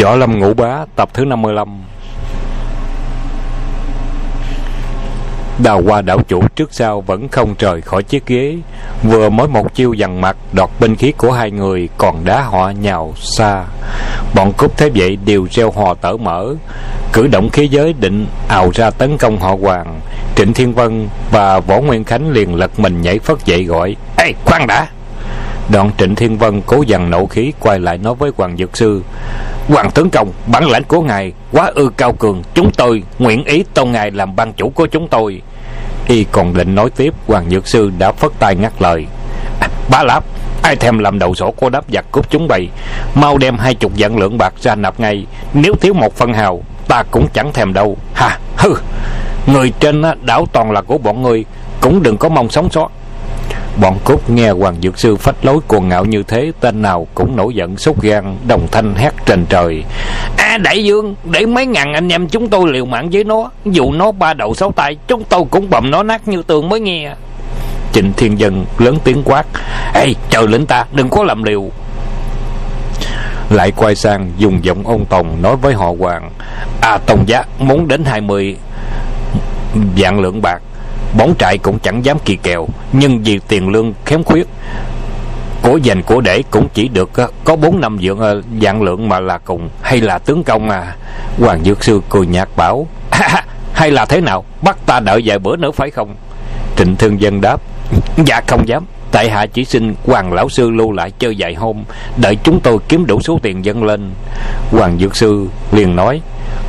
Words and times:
Võ 0.00 0.16
Lâm 0.16 0.38
Ngũ 0.38 0.54
Bá, 0.54 0.84
tập 0.96 1.08
thứ 1.14 1.24
55 1.24 1.68
Đào 5.58 5.82
qua 5.86 6.02
đảo 6.02 6.18
chủ 6.28 6.42
trước 6.56 6.74
sau 6.74 7.00
vẫn 7.00 7.28
không 7.28 7.54
rời 7.58 7.80
khỏi 7.80 8.02
chiếc 8.02 8.26
ghế, 8.26 8.56
Vừa 9.02 9.28
mới 9.28 9.48
một 9.48 9.74
chiêu 9.74 9.92
dằn 9.92 10.20
mặt 10.20 10.36
Đọt 10.52 10.70
binh 10.80 10.96
khí 10.96 11.12
của 11.12 11.32
hai 11.32 11.50
người, 11.50 11.88
Còn 11.98 12.24
đá 12.24 12.42
họ 12.42 12.70
nhào 12.70 13.14
xa. 13.16 13.64
Bọn 14.34 14.52
cúp 14.52 14.76
thế 14.76 14.90
vậy 14.94 15.18
đều 15.24 15.46
reo 15.50 15.70
hò 15.70 15.94
tở 15.94 16.16
mở 16.16 16.54
Cử 17.12 17.26
động 17.26 17.50
khí 17.50 17.68
giới 17.68 17.92
định 17.92 18.26
ào 18.48 18.70
ra 18.74 18.90
tấn 18.90 19.18
công 19.18 19.38
họ 19.38 19.56
hoàng. 19.62 20.00
Trịnh 20.36 20.52
Thiên 20.52 20.74
Vân 20.74 21.08
và 21.30 21.60
Võ 21.60 21.80
Nguyên 21.80 22.04
Khánh 22.04 22.30
liền 22.30 22.54
lật 22.54 22.80
mình 22.80 23.02
nhảy 23.02 23.18
phất 23.18 23.44
dậy 23.44 23.64
gọi, 23.64 23.96
Ê, 24.16 24.32
khoan 24.44 24.66
đã! 24.66 24.86
Đoạn 25.72 25.90
Trịnh 25.98 26.14
Thiên 26.14 26.38
Vân 26.38 26.62
cố 26.66 26.82
dằn 26.86 27.10
nộ 27.10 27.26
khí 27.26 27.52
Quay 27.60 27.78
lại 27.78 27.98
nói 27.98 28.14
với 28.14 28.30
Hoàng 28.36 28.56
Dược 28.56 28.76
Sư 28.76 29.02
Hoàng 29.68 29.90
tướng 29.90 30.10
công 30.10 30.32
bản 30.46 30.68
lãnh 30.68 30.84
của 30.84 31.00
ngài 31.00 31.32
Quá 31.52 31.70
ư 31.74 31.90
cao 31.96 32.12
cường 32.12 32.42
Chúng 32.54 32.70
tôi 32.72 33.02
nguyện 33.18 33.44
ý 33.44 33.64
tôn 33.74 33.90
ngài 33.90 34.10
làm 34.10 34.36
ban 34.36 34.52
chủ 34.52 34.68
của 34.68 34.86
chúng 34.86 35.08
tôi. 35.08 35.42
Y 36.06 36.24
còn 36.24 36.54
định 36.54 36.74
nói 36.74 36.90
tiếp 36.96 37.14
Hoàng 37.26 37.50
Dược 37.50 37.66
Sư 37.66 37.92
đã 37.98 38.12
phất 38.12 38.32
tay 38.38 38.56
ngắt 38.56 38.82
lời 38.82 39.06
à, 39.60 39.68
Bá 39.90 40.02
Lạp 40.02 40.24
Ai 40.62 40.76
thèm 40.76 40.98
làm 40.98 41.18
đầu 41.18 41.34
sổ 41.34 41.50
của 41.50 41.70
đáp 41.70 41.84
giặc 41.92 42.04
cướp 42.12 42.30
chúng 42.30 42.48
bày 42.48 42.68
Mau 43.14 43.38
đem 43.38 43.58
hai 43.58 43.74
chục 43.74 43.92
vạn 43.96 44.18
lượng 44.18 44.38
bạc 44.38 44.54
ra 44.60 44.74
nạp 44.74 45.00
ngay 45.00 45.26
Nếu 45.54 45.74
thiếu 45.80 45.94
một 45.94 46.16
phân 46.16 46.32
hào 46.32 46.62
Ta 46.88 47.02
cũng 47.10 47.28
chẳng 47.32 47.52
thèm 47.52 47.72
đâu. 47.72 47.96
Ha, 48.14 48.38
hư 48.56 48.74
Người 49.46 49.72
trên 49.80 50.02
đảo 50.22 50.46
toàn 50.52 50.70
là 50.70 50.80
của 50.80 50.98
bọn 50.98 51.22
người 51.22 51.44
Cũng 51.80 52.02
đừng 52.02 52.16
có 52.16 52.28
mong 52.28 52.50
sống 52.50 52.70
sót. 52.70 52.90
Bọn 53.80 53.98
cốt 54.04 54.30
nghe 54.30 54.50
Hoàng 54.50 54.76
Dược 54.82 54.98
Sư 54.98 55.16
phách 55.16 55.44
lối 55.44 55.58
cuồng 55.68 55.88
ngạo 55.88 56.04
như 56.04 56.22
thế, 56.22 56.52
Tên 56.60 56.82
nào 56.82 57.06
cũng 57.14 57.36
nổi 57.36 57.54
giận, 57.54 57.76
sốt 57.76 57.96
gan, 58.02 58.36
Đồng 58.46 58.68
thanh 58.72 58.94
hét 58.94 59.10
trên 59.26 59.46
trời. 59.46 59.84
À 60.36 60.58
đại 60.58 60.84
dương, 60.84 61.14
Để 61.24 61.46
mấy 61.46 61.66
ngàn 61.66 61.92
anh 61.92 62.08
em 62.08 62.28
chúng 62.28 62.48
tôi 62.48 62.72
liều 62.72 62.84
mạng 62.84 63.10
với 63.12 63.24
nó. 63.24 63.50
Dù 63.64 63.92
nó 63.92 64.12
ba 64.12 64.34
đầu 64.34 64.54
sáu 64.54 64.72
tay, 64.72 64.96
Chúng 65.08 65.24
tôi 65.24 65.44
cũng 65.50 65.70
bầm 65.70 65.90
nó 65.90 66.02
nát 66.02 66.28
như 66.28 66.42
tường 66.42 66.68
mới 66.68 66.80
nghe. 66.80 67.14
Trịnh 67.92 68.12
Thiên 68.16 68.38
Dân 68.38 68.66
lớn 68.78 68.98
tiếng 69.04 69.22
quát, 69.24 69.46
Ê 69.94 70.12
chờ 70.30 70.46
lĩnh 70.46 70.66
ta, 70.66 70.84
đừng 70.92 71.08
có 71.08 71.24
làm 71.24 71.42
liều. 71.42 71.70
Lại 73.50 73.72
quay 73.76 73.94
sang 73.94 74.32
dùng 74.38 74.64
giọng 74.64 74.86
ông 74.86 75.04
tồn 75.04 75.26
nói 75.42 75.56
với 75.56 75.74
họ 75.74 75.92
hoàng 75.98 76.30
à 76.80 76.98
tông 77.06 77.28
giá 77.28 77.44
muốn 77.58 77.88
đến 77.88 78.04
hai 78.04 78.20
mươi 78.20 78.56
vạn 79.96 80.20
lượng 80.20 80.42
bạc 80.42 80.62
bóng 81.18 81.34
trại 81.38 81.58
cũng 81.58 81.78
chẳng 81.78 82.04
dám 82.04 82.18
kỳ 82.24 82.36
kèo, 82.36 82.66
nhưng 82.92 83.22
vì 83.22 83.40
tiền 83.48 83.68
lương 83.68 83.92
kém 84.04 84.24
khuyết 84.24 84.46
của 85.62 85.76
dành 85.76 86.02
của 86.02 86.20
để 86.20 86.42
cũng 86.50 86.68
chỉ 86.74 86.88
được 86.88 87.10
ờ, 87.14 87.28
có 87.44 87.56
bốn 87.56 87.80
năm 87.80 87.98
dưỡng 88.02 88.18
dạng 88.62 88.78
ờ, 88.80 88.84
lượng 88.84 89.08
mà 89.08 89.20
là 89.20 89.38
cùng. 89.38 89.68
Hay 89.82 90.00
là 90.00 90.18
tướng 90.18 90.44
công 90.44 90.70
à 90.70 90.96
hoàng 91.38 91.64
dược 91.64 91.84
sư 91.84 92.00
cười 92.08 92.26
nhạt 92.26 92.48
bảo, 92.56 92.86
hay 93.74 93.90
là 93.90 94.04
thế 94.04 94.20
nào? 94.20 94.44
Bắt 94.62 94.76
ta 94.86 95.00
đợi 95.00 95.22
vài 95.24 95.38
bữa 95.38 95.56
nữa 95.56 95.70
phải 95.70 95.90
không? 95.90 96.14
Trịnh 96.76 96.96
thương 96.96 97.20
dân 97.20 97.40
đáp 97.40 97.60
dạ 98.16 98.40
không 98.46 98.68
dám. 98.68 98.84
Tại 99.10 99.30
hạ 99.30 99.46
chỉ 99.46 99.64
xin 99.64 99.94
hoàng 100.06 100.32
lão 100.32 100.48
sư 100.48 100.70
lưu 100.70 100.92
lại 100.92 101.10
chơi 101.18 101.34
vài 101.38 101.54
hôm, 101.54 101.84
đợi 102.16 102.36
chúng 102.44 102.60
tôi 102.60 102.78
kiếm 102.88 103.06
đủ 103.06 103.20
số 103.20 103.38
tiền 103.42 103.64
dâng 103.64 103.84
lên. 103.84 104.10
Hoàng 104.70 104.98
dược 104.98 105.16
sư 105.16 105.46
liền 105.72 105.96
nói, 105.96 106.20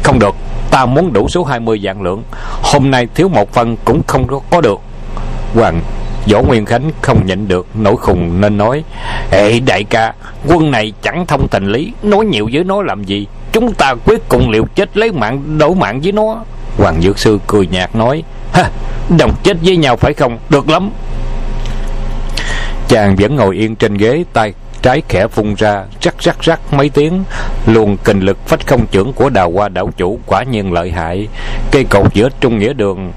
không 0.04 0.20
được 0.20 0.36
ta 0.74 0.86
muốn 0.86 1.14
đủ 1.14 1.30
số 1.30 1.44
20 1.44 1.80
vạn 1.82 2.02
lượng. 2.02 2.24
Hôm 2.64 2.92
nay 2.92 3.08
thiếu 3.16 3.30
một 3.30 3.54
phần 3.54 3.78
cũng 3.86 4.02
không 4.08 4.28
có 4.50 4.62
được. 4.62 4.80
Hoàng 5.54 5.82
võ 6.32 6.42
nguyên 6.42 6.66
khánh 6.66 6.92
không 7.02 7.26
nhịn 7.26 7.48
được 7.48 7.68
nỗi 7.74 7.98
khùng 7.98 8.42
nên 8.42 8.58
nói, 8.58 8.84
ê, 9.32 9.60
đại 9.60 9.84
ca, 9.84 10.14
quân 10.48 10.72
này 10.72 10.94
chẳng 11.02 11.26
thông 11.26 11.48
tình 11.48 11.72
lý, 11.72 11.94
nói 12.04 12.26
nhiều 12.26 12.50
với 12.54 12.64
nó 12.64 12.82
làm 12.82 13.04
gì? 13.04 13.28
Chúng 13.52 13.74
ta 13.74 13.94
quyết 14.06 14.30
cùng 14.30 14.50
liều 14.50 14.66
chết 14.76 14.98
lấy 14.98 15.12
mạng 15.12 15.58
đấu 15.58 15.74
mạng 15.74 16.00
với 16.02 16.12
nó. 16.12 16.38
Hoàng 16.78 17.02
dược 17.02 17.20
sư 17.20 17.40
cười 17.48 17.68
nhạt 17.68 17.96
nói, 17.96 18.24
ha, 18.54 18.70
đồng 19.18 19.32
chết 19.44 19.58
với 19.62 19.78
nhau 19.78 19.98
phải 19.98 20.14
không? 20.14 20.38
Được 20.50 20.70
lắm. 20.70 20.90
Chàng 22.88 23.16
vẫn 23.16 23.36
ngồi 23.36 23.56
yên 23.56 23.76
trên 23.76 23.98
ghế, 23.98 24.24
tay 24.34 24.54
trái 24.84 25.02
khẽ 25.10 25.28
phun 25.28 25.56
ra, 25.56 25.84
rắc 26.02 26.16
rắc 26.20 26.42
rắc 26.42 26.74
mấy 26.74 26.90
tiếng. 26.90 27.24
Luồng 27.66 27.98
kình 27.98 28.20
lực 28.20 28.38
phách 28.48 28.68
không 28.68 28.86
trưởng 28.92 29.14
của 29.14 29.30
đào 29.30 29.52
hoa 29.52 29.70
đảo 29.70 29.90
chủ 29.98 30.20
quả 30.26 30.44
nhiên 30.44 30.74
lợi 30.74 30.92
hại. 30.92 31.28
Cây 31.72 31.84
cột 31.84 32.14
giữa 32.14 32.30
trung 32.40 32.60
nghĩa 32.60 32.74
đường, 32.74 33.12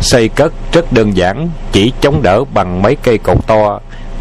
xây 0.00 0.28
cất 0.28 0.52
rất 0.72 0.92
đơn 0.92 1.16
giản, 1.16 1.48
chỉ 1.72 1.92
chống 2.00 2.22
đỡ 2.22 2.44
bằng 2.54 2.82
mấy 2.82 2.96
cây 2.96 3.18
cột 3.18 3.46
to. 3.46 3.80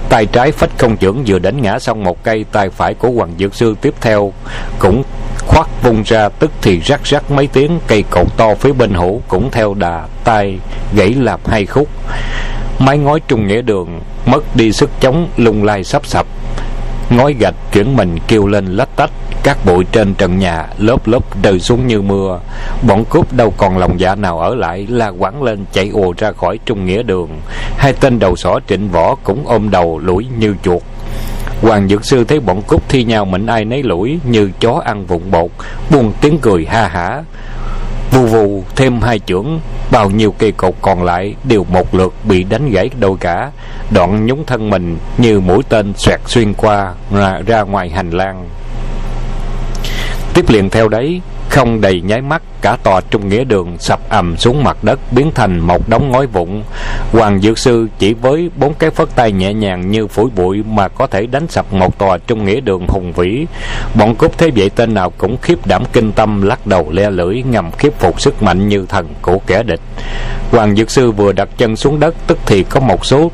Tay 0.10 0.26
trái 0.26 0.52
phách 0.52 0.70
không 0.78 0.98
trưởng 0.98 1.24
vừa 1.28 1.40
đánh 1.40 1.62
ngã 1.62 1.80
xong 1.80 2.04
một 2.04 2.24
cây, 2.24 2.46
tay 2.52 2.70
phải 2.70 2.94
của 2.94 3.10
hoàng 3.10 3.34
dược 3.40 3.56
sư 3.56 3.76
tiếp 3.82 3.94
theo 4.02 4.34
cũng 4.80 5.04
khoát 5.48 5.68
vung 5.84 6.04
ra, 6.04 6.30
tức 6.30 6.52
thì 6.62 6.80
rắc 6.80 7.04
rắc 7.04 7.32
mấy 7.32 7.48
tiếng, 7.48 7.80
cây 7.88 8.04
cột 8.10 8.38
to 8.38 8.56
phía 8.56 8.74
bên 8.74 8.94
hữu 8.94 9.22
cũng 9.28 9.52
theo 9.52 9.74
đà 9.74 10.08
tay, 10.24 10.60
gãy 10.96 11.14
lạp 11.14 11.48
hai 11.48 11.66
khúc. 11.66 11.88
Mái 12.80 12.98
ngói 12.98 13.20
trung 13.28 13.48
nghĩa 13.48 13.62
đường, 13.62 14.00
mất 14.26 14.56
đi 14.56 14.72
sức 14.72 14.90
chống, 15.00 15.30
lung 15.38 15.64
lay 15.64 15.84
sắp 15.84 16.06
sập 16.06 16.26
ngói 17.10 17.36
gạch 17.40 17.56
chuyển 17.72 17.96
mình 17.96 18.18
kêu 18.28 18.48
lên 18.48 18.66
lách 18.66 18.96
tách. 18.96 19.12
Các 19.44 19.58
bụi 19.66 19.86
trên 19.92 20.14
trần 20.14 20.40
nhà 20.40 20.68
lớp 20.78 21.08
lớp 21.08 21.44
rơi 21.44 21.60
xuống 21.60 21.88
như 21.88 22.02
mưa. 22.02 22.40
Bọn 22.88 23.06
cướp 23.06 23.34
đâu 23.34 23.54
còn 23.58 23.78
lòng 23.78 24.00
dạ 24.00 24.16
nào 24.16 24.40
ở 24.40 24.56
lại, 24.56 24.88
la 24.90 25.12
quẳng 25.20 25.44
lên 25.44 25.66
chạy 25.72 25.90
ùa 25.90 26.14
ra 26.18 26.32
khỏi 26.32 26.60
trung 26.66 26.86
nghĩa 26.86 27.04
đường. 27.04 27.30
Hai 27.78 27.94
tên 27.94 28.20
đầu 28.20 28.36
sỏ 28.36 28.60
trịnh 28.68 28.90
võ 28.90 29.16
cũng 29.16 29.48
ôm 29.48 29.70
đầu 29.70 30.00
lủi 30.00 30.26
như 30.40 30.56
chuột. 30.64 30.82
Hoàng 31.62 31.88
dược 31.88 32.06
sư 32.06 32.24
thấy 32.24 32.40
bọn 32.40 32.62
cướp 32.68 32.90
thi 32.90 33.04
nhau 33.04 33.26
mệnh 33.26 33.46
ai 33.46 33.66
nấy 33.66 33.84
lủi, 33.84 34.20
như 34.24 34.52
chó 34.60 34.82
ăn 34.86 35.06
vụn 35.06 35.32
bột, 35.32 35.52
buông 35.92 36.14
tiếng 36.22 36.38
cười 36.42 36.66
ha 36.66 36.88
hả. 36.88 37.24
Vù 38.12 38.26
vù, 38.26 38.64
thêm 38.76 39.02
hai 39.02 39.20
chưởng 39.20 39.60
bao 39.96 40.10
nhiêu 40.10 40.32
cây 40.38 40.52
cột 40.52 40.74
còn 40.82 41.04
lại 41.04 41.36
đều 41.44 41.64
một 41.64 41.96
lượt 41.96 42.14
bị 42.24 42.44
đánh 42.44 42.72
gãy 42.72 42.90
đôi 43.00 43.18
cả. 43.20 43.52
Đoạn 43.92 44.26
nhúng 44.26 44.46
thân 44.46 44.70
mình 44.70 44.98
như 45.18 45.40
mũi 45.40 45.64
tên 45.70 45.94
xoẹt 45.98 46.20
xuyên 46.26 46.54
qua 46.54 46.94
ra, 47.12 47.40
ra 47.46 47.62
ngoài 47.62 47.90
hành 47.90 48.10
lang. 48.10 48.50
Tiếp 50.34 50.46
liền 50.50 50.70
theo 50.70 50.88
đấy 50.88 51.22
không 51.56 51.82
đầy 51.82 52.02
nháy 52.02 52.22
mắt, 52.22 52.42
cả 52.62 52.78
tòa 52.84 53.02
trung 53.10 53.30
nghĩa 53.30 53.44
đường 53.44 53.78
sập 53.80 54.10
ầm 54.10 54.38
xuống 54.38 54.64
mặt 54.64 54.78
đất, 54.84 55.00
biến 55.12 55.32
thành 55.36 55.60
một 55.60 55.90
đống 55.90 56.12
ngói 56.12 56.28
vụn. 56.28 56.64
Hoàng 57.12 57.42
dược 57.42 57.58
sư 57.58 57.88
chỉ 58.00 58.14
với 58.14 58.50
bốn 58.56 58.74
cái 58.74 58.90
phất 58.90 59.16
tay 59.16 59.32
nhẹ 59.32 59.54
nhàng 59.54 59.92
như 59.92 60.08
phủi 60.08 60.30
bụi 60.36 60.64
mà 60.64 60.88
có 60.88 61.08
thể 61.08 61.26
đánh 61.26 61.48
sập 61.48 61.74
một 61.74 61.98
tòa 61.98 62.18
trung 62.18 62.46
nghĩa 62.46 62.60
đường 62.60 62.88
hùng 62.88 63.14
vĩ. 63.14 63.46
Bọn 63.96 64.16
cướp 64.16 64.38
thế 64.38 64.50
vậy 64.56 64.70
tên 64.70 64.94
nào 64.94 65.14
cũng 65.18 65.38
khiếp 65.42 65.68
đảm 65.68 65.84
kinh 65.94 66.12
tâm, 66.12 66.42
lắc 66.42 66.68
đầu 66.68 66.92
le 66.92 67.10
lưỡi, 67.10 67.44
ngầm 67.44 67.72
khiếp 67.72 67.94
phục 68.00 68.22
sức 68.22 68.44
mạnh 68.44 68.70
như 68.70 68.86
thần 68.90 69.08
của 69.22 69.40
kẻ 69.48 69.64
địch. 69.64 69.82
Hoàng 70.52 70.76
dược 70.76 70.92
sư 70.92 71.12
vừa 71.12 71.32
đặt 71.32 71.50
chân 71.58 71.76
xuống 71.76 72.00
đất, 72.00 72.16
tức 72.28 72.38
thì 72.46 72.64
có 72.64 72.80
một 72.80 73.06
số 73.06 73.32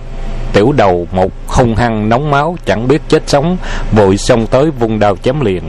tiểu 0.53 0.71
đầu 0.71 1.07
một 1.11 1.31
hung 1.47 1.75
hăng 1.75 2.09
nóng 2.09 2.31
máu, 2.31 2.57
chẳng 2.65 2.87
biết 2.87 3.01
chết 3.07 3.23
sống, 3.27 3.57
vội 3.91 4.17
xông 4.17 4.47
tới 4.47 4.71
vung 4.71 4.99
đào 4.99 5.15
chém 5.23 5.41
liền. 5.41 5.63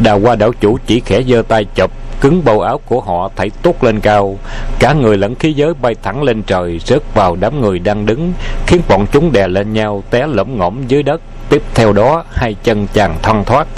Đào 0.00 0.20
qua 0.20 0.36
đảo 0.36 0.52
chủ 0.60 0.78
chỉ 0.86 1.00
khẽ 1.00 1.22
giơ 1.22 1.42
tay 1.48 1.64
chụp, 1.74 1.90
cứng 2.20 2.44
bầu 2.44 2.60
áo 2.60 2.80
của 2.86 3.00
họ 3.00 3.30
thảy 3.36 3.50
tốt 3.62 3.84
lên 3.84 4.00
cao. 4.00 4.38
Cả 4.78 4.92
người 4.92 5.16
lẫn 5.16 5.34
khí 5.34 5.52
giới 5.52 5.74
bay 5.74 5.94
thẳng 6.02 6.22
lên 6.22 6.42
trời, 6.42 6.80
rớt 6.84 7.14
vào 7.14 7.36
đám 7.36 7.60
người 7.60 7.78
đang 7.78 8.06
đứng, 8.06 8.32
khiến 8.66 8.80
bọn 8.88 9.06
chúng 9.12 9.32
đè 9.32 9.48
lên 9.48 9.72
nhau, 9.72 10.02
té 10.10 10.26
lẫm 10.26 10.58
ngõm 10.58 10.86
dưới 10.88 11.02
đất 11.02 11.20
tiếp 11.48 11.62
theo 11.74 11.92
đó, 11.92 12.24
hai 12.32 12.54
chân 12.62 12.86
chàng 12.92 13.16
thoăn 13.22 13.44
thoát. 13.44 13.68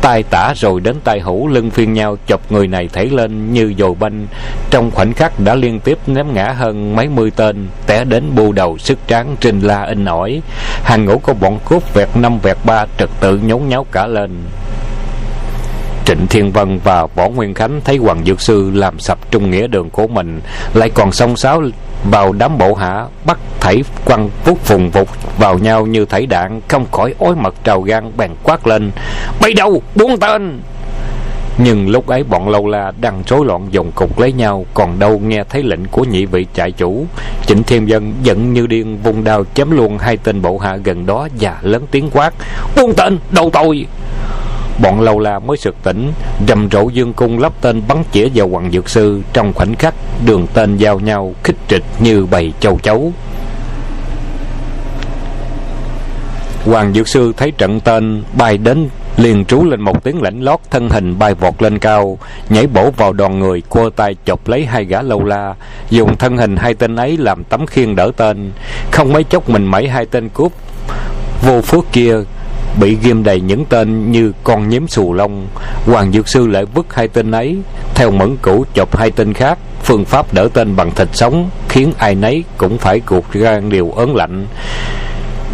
Tay 0.00 0.22
tả 0.30 0.52
rồi 0.56 0.80
đến 0.80 0.96
tay 1.04 1.20
hữu, 1.20 1.48
lưng 1.48 1.70
phiên 1.70 1.92
nhau, 1.92 2.16
chọc 2.26 2.52
người 2.52 2.66
này 2.66 2.88
thảy 2.92 3.06
lên 3.06 3.52
như 3.52 3.74
dồi 3.78 3.94
banh. 3.94 4.26
Trong 4.70 4.90
khoảnh 4.90 5.12
khắc 5.12 5.40
đã 5.40 5.54
liên 5.54 5.80
tiếp 5.80 5.98
ném 6.06 6.34
ngã 6.34 6.52
hơn 6.56 6.96
mấy 6.96 7.08
mươi 7.08 7.30
tên, 7.36 7.68
té 7.86 8.04
đến 8.04 8.34
bu 8.34 8.52
đầu 8.52 8.78
sức 8.78 8.98
tráng 9.06 9.36
trình 9.40 9.60
la 9.60 9.82
in 9.82 10.04
ỏi. 10.04 10.42
Hàng 10.84 11.04
ngũ 11.04 11.18
của 11.18 11.34
bọn 11.34 11.58
cướp 11.68 11.94
vẹt 11.94 12.08
năm 12.14 12.38
vẹt 12.38 12.56
ba, 12.64 12.86
trật 12.98 13.10
tự 13.20 13.38
nhốn 13.38 13.68
nháo 13.68 13.86
cả 13.92 14.06
lên. 14.06 14.30
Trịnh 16.08 16.26
Thiên 16.26 16.52
Vân 16.52 16.78
và 16.84 17.06
Võ 17.06 17.28
Nguyên 17.28 17.54
Khánh 17.54 17.80
thấy 17.84 17.96
Hoàng 17.96 18.24
Dược 18.24 18.40
Sư 18.40 18.70
làm 18.74 18.98
sập 18.98 19.30
trung 19.30 19.50
nghĩa 19.50 19.66
đường 19.66 19.90
của 19.90 20.06
mình, 20.06 20.40
lại 20.74 20.90
còn 20.90 21.12
song 21.12 21.36
sáo 21.36 21.62
vào 22.10 22.32
đám 22.32 22.58
bộ 22.58 22.74
hạ, 22.74 23.06
bắt 23.24 23.38
thảy 23.60 23.82
quăng 24.04 24.30
vút 24.44 24.58
phùng 24.64 24.90
vụt 24.90 25.08
vào 25.38 25.58
nhau 25.58 25.86
như 25.86 26.04
thảy 26.04 26.26
đạn, 26.26 26.60
không 26.68 26.86
khỏi 26.92 27.14
ối 27.18 27.36
mật 27.36 27.54
trào 27.64 27.80
gan 27.80 28.12
bèn 28.16 28.30
quát 28.42 28.66
lên: 28.66 28.90
"Bay 29.40 29.54
đâu, 29.54 29.82
buông 29.94 30.18
tên!" 30.18 30.60
Nhưng 31.58 31.88
lúc 31.88 32.06
ấy 32.06 32.24
bọn 32.24 32.48
lâu 32.48 32.66
la 32.66 32.92
đang 33.00 33.22
rối 33.26 33.46
loạn 33.46 33.68
dùng 33.70 33.92
cục 33.92 34.18
lấy 34.18 34.32
nhau 34.32 34.66
Còn 34.74 34.98
đâu 34.98 35.18
nghe 35.18 35.44
thấy 35.44 35.62
lệnh 35.62 35.84
của 35.84 36.04
nhị 36.04 36.26
vị 36.26 36.46
trại 36.54 36.72
chủ 36.72 37.06
Trịnh 37.46 37.62
Thiên 37.62 37.88
Dân 37.88 38.14
giận 38.22 38.52
như 38.52 38.66
điên 38.66 38.98
vung 39.02 39.24
đao 39.24 39.44
chém 39.54 39.70
luôn 39.70 39.98
hai 39.98 40.16
tên 40.16 40.42
bộ 40.42 40.58
hạ 40.58 40.76
gần 40.76 41.06
đó 41.06 41.28
Và 41.40 41.58
lớn 41.62 41.86
tiếng 41.90 42.10
quát 42.10 42.34
Buông 42.76 42.94
tên, 42.96 43.18
đầu 43.30 43.50
tôi 43.52 43.86
bọn 44.82 45.00
lâu 45.00 45.18
la 45.18 45.38
mới 45.38 45.56
sực 45.56 45.76
tỉnh 45.82 46.12
rầm 46.48 46.68
rộ 46.70 46.88
dương 46.88 47.12
cung 47.12 47.38
lắp 47.38 47.52
tên 47.60 47.82
bắn 47.88 48.02
chĩa 48.12 48.28
vào 48.34 48.48
hoàng 48.48 48.70
dược 48.72 48.88
sư 48.88 49.20
trong 49.32 49.52
khoảnh 49.52 49.74
khắc 49.76 49.94
đường 50.26 50.46
tên 50.54 50.76
giao 50.76 51.00
nhau 51.00 51.34
khích 51.44 51.56
trịch 51.68 51.84
như 52.00 52.26
bầy 52.26 52.52
châu 52.60 52.78
chấu. 52.78 53.12
Hoàng 56.64 56.92
dược 56.92 57.08
sư 57.08 57.32
thấy 57.36 57.50
trận 57.50 57.80
tên 57.80 58.22
bay 58.32 58.58
đến, 58.58 58.88
liền 59.16 59.44
trú 59.44 59.64
lên 59.64 59.80
một 59.80 60.04
tiếng 60.04 60.22
lãnh 60.22 60.40
lót 60.40 60.60
thân 60.70 60.88
hình 60.88 61.18
bay 61.18 61.34
vọt 61.34 61.62
lên 61.62 61.78
cao, 61.78 62.18
nhảy 62.48 62.66
bổ 62.66 62.90
vào 62.90 63.12
đoàn 63.12 63.38
người 63.38 63.62
cua 63.68 63.90
tay 63.90 64.16
chộp 64.24 64.48
lấy 64.48 64.66
hai 64.66 64.84
gã 64.84 65.02
lâu 65.02 65.24
la, 65.24 65.54
dùng 65.90 66.16
thân 66.16 66.36
hình 66.36 66.56
hai 66.56 66.74
tên 66.74 66.96
ấy 66.96 67.16
làm 67.16 67.44
tấm 67.44 67.66
khiên 67.66 67.96
đỡ 67.96 68.10
tên. 68.16 68.52
Không 68.90 69.12
mấy 69.12 69.24
chốc 69.24 69.50
mình 69.50 69.64
mẩy 69.64 69.88
hai 69.88 70.06
tên 70.06 70.28
cướp 70.28 70.52
vô 71.42 71.60
phước 71.60 71.84
kia 71.92 72.16
bị 72.80 72.96
ghim 73.02 73.24
đầy 73.24 73.40
những 73.40 73.64
tên 73.64 74.12
như 74.12 74.32
con 74.44 74.68
nhím 74.68 74.88
xù 74.88 75.12
lông. 75.12 75.46
Hoàng 75.86 76.12
dược 76.12 76.28
sư 76.28 76.46
lại 76.46 76.64
vứt 76.64 76.94
hai 76.94 77.08
tên 77.08 77.30
ấy, 77.30 77.56
theo 77.94 78.10
mẫn 78.10 78.36
cũ 78.42 78.64
chộp 78.74 78.96
hai 78.96 79.10
tên 79.10 79.32
khác. 79.32 79.58
Phương 79.82 80.04
pháp 80.04 80.34
đỡ 80.34 80.48
tên 80.52 80.76
bằng 80.76 80.90
thịt 80.90 81.08
sống, 81.12 81.50
khiến 81.68 81.92
ai 81.98 82.14
nấy 82.14 82.44
cũng 82.56 82.78
phải 82.78 83.00
cuộc 83.00 83.32
gan 83.32 83.70
điều 83.70 83.90
ớn 83.90 84.16
lạnh. 84.16 84.46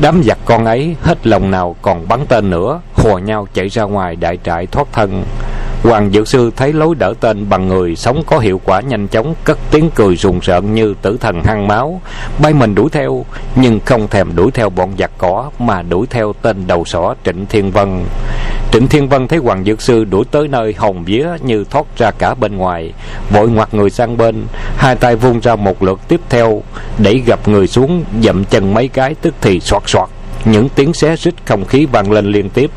Đám 0.00 0.22
giặc 0.24 0.38
con 0.44 0.64
ấy 0.64 0.96
hết 1.02 1.26
lòng 1.26 1.50
nào 1.50 1.76
còn 1.82 2.08
bắn 2.08 2.26
tên 2.28 2.50
nữa, 2.50 2.80
hùa 2.94 3.18
nhau 3.18 3.46
chạy 3.54 3.68
ra 3.68 3.82
ngoài 3.82 4.16
đại 4.16 4.38
trại 4.44 4.66
thoát 4.66 4.86
thân 4.92 5.24
hoàng 5.84 6.10
dược 6.10 6.28
sư 6.28 6.50
thấy 6.56 6.72
lối 6.72 6.94
đỡ 6.94 7.14
tên 7.20 7.48
bằng 7.48 7.68
người 7.68 7.96
sống 7.96 8.22
có 8.26 8.38
hiệu 8.38 8.60
quả 8.64 8.80
nhanh 8.80 9.08
chóng, 9.08 9.34
cất 9.44 9.58
tiếng 9.70 9.90
cười 9.94 10.16
rùng 10.16 10.40
rợn 10.42 10.74
như 10.74 10.94
tử 11.02 11.16
thần 11.20 11.42
hăng 11.44 11.68
máu. 11.68 12.00
Bay 12.38 12.54
mình 12.54 12.74
đuổi 12.74 12.88
theo, 12.92 13.24
nhưng 13.56 13.80
không 13.80 14.08
thèm 14.08 14.36
đuổi 14.36 14.50
theo 14.50 14.70
bọn 14.70 14.92
giặc 14.98 15.10
cỏ, 15.18 15.50
mà 15.58 15.82
đuổi 15.82 16.06
theo 16.10 16.32
tên 16.42 16.66
đầu 16.66 16.84
sỏ 16.84 17.14
trịnh 17.24 17.46
thiên 17.46 17.70
vân. 17.70 18.04
Trịnh 18.72 18.88
thiên 18.88 19.08
vân 19.08 19.28
thấy 19.28 19.38
hoàng 19.38 19.64
dược 19.64 19.82
sư 19.82 20.04
đuổi 20.04 20.24
tới 20.30 20.48
nơi 20.48 20.74
hồng 20.78 21.04
vía 21.04 21.28
như 21.40 21.64
thoát 21.70 21.84
ra 21.96 22.10
cả 22.10 22.34
bên 22.34 22.56
ngoài, 22.56 22.92
vội 23.30 23.48
ngoặt 23.48 23.74
người 23.74 23.90
sang 23.90 24.16
bên, 24.16 24.46
hai 24.76 24.96
tay 24.96 25.16
vung 25.16 25.40
ra 25.40 25.56
một 25.56 25.82
lượt 25.82 26.00
tiếp 26.08 26.20
theo, 26.28 26.62
đẩy 26.98 27.22
gập 27.26 27.48
người 27.48 27.66
xuống, 27.66 28.04
dậm 28.22 28.44
chân 28.44 28.74
mấy 28.74 28.88
cái, 28.88 29.14
tức 29.14 29.34
thì 29.40 29.60
soạt 29.60 29.82
soạt 29.86 30.08
những 30.44 30.68
tiếng 30.68 30.94
xé 30.94 31.16
rít 31.16 31.34
không 31.44 31.64
khí 31.64 31.86
vang 31.86 32.12
lên 32.12 32.26
liên 32.26 32.50
tiếp 32.50 32.70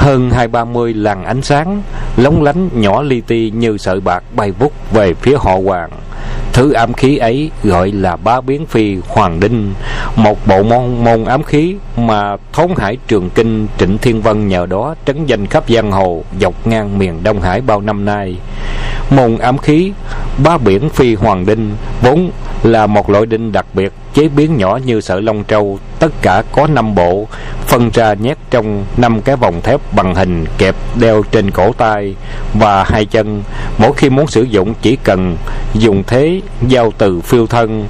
hơn 0.00 0.30
hai 0.30 0.48
ba 0.48 0.64
mươi 0.64 0.94
làn 0.94 1.24
ánh 1.24 1.42
sáng, 1.42 1.82
lóng 2.16 2.42
lánh 2.42 2.68
nhỏ 2.72 3.02
li 3.02 3.20
ti 3.20 3.50
như 3.50 3.78
sợi 3.78 4.00
bạc 4.00 4.22
bay 4.36 4.50
vút 4.50 4.72
về 4.92 5.14
phía 5.14 5.36
họ 5.36 5.56
hoàng. 5.64 5.90
Thứ 6.52 6.72
ám 6.72 6.92
khí 6.92 7.16
ấy 7.16 7.50
gọi 7.62 7.92
là 7.92 8.16
bá 8.16 8.40
biến 8.40 8.66
phi 8.66 8.96
hoàng 9.08 9.40
đinh, 9.40 9.74
một 10.16 10.46
bộ 10.46 10.62
môn 10.62 11.04
môn 11.04 11.24
ám 11.24 11.42
khí 11.42 11.74
mà 11.96 12.36
thống 12.52 12.76
hải 12.76 12.96
trường 13.08 13.30
kinh 13.30 13.66
trịnh 13.78 13.98
thiên 13.98 14.22
vân 14.22 14.48
nhờ 14.48 14.66
đó 14.66 14.94
trấn 15.06 15.26
danh 15.26 15.46
khắp 15.46 15.64
giang 15.68 15.92
hồ 15.92 16.22
dọc 16.40 16.66
ngang 16.66 16.98
miền 16.98 17.22
đông 17.22 17.40
hải 17.40 17.60
bao 17.60 17.80
năm 17.80 18.04
nay. 18.04 18.36
Môn 19.10 19.38
ám 19.38 19.58
khí, 19.58 19.92
bá 20.44 20.58
biển 20.58 20.88
phi 20.88 21.14
hoàng 21.14 21.46
đinh 21.46 21.70
vốn 22.02 22.30
là 22.62 22.86
một 22.86 23.10
loại 23.10 23.26
đinh 23.26 23.52
đặc 23.52 23.66
biệt 23.74 23.92
chế 24.14 24.28
biến 24.28 24.56
nhỏ 24.56 24.78
như 24.84 25.00
sợi 25.00 25.22
lông 25.22 25.44
trâu, 25.44 25.78
tất 25.98 26.12
cả 26.22 26.42
có 26.52 26.66
năm 26.66 26.94
bộ 26.94 27.26
phân 27.70 27.90
ra 27.90 28.14
nhét 28.14 28.38
trong 28.50 28.84
năm 28.96 29.20
cái 29.22 29.36
vòng 29.36 29.60
thép 29.62 29.80
bằng 29.94 30.14
hình 30.14 30.46
kẹp 30.58 30.74
đeo 31.00 31.22
trên 31.30 31.50
cổ 31.50 31.72
tay 31.72 32.14
và 32.54 32.84
hai 32.84 33.04
chân. 33.04 33.42
Mỗi 33.78 33.92
khi 33.96 34.10
muốn 34.10 34.26
sử 34.26 34.42
dụng, 34.42 34.74
chỉ 34.82 34.96
cần 34.96 35.36
dùng 35.74 36.02
thế 36.06 36.40
giao 36.68 36.92
từ 36.98 37.20
phiêu 37.20 37.46
thân, 37.46 37.86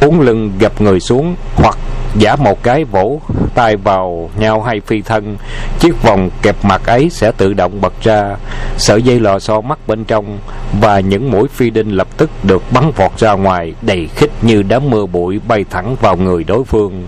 uốn 0.00 0.18
lưng 0.20 0.52
gập 0.58 0.80
người 0.80 1.00
xuống 1.00 1.36
hoặc 1.56 1.78
giả 2.18 2.36
một 2.36 2.62
cái 2.62 2.84
vỗ 2.84 3.20
tay 3.54 3.76
vào 3.76 4.30
nhau 4.38 4.62
hay 4.62 4.80
phi 4.86 5.02
thân, 5.02 5.36
chiếc 5.80 6.02
vòng 6.02 6.30
kẹp 6.42 6.64
mặt 6.64 6.86
ấy 6.86 7.10
sẽ 7.10 7.32
tự 7.32 7.54
động 7.54 7.80
bật 7.80 7.92
ra. 8.02 8.36
Sợi 8.76 9.02
dây 9.02 9.20
lò 9.20 9.38
xo 9.38 9.60
mắt 9.60 9.78
bên 9.86 10.04
trong 10.04 10.38
và 10.80 11.00
những 11.00 11.30
mũi 11.30 11.48
phi 11.48 11.70
đinh 11.70 11.96
lập 11.96 12.08
tức 12.16 12.30
được 12.42 12.62
bắn 12.72 12.90
vọt 12.96 13.18
ra 13.18 13.32
ngoài, 13.32 13.74
đầy 13.82 14.08
khích 14.14 14.30
như 14.42 14.62
đám 14.62 14.90
mưa 14.90 15.06
bụi 15.06 15.40
bay 15.48 15.64
thẳng 15.70 15.96
vào 16.00 16.16
người 16.16 16.44
đối 16.44 16.64
phương 16.64 17.04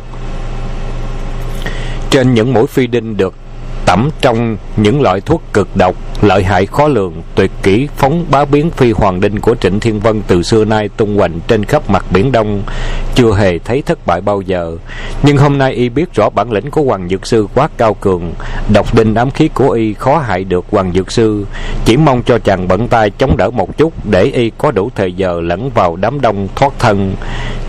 trên 2.15 2.35
những 2.35 2.53
mũi 2.55 2.67
phi 2.67 2.87
đinh 2.87 3.17
được 3.17 3.35
tẩm 3.87 4.11
trong 4.21 4.57
những 4.77 5.03
loại 5.03 5.21
thuốc 5.21 5.43
cực 5.53 5.77
độc, 5.77 5.95
lợi 6.23 6.45
hại 6.45 6.67
khó 6.67 6.89
lường, 6.89 7.23
tuyệt 7.35 7.51
kỹ 7.63 7.89
phóng 7.97 8.25
bá 8.31 8.45
biến 8.45 8.71
phi 8.71 8.93
hoàng 8.93 9.21
đinh 9.21 9.41
của 9.41 9.55
trịnh 9.61 9.81
thiên 9.81 10.01
vân 10.01 10.23
từ 10.27 10.43
xưa 10.43 10.65
nay 10.65 10.89
tung 10.97 11.17
hoành 11.17 11.41
trên 11.49 11.65
khắp 11.65 11.91
mặt 11.91 12.07
biển 12.11 12.33
đông, 12.33 12.63
chưa 13.15 13.35
hề 13.35 13.59
thấy 13.59 13.83
thất 13.83 14.07
bại 14.07 14.21
bao 14.21 14.41
giờ. 14.41 14.77
Nhưng 15.23 15.37
hôm 15.37 15.59
nay 15.59 15.73
y 15.73 15.89
biết 15.89 16.15
rõ 16.15 16.31
bản 16.31 16.53
lĩnh 16.53 16.71
của 16.71 16.83
hoàng 16.83 17.09
dược 17.09 17.27
sư 17.27 17.47
quá 17.55 17.69
cao 17.77 17.95
cường, 17.95 18.33
độc 18.73 18.95
đinh 18.95 19.15
ám 19.15 19.31
khí 19.31 19.49
của 19.49 19.71
y 19.71 19.95
khó 19.95 20.19
hại 20.19 20.45
được 20.45 20.65
hoàng 20.71 20.93
dược 20.93 21.13
sư. 21.13 21.47
Chỉ 21.85 21.97
mong 21.97 22.23
cho 22.23 22.39
chàng 22.39 22.69
bận 22.69 22.89
tay 22.89 23.11
chống 23.11 23.37
đỡ 23.37 23.51
một 23.51 23.79
chút 23.79 23.93
để 24.05 24.23
y 24.25 24.51
có 24.59 24.71
đủ 24.71 24.91
thời 24.95 25.13
giờ 25.13 25.41
lẫn 25.41 25.71
vào 25.71 25.97
đám 25.97 26.21
đông 26.21 26.49
thoát 26.55 26.73
thân. 26.79 27.15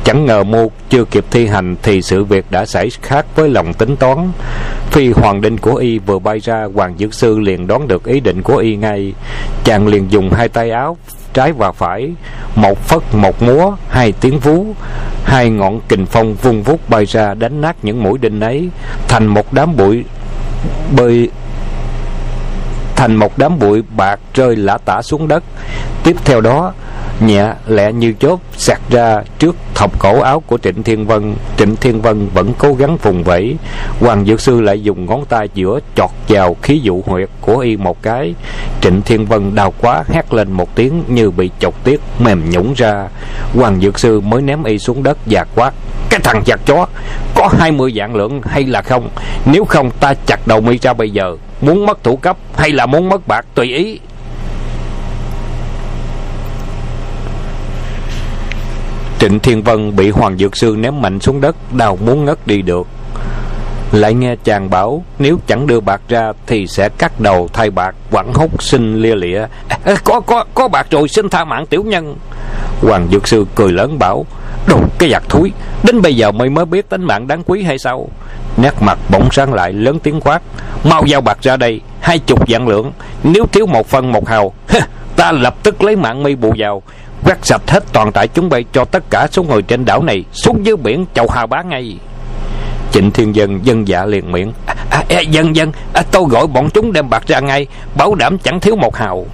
Chẳng 0.03 0.25
ngờ 0.25 0.43
mưu 0.43 0.71
chưa 0.89 1.05
kịp 1.05 1.25
thi 1.31 1.47
hành 1.47 1.75
thì 1.83 2.01
sự 2.01 2.23
việc 2.23 2.45
đã 2.49 2.65
xảy 2.65 2.89
khác 3.01 3.25
với 3.35 3.49
lòng 3.49 3.73
tính 3.73 3.95
toán 3.95 4.31
phi 4.95 5.11
hoàng 5.11 5.41
đinh 5.41 5.57
của 5.57 5.75
y 5.75 5.99
vừa 5.99 6.19
bay 6.19 6.39
ra, 6.39 6.67
hoàng 6.75 6.95
dược 6.97 7.13
sư 7.13 7.39
liền 7.39 7.67
đoán 7.67 7.87
được 7.87 8.05
ý 8.05 8.19
định 8.19 8.41
của 8.41 8.57
y 8.57 8.75
ngay. 8.75 9.13
Chàng 9.63 9.87
liền 9.87 10.11
dùng 10.11 10.29
hai 10.33 10.49
tay 10.49 10.71
áo 10.71 10.97
trái 11.33 11.51
và 11.51 11.71
phải, 11.71 12.11
một 12.55 12.79
phất, 12.79 13.01
một 13.13 13.43
múa, 13.43 13.75
hai 13.89 14.11
tiếng 14.11 14.39
vú, 14.39 14.65
hai 15.23 15.49
ngọn 15.49 15.79
kình 15.89 16.05
phong 16.05 16.35
vung 16.35 16.63
vút 16.63 16.89
bay 16.89 17.05
ra 17.05 17.33
đánh 17.33 17.61
nát 17.61 17.75
những 17.83 18.03
mũi 18.03 18.17
đinh 18.17 18.39
ấy, 18.39 18.69
thành 19.07 19.27
một 19.27 19.53
đám 19.53 19.77
bụi 19.77 20.03
bơi, 20.95 21.29
thành 22.95 23.15
một 23.15 23.37
đám 23.37 23.59
bụi 23.59 23.83
bạc 23.97 24.19
rơi 24.33 24.55
lả 24.55 24.77
tả 24.85 25.01
xuống 25.01 25.27
đất. 25.27 25.43
Tiếp 26.03 26.15
theo 26.25 26.41
đó 26.41 26.73
nhẹ 27.19 27.53
lẹ 27.67 27.91
như 27.91 28.13
chốt 28.19 28.39
sạc 28.57 28.81
ra 28.89 29.21
trước 29.39 29.55
thọc 29.75 29.99
cổ 29.99 30.21
áo 30.21 30.39
của 30.39 30.57
trịnh 30.57 30.83
thiên 30.83 31.05
vân. 31.05 31.35
Trịnh 31.57 31.75
thiên 31.75 32.01
vân 32.01 32.27
vẫn 32.33 32.53
cố 32.57 32.73
gắng 32.73 32.97
vùng 32.97 33.23
vẫy. 33.23 33.55
Hoàng 33.99 34.25
dược 34.25 34.41
sư 34.41 34.61
lại 34.61 34.81
dùng 34.81 35.05
ngón 35.05 35.25
tay 35.25 35.49
giữa 35.53 35.79
chọt 35.95 36.09
vào 36.27 36.55
khí 36.61 36.79
dụ 36.83 37.01
huyệt 37.05 37.29
của 37.41 37.57
y 37.57 37.77
một 37.77 38.01
cái. 38.01 38.35
Trịnh 38.81 39.01
thiên 39.01 39.25
vân 39.25 39.55
đau 39.55 39.73
quá, 39.81 40.03
hét 40.09 40.33
lên 40.33 40.51
một 40.51 40.75
tiếng 40.75 41.03
như 41.07 41.31
bị 41.31 41.49
chọc 41.59 41.83
tiết, 41.83 42.01
mềm 42.19 42.49
nhũng 42.49 42.73
ra. 42.73 43.07
Hoàng 43.53 43.81
dược 43.81 43.99
sư 43.99 44.21
mới 44.21 44.41
ném 44.41 44.63
y 44.63 44.79
xuống 44.79 45.03
đất 45.03 45.17
và 45.25 45.45
quát, 45.55 45.73
cái 46.09 46.19
thằng 46.23 46.43
chặt 46.45 46.59
chó, 46.65 46.87
có 47.35 47.49
hai 47.59 47.71
mươi 47.71 47.91
vạn 47.95 48.15
lượng 48.15 48.41
hay 48.41 48.63
là 48.63 48.81
không? 48.81 49.09
Nếu 49.45 49.65
không, 49.65 49.91
ta 49.99 50.13
chặt 50.13 50.47
đầu 50.47 50.61
mi 50.61 50.77
ra 50.77 50.93
bây 50.93 51.09
giờ. 51.09 51.35
Muốn 51.61 51.85
mất 51.85 52.03
thủ 52.03 52.15
cấp 52.15 52.37
hay 52.57 52.71
là 52.71 52.85
muốn 52.85 53.09
mất 53.09 53.27
bạc, 53.27 53.45
tùy 53.55 53.73
ý. 53.73 53.99
Trịnh 59.25 59.39
Thiên 59.39 59.63
Vân 59.63 59.95
bị 59.95 60.09
Hoàng 60.09 60.37
Dược 60.37 60.57
Sư 60.57 60.75
ném 60.79 61.01
mạnh 61.01 61.19
xuống 61.19 61.41
đất 61.41 61.55
Đau 61.73 61.95
muốn 61.95 62.25
ngất 62.25 62.47
đi 62.47 62.61
được. 62.61 62.87
Lại 63.91 64.13
nghe 64.13 64.35
chàng 64.43 64.69
bảo 64.69 65.03
Nếu 65.19 65.39
chẳng 65.47 65.67
đưa 65.67 65.79
bạc 65.79 66.01
ra 66.09 66.31
Thì 66.47 66.67
sẽ 66.67 66.89
cắt 66.89 67.19
đầu 67.19 67.49
thay 67.53 67.69
bạc 67.69 67.95
Quảng 68.11 68.33
hốc 68.33 68.63
xin 68.63 69.01
lia 69.01 69.15
lịa. 69.15 69.45
À, 69.67 69.95
Có 70.03 70.19
có 70.19 70.45
có 70.53 70.67
bạc 70.67 70.87
rồi 70.89 71.07
xin 71.07 71.29
tha 71.29 71.45
mạng 71.45 71.65
tiểu 71.65 71.83
nhân. 71.83 72.15
Hoàng 72.81 73.07
Dược 73.11 73.27
Sư 73.27 73.45
cười 73.55 73.71
lớn 73.71 73.99
bảo 73.99 74.25
Đồ 74.67 74.79
cái 74.99 75.09
giặc 75.09 75.29
thúi 75.29 75.51
Đến 75.83 76.01
bây 76.01 76.15
giờ 76.15 76.31
mới 76.31 76.49
mới 76.49 76.65
biết 76.65 76.89
tính 76.89 77.03
mạng 77.03 77.27
đáng 77.27 77.43
quý 77.45 77.63
hay 77.63 77.77
sao? 77.77 78.07
Nét 78.57 78.73
mặt 78.81 78.99
bỗng 79.09 79.29
sáng 79.31 79.53
lại 79.53 79.73
lớn 79.73 79.99
tiếng 79.99 80.21
quát 80.21 80.41
Mau 80.83 81.03
giao 81.05 81.21
bạc 81.21 81.37
ra 81.41 81.57
đây 81.57 81.81
Hai 81.99 82.19
chục 82.19 82.43
vạn 82.47 82.67
lượng 82.67 82.91
Nếu 83.23 83.45
thiếu 83.51 83.65
một 83.65 83.87
phân 83.87 84.11
một 84.11 84.27
hào 84.27 84.53
Ta 85.15 85.31
lập 85.31 85.55
tức 85.63 85.83
lấy 85.83 85.95
mạng 85.95 86.23
mi 86.23 86.35
bù 86.35 86.53
vào 86.57 86.81
quét 87.25 87.45
sạch 87.45 87.61
hết 87.67 87.83
toàn 87.93 88.11
trại 88.13 88.27
chúng 88.27 88.49
bay 88.49 88.65
cho 88.71 88.85
tất 88.85 89.03
cả 89.09 89.27
số 89.31 89.43
người 89.43 89.61
trên 89.61 89.85
đảo 89.85 90.03
này 90.03 90.23
xuống 90.31 90.65
dưới 90.65 90.75
biển 90.75 91.05
chầu 91.13 91.27
hà 91.29 91.45
bá 91.45 91.61
ngay. 91.61 91.97
Trịnh 92.91 93.11
Thiên 93.11 93.35
Dân 93.35 93.65
dân 93.65 93.87
dạ 93.87 94.05
liền 94.05 94.31
miệng. 94.31 94.53
À, 94.65 94.75
à, 94.89 95.03
à, 95.09 95.19
Dân 95.19 95.55
dân 95.55 95.71
à, 95.93 96.01
Tôi 96.11 96.23
gọi 96.29 96.47
bọn 96.47 96.69
chúng 96.69 96.93
đem 96.93 97.09
bạc 97.09 97.23
ra 97.27 97.39
ngay 97.39 97.67
Bảo 97.97 98.15
đảm 98.15 98.37
chẳng 98.37 98.59
thiếu 98.59 98.75
một 98.75 98.95
hào. 98.95 99.25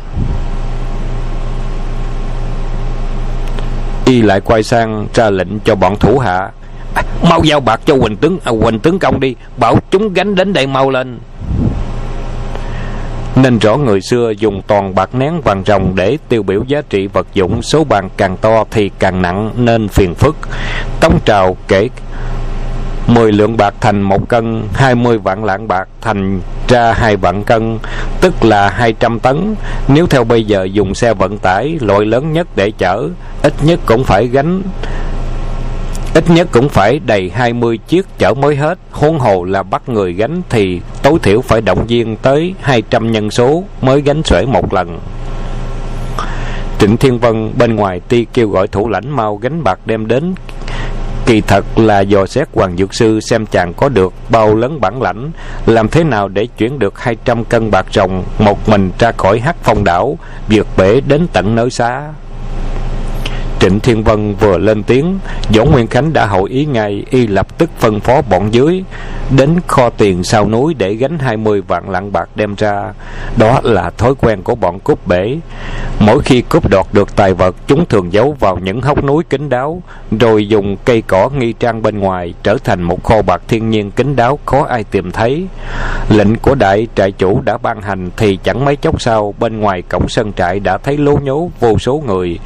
Y 4.05 4.21
lại 4.21 4.41
quay 4.41 4.63
sang 4.63 5.07
ra 5.13 5.29
lệnh 5.29 5.59
cho 5.59 5.75
bọn 5.75 5.95
thủ 5.99 6.19
hạ. 6.19 6.49
À, 6.95 7.03
Mau 7.29 7.43
giao 7.43 7.59
bạc 7.59 7.81
cho 7.85 7.95
Quỳnh 7.95 8.15
Tướng 8.15 8.37
à, 8.43 8.51
Quỳnh 8.61 8.79
Tướng 8.79 8.99
Công 8.99 9.19
đi 9.19 9.35
Bảo 9.57 9.75
chúng 9.91 10.13
gánh 10.13 10.35
đến 10.35 10.53
đây 10.53 10.67
mau 10.67 10.89
lên 10.89 11.19
nên 13.35 13.59
rõ 13.59 13.77
người 13.77 14.01
xưa 14.01 14.33
dùng 14.37 14.61
toàn 14.67 14.95
bạc 14.95 15.15
nén 15.15 15.41
vàng 15.41 15.63
rồng 15.65 15.95
để 15.95 16.17
tiêu 16.29 16.43
biểu 16.43 16.63
giá 16.67 16.81
trị 16.89 17.07
vật 17.07 17.27
dụng 17.33 17.61
số 17.61 17.83
bàn 17.83 18.09
càng 18.17 18.37
to 18.37 18.63
thì 18.71 18.91
càng 18.99 19.21
nặng 19.21 19.51
nên 19.57 19.87
phiền 19.87 20.15
phức. 20.15 20.35
Tống 20.99 21.19
trào 21.25 21.57
kể 21.67 21.89
10 23.07 23.31
lượng 23.31 23.57
bạc 23.57 23.73
thành 23.81 24.01
một 24.01 24.29
cân 24.29 24.63
20 24.73 25.17
vạn 25.17 25.43
lạng 25.43 25.67
bạc 25.67 25.87
thành 26.01 26.41
ra 26.67 26.93
hai 26.93 27.15
vạn 27.15 27.43
cân, 27.43 27.79
tức 28.21 28.45
là 28.45 28.69
200 28.69 29.19
tấn. 29.19 29.55
Nếu 29.87 30.07
theo 30.07 30.23
bây 30.23 30.43
giờ 30.43 30.67
dùng 30.71 30.95
xe 30.95 31.13
vận 31.13 31.37
tải, 31.37 31.77
loại 31.81 32.05
lớn 32.05 32.33
nhất 32.33 32.47
để 32.55 32.71
chở, 32.77 33.09
ít 33.41 33.53
nhất 33.63 33.79
cũng 33.85 34.03
phải 34.03 34.27
gánh 34.27 34.61
ít 36.13 36.29
nhất 36.29 36.47
cũng 36.51 36.69
phải 36.69 36.99
đầy 36.99 37.31
20 37.35 37.79
chiếc 37.87 38.05
chở 38.17 38.33
mới 38.33 38.55
hết. 38.55 38.79
Huống 38.91 39.19
hồ 39.19 39.43
là 39.43 39.63
bắt 39.63 39.89
người 39.89 40.13
gánh 40.13 40.41
thì 40.49 40.81
tối 41.03 41.19
thiểu 41.23 41.41
phải 41.41 41.61
động 41.61 41.87
viên 41.87 42.15
tới 42.15 42.53
200 42.61 43.11
nhân 43.11 43.31
số 43.31 43.63
mới 43.81 44.01
gánh 44.01 44.23
xuể 44.23 44.45
một 44.45 44.73
lần. 44.73 44.99
Trịnh 46.79 46.97
Thiên 46.97 47.19
Vân 47.19 47.53
bên 47.57 47.75
ngoài 47.75 47.99
ti 47.99 48.25
kêu 48.33 48.49
gọi 48.49 48.67
thủ 48.67 48.89
lãnh 48.89 49.15
mau 49.15 49.35
gánh 49.35 49.63
bạc 49.63 49.79
đem 49.85 50.07
đến. 50.07 50.33
Kỳ 51.25 51.41
thật 51.41 51.65
là 51.75 51.99
dò 51.99 52.25
xét 52.25 52.47
hoàng 52.53 52.77
dược 52.77 52.93
sư 52.93 53.19
xem 53.19 53.45
chàng 53.45 53.73
có 53.73 53.89
được 53.89 54.13
bao 54.29 54.55
lớn 54.55 54.81
bản 54.81 55.01
lãnh, 55.01 55.31
làm 55.65 55.87
thế 55.87 56.03
nào 56.03 56.27
để 56.27 56.47
chuyển 56.57 56.79
được 56.79 56.99
hai 56.99 57.15
trăm 57.25 57.45
cân 57.45 57.71
bạc 57.71 57.85
rồng 57.93 58.23
một 58.39 58.69
mình 58.69 58.91
ra 58.99 59.11
khỏi 59.11 59.39
hắc 59.39 59.55
phong 59.63 59.83
đảo, 59.83 60.17
vượt 60.49 60.67
bể 60.77 61.01
đến 61.01 61.27
tận 61.33 61.55
nơi 61.55 61.69
xa 61.69 62.09
Trịnh 63.61 63.79
Thiên 63.79 64.03
Vân 64.03 64.35
vừa 64.35 64.57
lên 64.57 64.83
tiếng, 64.83 65.19
Võ 65.55 65.65
Nguyên 65.65 65.87
Khánh 65.87 66.13
đã 66.13 66.25
hội 66.25 66.49
ý 66.49 66.65
ngay, 66.65 67.03
Y 67.09 67.27
lập 67.27 67.57
tức 67.57 67.69
phân 67.79 67.99
phó 67.99 68.21
bọn 68.21 68.53
dưới. 68.53 68.83
Đến 69.37 69.59
kho 69.67 69.89
tiền 69.89 70.23
sau 70.23 70.49
núi 70.49 70.73
để 70.73 70.93
gánh 70.93 71.19
20 71.19 71.61
vạn 71.61 71.89
lạng 71.89 72.11
bạc 72.11 72.29
đem 72.35 72.55
ra. 72.55 72.93
Đó 73.37 73.59
là 73.63 73.89
thói 73.89 74.13
quen 74.21 74.43
của 74.43 74.55
bọn 74.55 74.79
cướp 74.79 75.07
bể. 75.07 75.37
Mỗi 75.99 76.21
khi 76.21 76.41
cướp 76.41 76.69
đoạt 76.69 76.85
được 76.93 77.15
tài 77.15 77.33
vật, 77.33 77.55
Chúng 77.67 77.85
thường 77.85 78.13
giấu 78.13 78.35
vào 78.39 78.57
những 78.57 78.81
hốc 78.81 79.03
núi 79.03 79.23
kín 79.29 79.49
đáo, 79.49 79.81
Rồi 80.19 80.47
dùng 80.47 80.77
cây 80.85 81.01
cỏ 81.07 81.29
nghi 81.29 81.53
trang 81.53 81.81
bên 81.81 81.99
ngoài 81.99 82.33
Trở 82.43 82.57
thành 82.63 82.83
một 82.83 83.03
kho 83.03 83.21
bạc 83.21 83.41
thiên 83.47 83.69
nhiên 83.69 83.91
kín 83.91 84.15
đáo 84.15 84.39
Khó 84.45 84.65
ai 84.65 84.83
tìm 84.83 85.11
thấy. 85.11 85.47
Lệnh 86.09 86.35
của 86.35 86.55
đại 86.55 86.87
trại 86.95 87.11
chủ 87.11 87.41
đã 87.41 87.57
ban 87.57 87.81
hành 87.81 88.09
Thì 88.17 88.39
chẳng 88.43 88.65
mấy 88.65 88.75
chốc 88.75 89.01
sau, 89.01 89.33
Bên 89.39 89.59
ngoài 89.59 89.81
cổng 89.81 90.09
sân 90.09 90.33
trại 90.33 90.59
đã 90.59 90.77
thấy 90.77 90.97
lố 90.97 91.17
nhố 91.17 91.51
vô 91.59 91.77
số 91.79 92.03
người. 92.07 92.39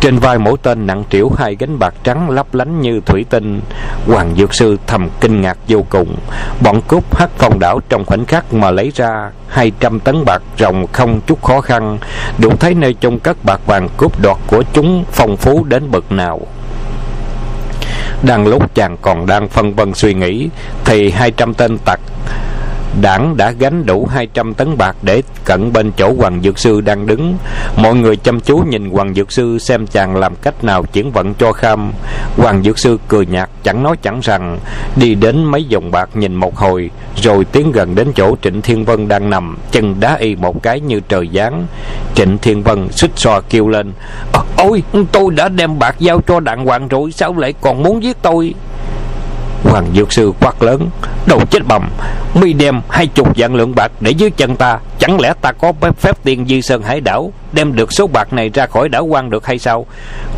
Trên 0.00 0.18
vai 0.18 0.38
mỗi 0.38 0.56
tên 0.62 0.86
nặng 0.86 1.04
trĩu 1.10 1.30
hai 1.38 1.56
gánh 1.58 1.78
bạc 1.78 1.94
trắng 2.04 2.30
lấp 2.30 2.54
lánh 2.54 2.80
như 2.80 3.00
thủy 3.06 3.24
tinh. 3.30 3.60
Hoàng 4.06 4.34
dược 4.36 4.54
sư 4.54 4.76
thầm 4.86 5.08
kinh 5.20 5.40
ngạc 5.40 5.58
vô 5.68 5.84
cùng 5.90 6.16
bọn 6.60 6.80
cướp 6.88 7.16
hất 7.16 7.30
phong 7.38 7.58
đảo 7.58 7.80
trong 7.88 8.04
khoảnh 8.04 8.24
khắc 8.24 8.54
mà 8.54 8.70
lấy 8.70 8.92
ra 8.94 9.30
hai 9.48 9.72
trăm 9.80 10.00
tấn 10.00 10.24
bạc 10.24 10.42
rồng 10.58 10.86
không 10.92 11.20
chút 11.26 11.42
khó 11.42 11.60
khăn, 11.60 11.98
đủ 12.38 12.50
thấy 12.60 12.74
nơi 12.74 12.94
trong 13.00 13.18
cất 13.18 13.44
bạc 13.44 13.60
vàng 13.66 13.88
cướp 13.96 14.20
đoạt 14.20 14.36
của 14.46 14.62
chúng 14.72 15.04
phong 15.12 15.36
phú 15.36 15.64
đến 15.64 15.90
bậc 15.90 16.12
nào. 16.12 16.40
Đang 18.22 18.46
lúc 18.46 18.74
chàng 18.74 18.96
còn 19.02 19.26
đang 19.26 19.48
phân 19.48 19.74
vân 19.74 19.94
suy 19.94 20.14
nghĩ, 20.14 20.48
thì 20.84 21.10
hai 21.10 21.30
trăm 21.30 21.54
tên 21.54 21.78
tặc 21.78 22.00
đảng 23.00 23.36
đã 23.36 23.50
gánh 23.50 23.86
đủ 23.86 24.06
200 24.06 24.54
tấn 24.54 24.78
bạc 24.78 24.96
để 25.02 25.22
cận 25.44 25.72
bên 25.72 25.92
chỗ 25.96 26.14
Hoàng 26.18 26.40
Dược 26.42 26.58
Sư 26.58 26.80
đang 26.80 27.06
đứng. 27.06 27.36
Mọi 27.76 27.94
người 27.94 28.16
chăm 28.16 28.40
chú 28.40 28.58
nhìn 28.58 28.90
Hoàng 28.90 29.14
Dược 29.14 29.32
Sư 29.32 29.58
xem 29.58 29.86
chàng 29.86 30.16
làm 30.16 30.36
cách 30.36 30.64
nào 30.64 30.82
chuyển 30.82 31.12
vận 31.12 31.34
cho 31.34 31.52
kham. 31.52 31.92
Hoàng 32.36 32.62
Dược 32.62 32.78
Sư 32.78 32.98
cười 33.08 33.26
nhạt 33.26 33.50
chẳng 33.62 33.82
nói 33.82 33.96
chẳng 34.02 34.20
rằng, 34.22 34.58
đi 34.96 35.14
đến 35.14 35.44
mấy 35.44 35.64
dòng 35.64 35.90
bạc 35.90 36.08
nhìn 36.14 36.34
một 36.34 36.56
hồi, 36.56 36.90
rồi 37.16 37.44
tiến 37.44 37.72
gần 37.72 37.94
đến 37.94 38.12
chỗ 38.14 38.36
Trịnh 38.42 38.62
Thiên 38.62 38.84
Vân 38.84 39.08
đang 39.08 39.30
nằm, 39.30 39.58
chân 39.70 40.00
đá 40.00 40.14
y 40.14 40.36
một 40.36 40.62
cái 40.62 40.80
như 40.80 41.00
trời 41.08 41.28
giáng. 41.34 41.66
Trịnh 42.14 42.38
Thiên 42.38 42.62
Vân 42.62 42.88
xích 42.92 43.10
xoa 43.16 43.40
kêu 43.40 43.68
lên, 43.68 43.92
Ôi, 44.56 44.82
tôi 45.12 45.32
đã 45.32 45.48
đem 45.48 45.78
bạc 45.78 45.96
giao 45.98 46.20
cho 46.26 46.40
đặng 46.40 46.64
hoàng 46.64 46.88
rồi, 46.88 47.12
sao 47.12 47.36
lại 47.36 47.54
còn 47.60 47.82
muốn 47.82 48.02
giết 48.02 48.16
tôi? 48.22 48.54
Hoàng 49.64 49.86
Dược 49.94 50.12
Sư 50.12 50.32
quát 50.40 50.62
lớn, 50.62 50.90
Đầu 51.26 51.40
chết 51.50 51.66
bầm, 51.68 51.90
Mi 52.34 52.52
đem 52.52 52.80
hai 52.88 53.06
chục 53.06 53.28
vạn 53.36 53.54
lượng 53.54 53.74
bạc 53.74 53.92
để 54.00 54.10
dưới 54.10 54.30
chân 54.30 54.56
ta, 54.56 54.78
Chẳng 54.98 55.20
lẽ 55.20 55.32
ta 55.40 55.52
có 55.52 55.72
phép 55.98 56.24
tiên 56.24 56.46
di 56.48 56.62
sơn 56.62 56.82
hải 56.82 57.00
đảo, 57.00 57.32
Đem 57.52 57.76
được 57.76 57.92
số 57.92 58.06
bạc 58.06 58.32
này 58.32 58.50
ra 58.54 58.66
khỏi 58.66 58.88
đảo 58.88 59.04
quan 59.04 59.30
được 59.30 59.46
hay 59.46 59.58
sao? 59.58 59.86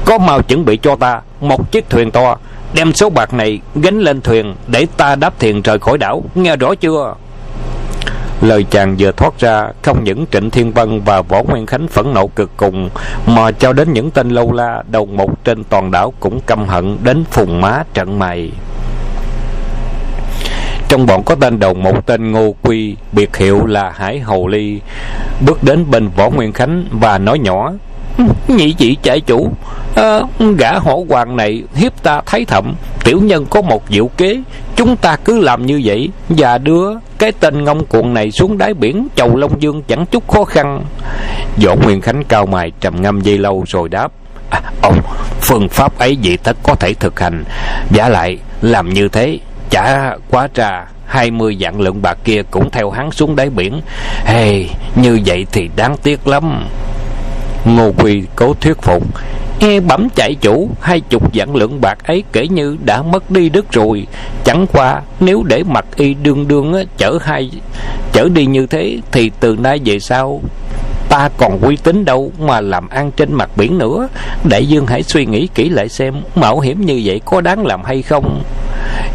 Có 0.05 0.19
mau 0.19 0.43
chuẩn 0.43 0.65
bị 0.65 0.77
cho 0.77 0.97
ta 0.97 1.21
Một 1.41 1.73
chiếc 1.73 1.91
thuyền 1.91 2.11
to, 2.11 2.37
Đem 2.75 2.93
số 2.93 3.11
bạc 3.11 3.35
này 3.35 3.61
gánh 3.75 4.01
lên 4.01 4.21
thuyền 4.21 4.55
Để 4.67 4.87
ta 4.97 5.15
đáp 5.15 5.41
thuyền 5.41 5.63
rời 5.63 5.79
khỏi 5.79 5.99
đảo, 5.99 6.23
Nghe 6.35 6.57
rõ 6.57 6.75
chưa? 6.75 7.15
Lời 8.41 8.67
chàng 8.71 8.97
vừa 8.99 9.13
thoát 9.13 9.39
ra, 9.39 9.69
Không 9.83 10.05
những 10.05 10.27
Trịnh 10.31 10.51
Thiên 10.51 10.73
Vân 10.73 11.01
và 11.01 11.23
Võ 11.23 11.43
Nguyên 11.43 11.67
Khánh 11.67 11.89
phẫn 11.89 12.15
nộ 12.15 12.27
cực 12.27 12.51
cùng, 12.57 12.91
Mà 13.27 13.51
cho 13.51 13.73
đến 13.73 13.93
những 13.93 14.11
tên 14.11 14.29
lâu 14.29 14.53
la 14.53 14.83
Đầu 14.91 15.07
một 15.07 15.45
trên 15.45 15.65
toàn 15.65 15.91
đảo 15.91 16.13
Cũng 16.21 16.41
căm 16.41 16.69
hận 16.69 16.99
đến 17.03 17.25
phùng 17.31 17.61
má 17.61 17.85
trận 17.95 18.19
mày 18.19 18.51
trong 20.89 21.07
bọn 21.07 21.23
có 21.23 21.35
tên 21.35 21.61
đầu 21.61 21.75
một 21.75 22.07
tên 22.07 22.33
Ngô 22.33 22.55
Quy, 22.63 22.97
biệt 23.13 23.37
hiệu 23.37 23.67
là 23.67 23.91
Hải 23.91 24.19
Hầu 24.19 24.49
Ly, 24.49 24.81
bước 25.47 25.63
đến 25.63 25.91
bên 25.91 26.09
Võ 26.17 26.31
Nguyên 26.31 26.53
Khánh 26.53 26.85
và 26.91 27.19
nói 27.19 27.39
nhỏ: 27.39 27.73
"Nhị 28.49 28.75
vị 28.79 28.97
trại 29.03 29.21
chủ, 29.21 29.53
à, 29.97 30.21
gã 30.59 30.79
hổ 30.79 31.07
hoàng 31.09 31.37
này 31.37 31.63
hiếp 31.75 32.03
ta 32.03 32.21
thấy 32.27 32.45
thậm, 32.45 32.75
tiểu 33.05 33.21
nhân 33.21 33.47
có 33.51 33.63
một 33.63 33.83
diệu 33.89 34.07
kế, 34.17 34.43
chúng 34.77 34.97
ta 34.97 35.17
cứ 35.17 35.41
làm 35.41 35.67
như 35.67 35.81
vậy 35.85 36.11
và 36.29 36.59
đưa 36.59 36.95
cái 37.19 37.33
tên 37.33 37.65
ngông 37.65 37.87
cuồng 37.87 38.15
này 38.15 38.31
xuống 38.31 38.59
đáy 38.59 38.75
biển 38.75 39.09
chầu 39.17 39.37
Long 39.37 39.63
Dương 39.63 39.83
chẳng 39.83 40.07
chút 40.07 40.29
khó 40.29 40.45
khăn." 40.45 40.83
Võ 41.65 41.75
Nguyên 41.75 42.01
Khánh 42.01 42.25
cao 42.25 42.47
mày 42.47 42.73
trầm 42.81 43.03
ngâm 43.03 43.21
dây 43.21 43.39
lâu 43.39 43.65
rồi 43.67 43.89
đáp: 43.89 44.13
À, 44.51 44.61
ông 44.83 45.01
phương 45.41 45.69
pháp 45.69 45.99
ấy 45.99 46.17
gì 46.17 46.37
tất 46.37 46.57
có 46.63 46.75
thể 46.75 46.95
thực 46.95 47.21
hành 47.21 47.45
giả 47.91 48.09
lại 48.09 48.39
làm 48.63 48.89
như 48.89 49.09
thế 49.09 49.39
chả 49.71 50.17
quá 50.31 50.49
trà, 50.55 50.87
hai 51.07 51.31
mươi 51.31 51.57
vạn 51.61 51.81
lượng 51.81 52.03
bạc 52.03 52.19
kia 52.25 52.43
cũng 52.51 52.71
theo 52.71 52.91
hắn 52.91 53.11
xuống 53.11 53.37
đáy 53.37 53.51
biển. 53.51 53.81
Hey, 54.25 54.71
như 54.97 55.21
vậy 55.27 55.47
thì 55.53 55.71
đáng 55.77 55.97
tiếc 56.03 56.29
lắm. 56.29 56.69
Ngô 57.65 57.93
quy 57.99 58.23
cố 58.37 58.55
thuyết 58.61 58.83
phục. 58.83 59.03
E 59.61 59.81
bẩm 59.81 60.09
chạy 60.15 60.35
chủ, 60.35 60.71
hai 60.81 61.01
chục 61.01 61.31
vạn 61.35 61.57
lượng 61.57 61.81
bạc 61.81 61.99
ấy 62.05 62.25
kể 62.33 62.49
như 62.49 62.77
đã 62.85 63.03
mất 63.03 63.31
đi 63.31 63.49
đứt 63.49 63.73
rồi. 63.73 64.07
Chẳng 64.45 64.67
qua, 64.73 65.03
nếu 65.21 65.43
để 65.47 65.63
mặt 65.63 65.85
y 65.97 66.15
đương 66.15 66.49
đương 66.49 66.75
chở 66.99 67.19
hai, 67.23 67.51
chở 68.13 68.29
đi 68.33 68.47
như 68.47 68.67
thế, 68.67 68.99
thì 69.13 69.31
từ 69.41 69.57
nay 69.57 69.81
về 69.85 69.99
sau, 69.99 70.41
ta 71.09 71.29
còn 71.37 71.61
uy 71.61 71.77
tín 71.77 72.05
đâu 72.05 72.33
mà 72.39 72.61
làm 72.61 72.89
ăn 72.89 73.11
trên 73.17 73.35
mặt 73.35 73.51
biển 73.57 73.79
nữa. 73.79 74.09
Đại 74.51 74.67
dương 74.67 74.87
hãy 74.87 75.03
suy 75.03 75.27
nghĩ 75.27 75.49
kỹ 75.55 75.69
lại 75.69 75.89
xem, 75.89 76.15
mạo 76.35 76.61
hiểm 76.61 76.87
như 76.87 77.03
vậy 77.05 77.21
có 77.25 77.41
đáng 77.41 77.67
làm 77.67 77.85
hay 77.85 78.03
không? 78.03 78.43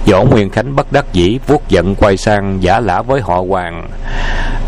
Võ 0.06 0.24
nguyên 0.24 0.50
khánh 0.50 0.76
bất 0.76 0.92
đắc 0.92 1.06
dĩ 1.14 1.40
vuốt 1.48 1.70
giận 1.70 1.96
quay 1.96 2.18
sang 2.18 2.58
giả 2.64 2.80
lả 2.80 3.02
với 3.02 3.22
họ 3.22 3.44
hoàng. 3.50 3.90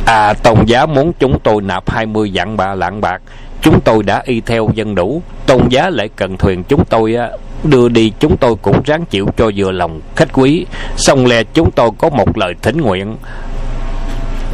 À 0.06 0.34
tôn 0.34 0.65
giá 0.65 0.86
muốn 0.86 1.13
chúng 1.20 1.39
tôi 1.39 1.62
nạp 1.62 1.89
hai 1.89 2.06
mươi 2.06 2.32
vạn 2.34 2.58
ba 2.58 2.75
lạng 2.75 3.01
bạc. 3.01 3.22
Chúng 3.62 3.82
tôi 3.82 4.04
đã 4.04 4.22
y 4.25 4.42
theo 4.42 4.70
dân 4.74 4.96
đủ. 4.96 5.22
Tôn 5.46 5.70
giá 5.70 5.89
lại 5.89 6.10
cần 6.15 6.38
thuyền 6.38 6.63
chúng 6.63 6.86
tôi 6.86 7.15
đưa 7.63 7.89
đi 7.89 8.12
chúng 8.20 8.38
tôi 8.38 8.56
cũng 8.62 8.82
ráng 8.86 9.06
chịu 9.06 9.27
cho 9.38 9.51
vừa 9.56 9.72
lòng, 9.72 10.01
khách 10.15 10.34
quý. 10.34 10.65
Xong 10.98 11.25
lè 11.25 11.44
chúng 11.54 11.72
tôi 11.72 11.89
có 11.98 12.10
một 12.10 12.38
lời 12.38 12.54
thỉnh 12.62 12.82
nguyện 12.82 13.18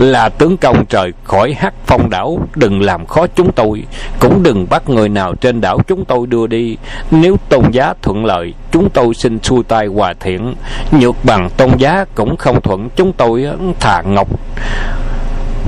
là 0.01 0.29
tướng 0.29 0.57
công 0.57 0.85
trời, 0.85 1.11
khỏi 1.23 1.53
hắc 1.53 1.73
phong 1.85 2.09
đảo, 2.09 2.39
đừng 2.55 2.81
làm 2.81 3.05
khó 3.05 3.27
chúng 3.35 3.51
tôi. 3.51 3.83
Cũng 4.19 4.43
đừng 4.43 4.67
bắt 4.69 4.89
người 4.89 5.09
nào 5.09 5.35
trên 5.35 5.61
đảo 5.61 5.79
chúng 5.87 6.05
tôi 6.05 6.27
đưa 6.27 6.47
đi. 6.47 6.77
Nếu 7.11 7.37
tôn 7.49 7.71
giá 7.71 7.93
thuận 8.01 8.25
lợi, 8.25 8.53
chúng 8.71 8.89
tôi 8.89 9.13
xin 9.13 9.39
xuôi 9.43 9.63
tay 9.63 9.87
hòa 9.87 10.13
thiện. 10.19 10.55
Nhược 10.91 11.15
bằng 11.23 11.49
tôn 11.57 11.77
giá 11.77 12.05
cũng 12.15 12.37
không 12.37 12.61
thuận 12.61 12.89
chúng 12.95 13.13
tôi 13.13 13.47
thà 13.79 14.01
ngọc 14.01 14.27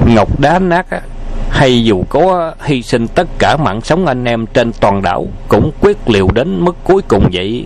ngọc 0.06 0.40
đá 0.40 0.60
nát 0.60 0.86
hay 1.50 1.84
dù 1.84 2.04
có 2.10 2.54
hy 2.64 2.82
sinh 2.82 3.08
tất 3.08 3.28
cả 3.40 3.58
mạng 3.58 3.82
sống 3.82 4.06
anh 4.06 4.26
em 4.26 4.46
trên 4.46 4.72
toàn 4.80 5.02
đảo, 5.02 5.28
cũng 5.48 5.72
quyết 5.82 5.98
liều 6.10 6.28
đến 6.34 6.66
mức 6.66 6.76
cuối 6.84 7.02
cùng 7.08 7.30
vậy. 7.34 7.66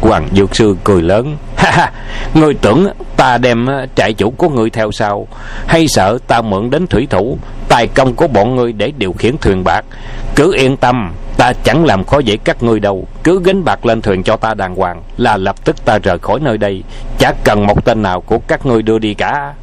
Hoàng 0.00 0.28
Dược 0.36 0.56
Sư 0.56 0.76
cười 0.84 1.02
lớn. 1.02 1.36
Ha 1.56 1.70
ha, 1.70 1.92
Ngươi 2.34 2.54
tưởng 2.54 2.86
ta 3.16 3.38
đem 3.38 3.66
ờ, 3.66 3.86
trại 3.94 4.12
chủ 4.12 4.30
của 4.30 4.48
ngươi 4.48 4.70
theo 4.70 4.92
sau 4.92 5.26
Hay 5.66 5.88
sợ 5.88 6.18
ta 6.26 6.40
mượn 6.40 6.70
đến 6.70 6.86
thủy 6.86 7.06
thủ, 7.10 7.38
Tài 7.68 7.86
công 7.86 8.14
của 8.14 8.28
bọn 8.28 8.56
ngươi 8.56 8.72
để 8.72 8.92
điều 8.98 9.12
khiển 9.12 9.38
thuyền 9.38 9.64
bạc? 9.64 9.84
Cứ 10.36 10.54
yên 10.54 10.76
tâm, 10.76 11.12
Ta 11.36 11.52
chẳng 11.64 11.84
làm 11.84 12.04
khó 12.04 12.18
dễ 12.18 12.36
các 12.36 12.62
ngươi 12.62 12.80
đâu. 12.80 13.06
Cứ 13.24 13.40
gánh 13.44 13.64
bạc 13.64 13.86
lên 13.86 14.02
thuyền 14.02 14.22
cho 14.22 14.36
ta 14.36 14.54
đàng 14.54 14.74
hoàng, 14.74 15.02
Là 15.16 15.36
lập 15.36 15.64
tức 15.64 15.84
ta 15.84 15.98
rời 15.98 16.18
khỏi 16.18 16.40
nơi 16.40 16.58
đây. 16.58 16.82
Chả 17.18 17.32
cần 17.44 17.66
một 17.66 17.84
tên 17.84 18.02
nào 18.02 18.20
của 18.20 18.38
các 18.38 18.66
ngươi 18.66 18.82
đưa 18.82 18.98
đi 18.98 19.14
cả. 19.14 19.54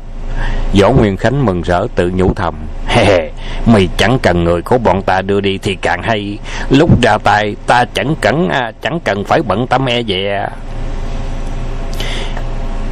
Võ 0.82 0.90
Nguyên 0.90 1.18
Khánh 1.18 1.46
mừng 1.46 1.62
rỡ 1.62 1.88
tự 1.96 2.12
nhủ 2.16 2.34
thầm. 2.34 2.56
Hè 2.88 3.20
Mày 3.66 3.90
chẳng 3.98 4.20
cần 4.22 4.44
người 4.44 4.62
của 4.62 4.78
bọn 4.78 5.02
ta 5.02 5.22
đưa 5.22 5.42
đi 5.42 5.58
thì 5.58 5.76
càng 5.82 6.04
hay. 6.04 6.38
Lúc 6.70 7.02
ra 7.02 7.18
tay 7.18 7.56
ta 7.68 7.86
chẳng 7.94 8.16
cần 8.22 8.50
à, 8.50 8.72
chẳng 8.82 9.00
cần 9.04 9.24
phải 9.24 9.42
bận 9.42 9.68
tâm 9.68 9.86
e 9.86 10.04
dè. 10.04 10.48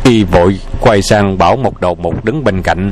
Y 0.04 0.24
vội 0.24 0.60
quay 0.82 1.02
sang 1.02 1.38
bảo 1.38 1.56
một 1.56 1.82
đầu 1.82 1.96
một 1.96 2.26
đứng 2.26 2.44
bên 2.44 2.62
cạnh. 2.62 2.92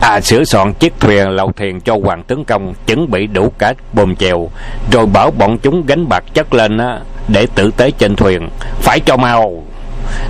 À 0.00 0.20
sửa 0.20 0.44
soạn 0.44 0.74
chiếc 0.74 1.00
thuyền 1.00 1.28
lầu 1.28 1.52
thuyền 1.56 1.80
cho 1.80 1.96
hoàng 2.04 2.22
tướng 2.22 2.44
công 2.44 2.74
Chuẩn 2.86 3.10
bị 3.10 3.26
đủ 3.26 3.52
cả 3.58 3.72
bồm 3.92 4.16
chèo. 4.16 4.50
Rồi 4.92 5.06
bảo 5.06 5.30
bọn 5.30 5.58
chúng 5.58 5.86
gánh 5.86 6.08
bạc 6.08 6.24
chất 6.34 6.54
lên 6.54 6.78
á, 6.78 6.98
Để 7.28 7.46
tử 7.54 7.70
tế 7.76 7.90
trên 7.90 8.16
thuyền. 8.16 8.48
Phải 8.80 9.00
cho 9.00 9.16
mau. 9.16 9.62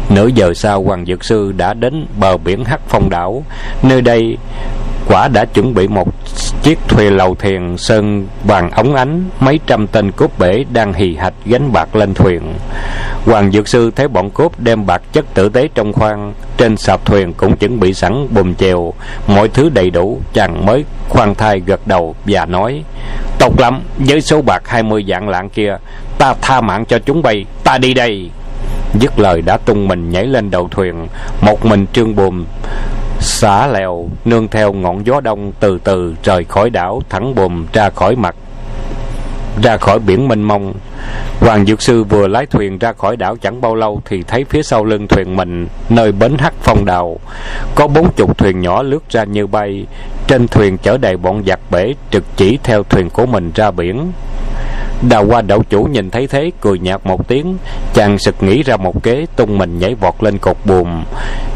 Nửa 0.09 0.27
giờ 0.27 0.55
sau 0.55 0.83
Hoàng 0.83 1.07
Dược 1.07 1.25
Sư 1.25 1.53
đã 1.57 1.75
đến 1.75 2.07
bờ 2.19 2.37
biển 2.37 2.65
Hắc 2.65 2.81
Phong 2.89 3.11
đảo. 3.11 3.45
Nơi 3.83 4.01
đây 4.01 4.37
quả 5.09 5.29
đã 5.29 5.45
chuẩn 5.45 5.75
bị 5.75 5.89
một 5.89 6.09
chiếc 6.63 6.79
thuyền 6.89 7.17
lầu 7.17 7.35
thuyền 7.35 7.79
sơn 7.79 8.27
vàng 8.45 8.71
ống 8.71 8.95
ánh, 8.95 9.25
mấy 9.41 9.61
trăm 9.67 9.87
tên 9.87 10.13
cốt 10.13 10.39
bể 10.39 10.65
đang 10.73 10.93
hì 10.93 11.17
hạch 11.17 11.35
gánh 11.45 11.73
bạc 11.73 11.97
lên 11.97 12.15
thuyền. 12.15 12.55
Hoàng 13.25 13.53
dược 13.53 13.69
sư 13.69 13.91
thấy 13.97 14.09
bọn 14.09 14.31
cốt 14.31 14.53
đem 14.59 14.87
bạc 14.87 15.03
chất 15.13 15.35
tử 15.35 15.49
tế 15.49 15.69
trong 15.75 15.93
khoang, 15.93 16.35
trên 16.57 16.77
sạp 16.77 17.05
thuyền 17.05 17.33
cũng 17.33 17.57
chuẩn 17.57 17.81
bị 17.81 17.95
sẵn 17.95 18.27
bùm 18.35 18.55
chèo, 18.55 18.93
mọi 19.27 19.49
thứ 19.49 19.69
đầy 19.69 19.91
đủ, 19.91 20.21
chàng 20.33 20.67
mới 20.67 20.85
khoan 21.09 21.35
thai 21.35 21.61
gật 21.61 21.87
đầu 21.87 22.15
và 22.27 22.47
nói 22.47 22.83
Tộc 23.39 23.59
lắm, 23.59 23.83
với 23.99 24.21
số 24.21 24.43
bạc 24.43 24.69
hai 24.69 24.83
mươi 24.83 25.05
vạn 25.07 25.29
lạng 25.29 25.49
kia, 25.49 25.77
ta 26.19 26.35
tha 26.43 26.61
mạng 26.61 26.85
cho 26.85 26.99
chúng 26.99 27.23
bay, 27.23 27.45
ta 27.65 27.79
đi 27.79 27.95
đây 27.95 28.31
dứt 28.95 29.19
lời 29.19 29.43
đã 29.43 29.57
tung 29.57 29.89
mình 29.89 30.11
nhảy 30.11 30.27
lên 30.27 30.51
đầu 30.51 30.69
thuyền, 30.71 31.09
một 31.41 31.65
mình 31.65 31.87
trương 31.93 32.17
buồm 32.17 32.45
xả 33.21 33.67
lèo, 33.67 34.09
nương 34.25 34.49
theo 34.49 34.73
ngọn 34.73 35.07
gió 35.07 35.21
đông 35.21 35.53
từ 35.61 35.79
từ 35.85 36.15
rời 36.23 36.45
khỏi 36.45 36.71
đảo, 36.71 37.03
thẳng 37.09 37.35
buồm 37.35 37.67
ra 37.73 37.91
khỏi 37.91 38.17
mặt, 38.17 38.35
ra 39.63 39.77
khỏi 39.77 39.99
biển 39.99 40.29
mênh 40.29 40.43
mông. 40.43 40.75
Hoàng 41.41 41.67
dược 41.67 41.83
sư 41.83 42.05
vừa 42.05 42.29
lái 42.29 42.47
thuyền 42.47 42.79
ra 42.79 42.93
khỏi 42.93 43.17
đảo 43.17 43.37
chẳng 43.37 43.61
bao 43.61 43.75
lâu 43.75 44.03
thì 44.05 44.23
thấy 44.23 44.45
phía 44.45 44.63
sau 44.63 44.85
lưng 44.85 45.09
thuyền 45.09 45.37
mình, 45.37 45.67
nơi 45.89 46.13
bến 46.13 46.39
hắc 46.39 46.55
phong 46.61 46.85
đào, 46.85 47.19
có 47.75 47.89
bốn 47.89 48.13
chục 48.13 48.39
thuyền 48.39 48.61
nhỏ 48.61 48.83
lướt 48.83 49.11
ra 49.11 49.25
như 49.25 49.47
bay. 49.47 49.87
Trên 50.27 50.49
thuyền 50.49 50.79
chở 50.79 50.99
đầy 50.99 51.17
bọn 51.17 51.43
giặc 51.47 51.61
bể, 51.71 51.95
trực 52.11 52.25
chỉ 52.37 52.59
theo 52.63 52.83
thuyền 52.83 53.11
của 53.11 53.27
mình 53.27 53.53
ra 53.55 53.71
biển 53.71 54.13
đào 55.03 55.27
qua 55.29 55.43
đậu 55.43 55.63
chủ 55.63 55.85
nhìn 55.85 56.11
thấy 56.11 56.27
thế, 56.27 56.51
cười 56.61 56.79
nhạt 56.79 57.01
một 57.05 57.29
tiếng, 57.29 57.57
chàng 57.95 58.19
sực 58.19 58.43
nghĩ 58.43 58.63
ra 58.63 58.77
một 58.77 59.03
kế, 59.03 59.27
tung 59.37 59.59
mình 59.59 59.79
nhảy 59.79 59.95
vọt 59.95 60.15
lên 60.21 60.39
cột 60.39 60.57
buồm. 60.65 61.05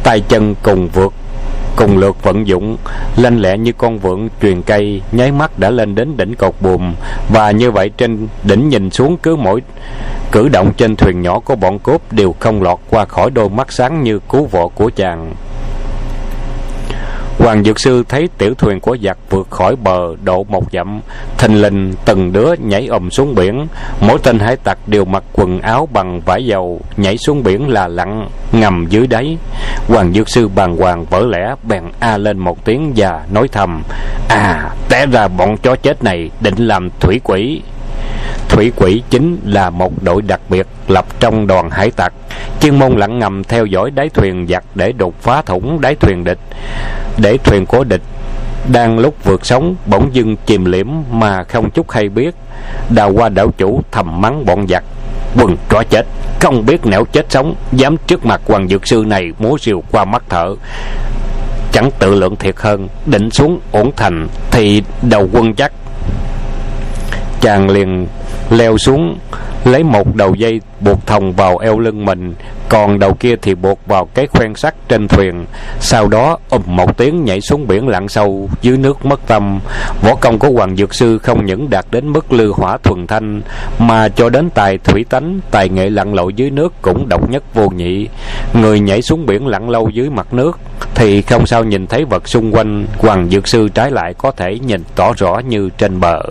Tay 0.03 0.21
chân 0.29 0.55
cùng 0.63 0.89
vượt, 0.89 1.13
cùng 1.77 1.99
lượt 1.99 2.23
vận 2.23 2.47
dụng, 2.47 2.77
lanh 3.17 3.41
lẹ 3.41 3.59
như 3.59 3.73
con 3.73 3.99
vượn 3.99 4.29
truyền 4.43 4.63
cây, 4.63 5.03
nháy 5.13 5.33
mắt 5.33 5.59
đã 5.59 5.71
lên 5.71 5.95
đến 5.95 6.17
đỉnh 6.17 6.35
cột 6.35 6.55
buồm. 6.61 6.95
Và 7.33 7.51
như 7.51 7.71
vậy 7.71 7.89
trên 7.89 8.29
đỉnh 8.43 8.69
nhìn 8.69 8.91
xuống, 8.91 9.17
cứ 9.17 9.37
mỗi 9.37 9.63
cử 10.33 10.49
động 10.49 10.73
trên 10.77 10.97
thuyền 10.97 11.23
nhỏ 11.23 11.39
của 11.39 11.57
bọn 11.57 11.79
cốp 11.79 12.13
đều 12.13 12.35
không 12.39 12.63
lọt 12.63 12.79
qua 12.91 13.05
khỏi 13.05 13.31
đôi 13.31 13.49
mắt 13.49 13.73
sáng 13.73 14.03
như 14.03 14.19
cú 14.19 14.47
vọ 14.47 14.69
của 14.69 14.91
chàng. 14.97 15.35
Hoàng 17.39 17.65
Dược 17.65 17.81
Sư 17.81 18.05
thấy 18.09 18.29
tiểu 18.39 18.55
thuyền 18.55 18.81
của 18.81 18.97
giặc 19.03 19.19
vượt 19.31 19.51
khỏi 19.51 19.77
bờ 19.77 20.17
độ 20.25 20.45
một 20.49 20.65
dặm, 20.73 21.01
thình 21.39 21.63
lình 21.63 21.95
từng 22.05 22.33
đứa 22.33 22.55
nhảy 22.59 22.87
ầm 22.87 23.11
xuống 23.11 23.35
biển. 23.35 23.67
Mỗi 24.01 24.19
tên 24.23 24.39
hải 24.39 24.57
tặc 24.57 24.79
đều 24.87 25.05
mặc 25.05 25.25
quần 25.33 25.61
áo 25.61 25.89
bằng 25.93 26.21
vải 26.21 26.47
dầu, 26.47 26.81
nhảy 26.97 27.19
xuống 27.19 27.43
biển 27.43 27.69
là 27.69 27.89
lặn, 27.89 28.29
ngầm 28.53 28.87
dưới 28.89 29.07
đáy. 29.07 29.37
Hoàng 29.89 30.13
Dược 30.13 30.29
Sư 30.29 30.49
bàng 30.49 30.77
hoàng 30.77 31.05
vỡ 31.05 31.27
lẽ, 31.27 31.55
bèn 31.69 31.83
a 32.01 32.17
lên 32.17 32.39
một 32.39 32.65
tiếng 32.65 32.93
và 32.97 33.27
nói 33.33 33.49
thầm, 33.53 33.83
À, 34.29 34.71
té 34.89 35.07
ra 35.07 35.29
bọn 35.29 35.57
chó 35.57 35.77
chết 35.77 36.05
này 36.05 36.31
định 36.41 36.57
làm 36.57 36.91
thủy 37.01 37.21
quỷ. 37.25 37.63
Thủy 38.49 38.73
quỷ 38.77 39.03
chính 39.11 39.41
là 39.45 39.71
một 39.71 40.03
đội 40.03 40.23
đặc 40.23 40.41
biệt 40.49 40.67
lập 40.89 41.07
trong 41.21 41.47
đoàn 41.47 41.71
hải 41.71 41.91
tặc, 41.91 42.13
chuyên 42.61 42.79
môn 42.79 42.93
lặn 42.93 43.19
ngầm 43.19 43.45
theo 43.45 43.67
dõi 43.67 43.91
đáy 43.91 44.09
thuyền 44.09 44.47
giặc 44.49 44.65
để 44.75 44.93
đột 44.93 45.15
phá 45.21 45.43
thủng 45.43 45.81
đáy 45.81 45.95
thuyền 45.95 46.25
địch, 46.25 46.39
để 47.19 47.39
thuyền 47.45 47.67
của 47.67 47.85
địch 47.85 48.03
đang 48.69 48.99
lúc 48.99 49.15
vượt 49.25 49.47
sóng 49.47 49.77
bỗng 49.87 50.15
dưng 50.15 50.37
chìm 50.47 50.65
liễm 50.65 50.87
mà 51.11 51.45
không 51.45 51.71
chút 51.71 51.91
hay 51.91 52.09
biết. 52.09 52.35
Đào 52.91 53.13
qua 53.13 53.29
đảo 53.29 53.51
chủ 53.59 53.83
thầm 53.93 54.21
mắng 54.21 54.47
bọn 54.47 54.67
giặc, 54.69 54.85
quần 55.37 55.57
chó 55.69 55.83
chết, 55.91 56.07
không 56.41 56.67
biết 56.67 56.87
nẻo 56.87 57.05
chết 57.05 57.27
sống, 57.29 57.55
dám 57.73 57.97
trước 58.07 58.27
mặt 58.27 58.41
hoàng 58.47 58.69
dược 58.69 58.87
sư 58.87 59.05
này 59.07 59.33
múa 59.39 59.57
rìu 59.61 59.83
qua 59.91 60.05
mắt 60.05 60.23
thở. 60.29 60.55
Chẳng 61.73 61.91
tự 61.99 62.15
lượng 62.15 62.37
thiệt 62.37 62.55
hơn 62.59 62.89
định 63.07 63.31
xuống 63.31 63.61
ổn 63.73 63.91
thành 63.97 64.29
thì 64.51 64.83
đầu 65.03 65.29
quân 65.33 65.55
chắc. 65.55 65.73
Chàng 67.41 67.71
liền 67.71 68.07
leo 68.53 68.79
xuống, 68.79 69.19
lấy 69.65 69.83
một 69.83 70.17
đầu 70.17 70.35
dây 70.35 70.61
buộc 70.81 71.07
thòng 71.07 71.33
vào 71.33 71.59
eo 71.59 71.79
lưng 71.79 72.05
mình, 72.05 72.35
còn 72.69 72.99
đầu 72.99 73.15
kia 73.15 73.35
thì 73.43 73.55
buộc 73.55 73.87
vào 73.87 74.05
cái 74.05 74.27
khoen 74.27 74.55
sắt 74.55 74.75
trên 74.89 75.09
thuyền. 75.09 75.47
Sau 75.81 76.09
đó 76.09 76.39
ùm 76.51 76.63
một 76.67 76.97
tiếng 76.97 77.25
nhảy 77.25 77.41
xuống 77.41 77.67
biển 77.67 77.89
lặn 77.89 78.09
sâu 78.09 78.49
dưới 78.63 78.77
nước 78.77 79.07
mất 79.07 79.21
tâm. 79.27 79.61
Võ 80.03 80.15
công 80.15 80.39
của 80.39 80.51
hoàng 80.51 80.77
dược 80.77 80.95
sư 80.95 81.19
không 81.19 81.47
những 81.47 81.71
đạt 81.71 81.87
đến 81.91 82.13
mức 82.13 82.33
lư 82.33 82.53
hỏa 82.53 82.79
thuần 82.79 83.07
thanh, 83.07 83.41
mà 83.79 84.09
cho 84.09 84.29
đến 84.29 84.51
tài 84.51 84.79
thủy 84.79 85.05
tánh, 85.11 85.41
tài 85.51 85.69
nghệ 85.69 85.91
lặn 85.91 86.15
lội 86.15 86.35
dưới 86.35 86.51
nước 86.51 86.73
cũng 86.83 87.09
độc 87.09 87.31
nhất 87.31 87.43
vô 87.55 87.69
nhị. 87.71 88.09
Người 88.55 88.81
nhảy 88.81 89.03
xuống 89.03 89.27
biển 89.27 89.47
lặn 89.47 89.71
lâu 89.71 89.89
dưới 89.89 90.11
mặt 90.11 90.35
nước 90.35 90.59
thì 90.95 91.23
không 91.23 91.47
sao 91.47 91.65
nhìn 91.65 91.87
thấy 91.87 92.05
vật 92.05 92.29
xung 92.29 92.55
quanh, 92.55 92.87
hoàng 92.99 93.29
dược 93.31 93.49
sư 93.49 93.69
trái 93.75 93.91
lại 93.91 94.15
có 94.15 94.31
thể 94.31 94.59
nhìn 94.67 94.83
tỏ 94.95 95.13
rõ 95.17 95.39
như 95.39 95.69
trên 95.79 96.01
bờ. 96.01 96.23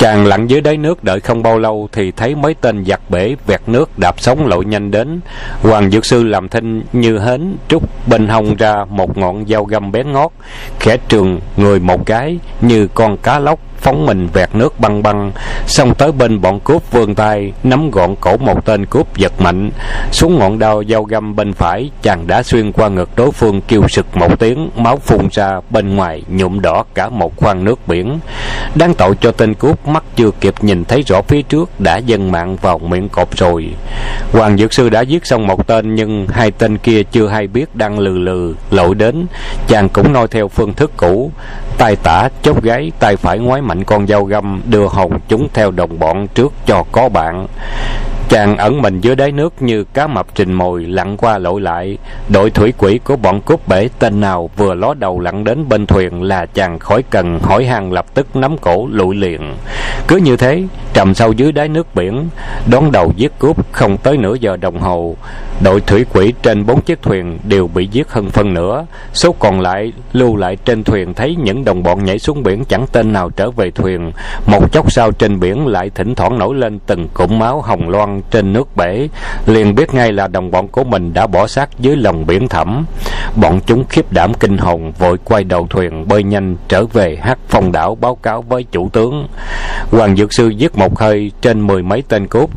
Chàng 0.00 0.26
lặn 0.26 0.46
dưới 0.46 0.60
đáy 0.60 0.76
nước 0.76 1.04
đợi 1.04 1.20
không 1.20 1.42
bao 1.42 1.58
lâu 1.58 1.88
thì 1.92 2.10
thấy 2.10 2.34
mấy 2.34 2.54
tên 2.54 2.84
giặc 2.84 3.10
bể 3.10 3.36
vẹt 3.46 3.60
nước 3.66 3.98
đạp 3.98 4.20
sóng 4.20 4.46
lội 4.46 4.64
nhanh 4.64 4.90
đến. 4.90 5.20
Hoàng 5.62 5.90
Dược 5.90 6.04
Sư 6.04 6.24
làm 6.24 6.48
thinh 6.48 6.82
như 6.92 7.18
hến 7.18 7.56
trúc 7.68 8.08
bên 8.08 8.28
hông 8.28 8.56
ra 8.56 8.84
một 8.88 9.18
ngọn 9.18 9.46
dao 9.46 9.64
găm 9.64 9.92
bén 9.92 10.12
ngót, 10.12 10.30
khẽ 10.80 10.96
trường 11.08 11.40
người 11.56 11.80
một 11.80 12.06
cái 12.06 12.38
như 12.60 12.88
con 12.94 13.16
cá 13.16 13.38
lóc 13.38 13.58
phóng 13.80 14.06
mình 14.06 14.28
vẹt 14.32 14.54
nước 14.54 14.80
băng 14.80 15.02
băng. 15.02 15.32
Xong 15.66 15.94
tới 15.94 16.12
bên 16.12 16.40
bọn 16.40 16.60
cướp 16.60 16.92
vươn 16.92 17.14
tay, 17.14 17.52
nắm 17.62 17.90
gọn 17.90 18.14
cổ 18.20 18.36
một 18.36 18.64
tên 18.64 18.86
cướp 18.86 19.16
giật 19.16 19.32
mạnh. 19.38 19.70
Xuống 20.12 20.38
ngọn 20.38 20.58
đao 20.58 20.82
dao 20.88 21.02
găm 21.04 21.36
bên 21.36 21.52
phải, 21.52 21.90
chàng 22.02 22.26
đã 22.26 22.42
xuyên 22.42 22.72
qua 22.72 22.88
ngực 22.88 23.10
đối 23.16 23.30
phương 23.30 23.60
kêu 23.60 23.88
sực 23.88 24.06
một 24.16 24.38
tiếng, 24.38 24.70
máu 24.76 24.96
phun 24.96 25.28
ra, 25.30 25.60
bên 25.70 25.96
ngoài 25.96 26.22
nhuộm 26.28 26.60
đỏ 26.60 26.84
cả 26.94 27.08
một 27.08 27.36
khoang 27.36 27.64
nước 27.64 27.88
biển. 27.88 28.18
Đáng 28.74 28.94
tội 28.94 29.14
cho 29.20 29.32
tên 29.32 29.54
cướp, 29.54 29.88
mắt 29.88 30.04
chưa 30.16 30.30
kịp 30.40 30.54
nhìn 30.60 30.84
thấy 30.84 31.02
rõ 31.02 31.22
phía 31.22 31.42
trước, 31.42 31.80
đã 31.80 31.96
dâng 31.96 32.32
mạng 32.32 32.56
vào 32.56 32.78
miệng 32.78 33.08
cột 33.08 33.36
rồi. 33.36 33.68
Hoàng 34.32 34.58
dược 34.58 34.72
sư 34.72 34.88
đã 34.88 35.00
giết 35.00 35.26
xong 35.26 35.46
một 35.46 35.66
tên, 35.66 35.94
nhưng 35.94 36.26
hai 36.28 36.50
tên 36.50 36.78
kia 36.78 37.02
chưa 37.02 37.28
hay 37.28 37.46
biết 37.46 37.76
đang 37.76 37.98
lừ 37.98 38.18
lừ, 38.18 38.54
lội 38.70 38.94
đến. 38.94 39.26
Chàng 39.68 39.88
cũng 39.88 40.12
noi 40.12 40.28
theo 40.28 40.48
phương 40.48 40.74
thức 40.74 40.92
cũ, 40.96 41.32
tay 41.78 41.96
tả 41.96 42.28
chốt 42.42 42.62
gáy, 42.62 42.92
tay 42.98 43.16
phải 43.16 43.38
ngoái 43.38 43.62
mạnh 43.70 43.84
con 43.84 44.06
dao 44.06 44.24
găm 44.24 44.62
đưa 44.66 44.86
hồn 44.86 45.12
chúng 45.28 45.48
theo 45.54 45.70
đồng 45.70 45.98
bọn 45.98 46.26
trước 46.34 46.52
cho 46.66 46.84
có 46.92 47.08
bạn 47.08 47.46
chàng 48.30 48.56
ẩn 48.56 48.82
mình 48.82 49.00
dưới 49.00 49.16
đáy 49.16 49.32
nước 49.32 49.62
như 49.62 49.84
cá 49.84 50.06
mập 50.06 50.26
trình 50.34 50.52
mồi 50.52 50.84
lặn 50.84 51.16
qua 51.16 51.38
lội 51.38 51.60
lại. 51.60 51.98
Đội 52.28 52.50
thủy 52.50 52.72
quỷ 52.78 53.00
của 53.04 53.16
bọn 53.16 53.40
cướp 53.40 53.68
bể 53.68 53.88
tên 53.98 54.20
nào 54.20 54.50
vừa 54.56 54.74
ló 54.74 54.94
đầu 54.94 55.20
lặn 55.20 55.44
đến 55.44 55.68
bên 55.68 55.86
thuyền 55.86 56.22
là 56.22 56.46
chàng 56.46 56.78
khỏi 56.78 57.02
cần, 57.10 57.38
hỏi 57.38 57.64
hàng 57.64 57.92
lập 57.92 58.06
tức 58.14 58.36
nắm 58.36 58.58
cổ 58.58 58.88
lụi 58.90 59.16
liền. 59.16 59.54
Cứ 60.08 60.16
như 60.16 60.36
thế, 60.36 60.62
trầm 60.92 61.14
sâu 61.14 61.32
dưới 61.32 61.52
đáy 61.52 61.68
nước 61.68 61.94
biển, 61.94 62.28
đón 62.70 62.92
đầu 62.92 63.12
giết 63.16 63.38
cướp 63.38 63.72
không 63.72 63.96
tới 63.96 64.16
nửa 64.16 64.34
giờ 64.34 64.56
đồng 64.56 64.78
hồ. 64.78 65.16
Đội 65.64 65.80
thủy 65.80 66.04
quỷ 66.12 66.32
trên 66.42 66.66
bốn 66.66 66.80
chiếc 66.80 67.02
thuyền 67.02 67.38
đều 67.44 67.68
bị 67.74 67.88
giết 67.92 68.10
hơn 68.10 68.30
phân 68.30 68.54
nửa. 68.54 68.86
Số 69.12 69.34
còn 69.38 69.60
lại 69.60 69.92
lưu 70.12 70.36
lại 70.36 70.56
trên 70.56 70.84
thuyền 70.84 71.14
thấy 71.14 71.36
những 71.44 71.64
đồng 71.64 71.82
bọn 71.82 72.04
nhảy 72.04 72.18
xuống 72.18 72.42
biển 72.42 72.64
chẳng 72.64 72.86
tên 72.92 73.12
nào 73.12 73.30
trở 73.30 73.50
về 73.50 73.70
thuyền. 73.70 74.12
Một 74.46 74.72
chốc 74.72 74.92
sau 74.92 75.12
trên 75.12 75.40
biển 75.40 75.66
lại 75.66 75.90
thỉnh 75.94 76.14
thoảng 76.14 76.38
nổi 76.38 76.54
lên 76.54 76.78
từng 76.86 77.08
cụm 77.14 77.38
máu 77.38 77.60
hồng 77.60 77.88
loan 77.88 78.19
trên 78.30 78.52
nước 78.52 78.76
bể, 78.76 79.08
liền 79.46 79.74
biết 79.74 79.94
ngay 79.94 80.12
là 80.12 80.28
đồng 80.28 80.50
bọn 80.50 80.68
của 80.68 80.84
mình 80.84 81.14
đã 81.14 81.26
bỏ 81.26 81.46
xác 81.46 81.78
dưới 81.78 81.96
lòng 81.96 82.26
biển 82.26 82.48
thẳm. 82.48 82.86
Bọn 83.36 83.60
chúng 83.66 83.84
khiếp 83.88 84.12
đảm 84.12 84.34
kinh 84.34 84.58
hồn, 84.58 84.92
vội 84.98 85.16
quay 85.24 85.44
đầu 85.44 85.66
thuyền, 85.70 86.08
bơi 86.08 86.22
nhanh 86.22 86.56
trở 86.68 86.84
về 86.84 87.18
hát 87.22 87.38
phong 87.48 87.72
đảo 87.72 87.94
báo 87.94 88.14
cáo 88.14 88.42
với 88.42 88.64
chủ 88.72 88.88
tướng. 88.92 89.28
Hoàng 89.90 90.16
dược 90.16 90.32
sư 90.32 90.48
giết 90.48 90.76
một 90.76 90.98
hơi 90.98 91.32
trên 91.40 91.66
mười 91.66 91.82
mấy 91.82 92.02
tên 92.08 92.26
cốt 92.26 92.50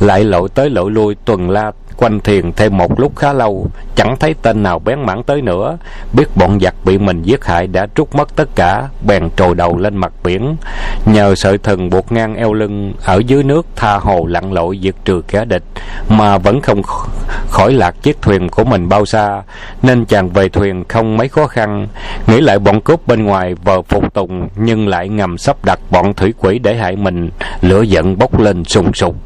lại 0.00 0.24
lội 0.24 0.48
tới 0.48 0.70
lội 0.70 0.90
lui 0.90 1.16
tuần 1.24 1.50
la 1.50 1.72
quanh 1.98 2.20
thiền 2.20 2.52
thêm 2.52 2.76
một 2.76 3.00
lúc 3.00 3.16
khá 3.16 3.32
lâu, 3.32 3.66
chẳng 3.96 4.16
thấy 4.16 4.34
tên 4.42 4.62
nào 4.62 4.78
bén 4.78 5.00
mảng 5.06 5.22
tới 5.22 5.42
nữa. 5.42 5.78
Biết 6.12 6.36
bọn 6.36 6.60
giặc 6.60 6.74
bị 6.84 6.98
mình 6.98 7.22
giết 7.22 7.44
hại 7.44 7.66
đã 7.66 7.86
trút 7.94 8.14
mất 8.14 8.36
tất 8.36 8.48
cả, 8.54 8.88
bèn 9.06 9.30
trồi 9.36 9.54
đầu 9.54 9.78
lên 9.78 9.96
mặt 9.96 10.12
biển. 10.24 10.56
Nhờ 11.06 11.34
sợi 11.34 11.58
thừng 11.58 11.90
buộc 11.90 12.12
ngang 12.12 12.34
eo 12.34 12.52
lưng, 12.52 12.92
ở 13.04 13.22
dưới 13.26 13.42
nước 13.42 13.66
tha 13.76 13.96
hồ 13.96 14.26
lặn 14.26 14.52
lội 14.52 14.78
diệt 14.82 14.94
trừ 15.04 15.22
kẻ 15.28 15.44
địch, 15.44 15.62
mà 16.08 16.38
vẫn 16.38 16.60
không 16.60 16.82
khỏi 17.48 17.72
lạc 17.72 18.02
chiếc 18.02 18.22
thuyền 18.22 18.48
của 18.48 18.64
mình 18.64 18.88
bao 18.88 19.06
xa. 19.06 19.42
Nên 19.82 20.04
chàng 20.04 20.28
về 20.28 20.48
thuyền 20.48 20.84
không 20.88 21.16
mấy 21.16 21.28
khó 21.28 21.46
khăn, 21.46 21.88
nghĩ 22.26 22.40
lại 22.40 22.58
bọn 22.58 22.80
cướp 22.80 23.06
bên 23.06 23.24
ngoài 23.24 23.54
vờ 23.54 23.82
phục 23.82 24.14
tùng, 24.14 24.48
nhưng 24.56 24.88
lại 24.88 25.08
ngầm 25.08 25.38
sắp 25.38 25.64
đặt 25.64 25.78
bọn 25.90 26.14
thủy 26.14 26.34
quỷ 26.38 26.58
để 26.58 26.76
hại 26.76 26.96
mình. 26.96 27.30
Lửa 27.60 27.82
giận 27.82 28.18
bốc 28.18 28.40
lên 28.40 28.64
sùng 28.64 28.92
sục. 28.92 29.16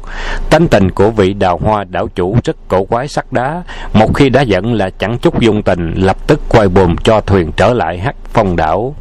Tánh 0.49 0.67
tình 0.67 0.91
của 0.91 1.09
vị 1.09 1.33
đào 1.33 1.59
hoa 1.63 1.83
đảo 1.83 2.07
chủ 2.15 2.37
rất 2.43 2.55
cổ 2.67 2.83
quái 2.83 3.07
sắt 3.07 3.25
đá 3.31 3.63
một 3.93 4.13
khi 4.13 4.29
đã 4.29 4.41
giận 4.41 4.73
là 4.73 4.89
chẳng 4.89 5.17
chút 5.17 5.39
dung 5.39 5.63
tình 5.63 5.93
lập 5.95 6.17
tức 6.27 6.41
quay 6.49 6.67
buồm 6.69 6.95
cho 7.03 7.21
thuyền 7.21 7.51
trở 7.57 7.73
lại 7.73 7.99
hắc 7.99 8.15
phong 8.33 8.55
đảo 8.55 8.95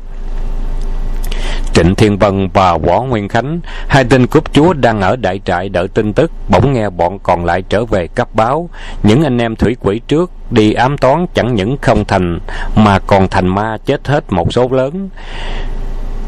Trịnh 1.73 1.95
Thiên 1.95 2.19
Vân 2.19 2.49
và 2.49 2.79
Võ 2.79 3.03
Nguyên 3.03 3.29
Khánh, 3.29 3.61
hai 3.89 4.05
tên 4.05 4.27
cướp 4.27 4.53
chúa 4.53 4.73
đang 4.73 5.01
ở 5.01 5.17
đại 5.17 5.41
trại 5.45 5.69
đợi 5.69 5.89
tin 5.89 6.13
tức, 6.13 6.33
bỗng 6.49 6.73
nghe 6.73 6.91
bọn 6.91 7.19
còn 7.19 7.45
lại 7.45 7.63
trở 7.69 7.85
về 7.85 8.07
cấp 8.07 8.29
báo. 8.35 8.71
Những 9.03 9.23
anh 9.23 9.39
em 9.39 9.57
thủy 9.57 9.77
quỷ 9.81 10.01
trước 10.09 10.31
đi 10.51 10.73
ám 10.73 10.99
toán 10.99 11.27
chẳng 11.35 11.55
những 11.55 11.77
không 11.83 12.05
thành, 12.05 12.39
mà 12.77 12.99
còn 12.99 13.29
thành 13.29 13.49
ma 13.49 13.77
chết 13.85 14.09
hết 14.09 14.25
một 14.33 14.53
số 14.53 14.69
lớn. 14.71 15.09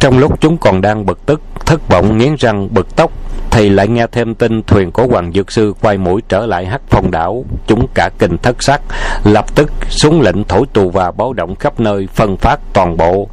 Trong 0.00 0.18
lúc 0.18 0.40
chúng 0.40 0.58
còn 0.58 0.80
đang 0.80 1.06
bực 1.06 1.26
tức, 1.26 1.40
thất 1.66 1.88
vọng 1.88 2.18
nghiến 2.18 2.34
răng 2.38 2.74
bực 2.74 2.96
tốc, 2.96 3.12
thì 3.54 3.68
lại 3.68 3.88
nghe 3.88 4.06
thêm 4.12 4.34
tin 4.34 4.62
thuyền 4.62 4.92
của 4.92 5.06
hoàng 5.06 5.32
dược 5.32 5.52
sư 5.52 5.74
quay 5.80 5.98
mũi 5.98 6.22
trở 6.28 6.46
lại 6.46 6.66
hắc 6.66 6.80
phong 6.88 7.10
đảo. 7.10 7.44
Chúng 7.66 7.86
cả 7.94 8.10
kinh 8.18 8.38
thất 8.38 8.62
sắc, 8.62 8.80
lập 9.24 9.54
tức 9.54 9.72
xuống 9.88 10.20
lệnh 10.20 10.44
thổi 10.44 10.66
tù 10.72 10.90
và 10.90 11.10
báo 11.10 11.32
động 11.32 11.54
khắp 11.54 11.80
nơi, 11.80 12.08
phân 12.14 12.36
phát 12.36 12.60
toàn 12.72 12.96
bộ. 12.96 13.28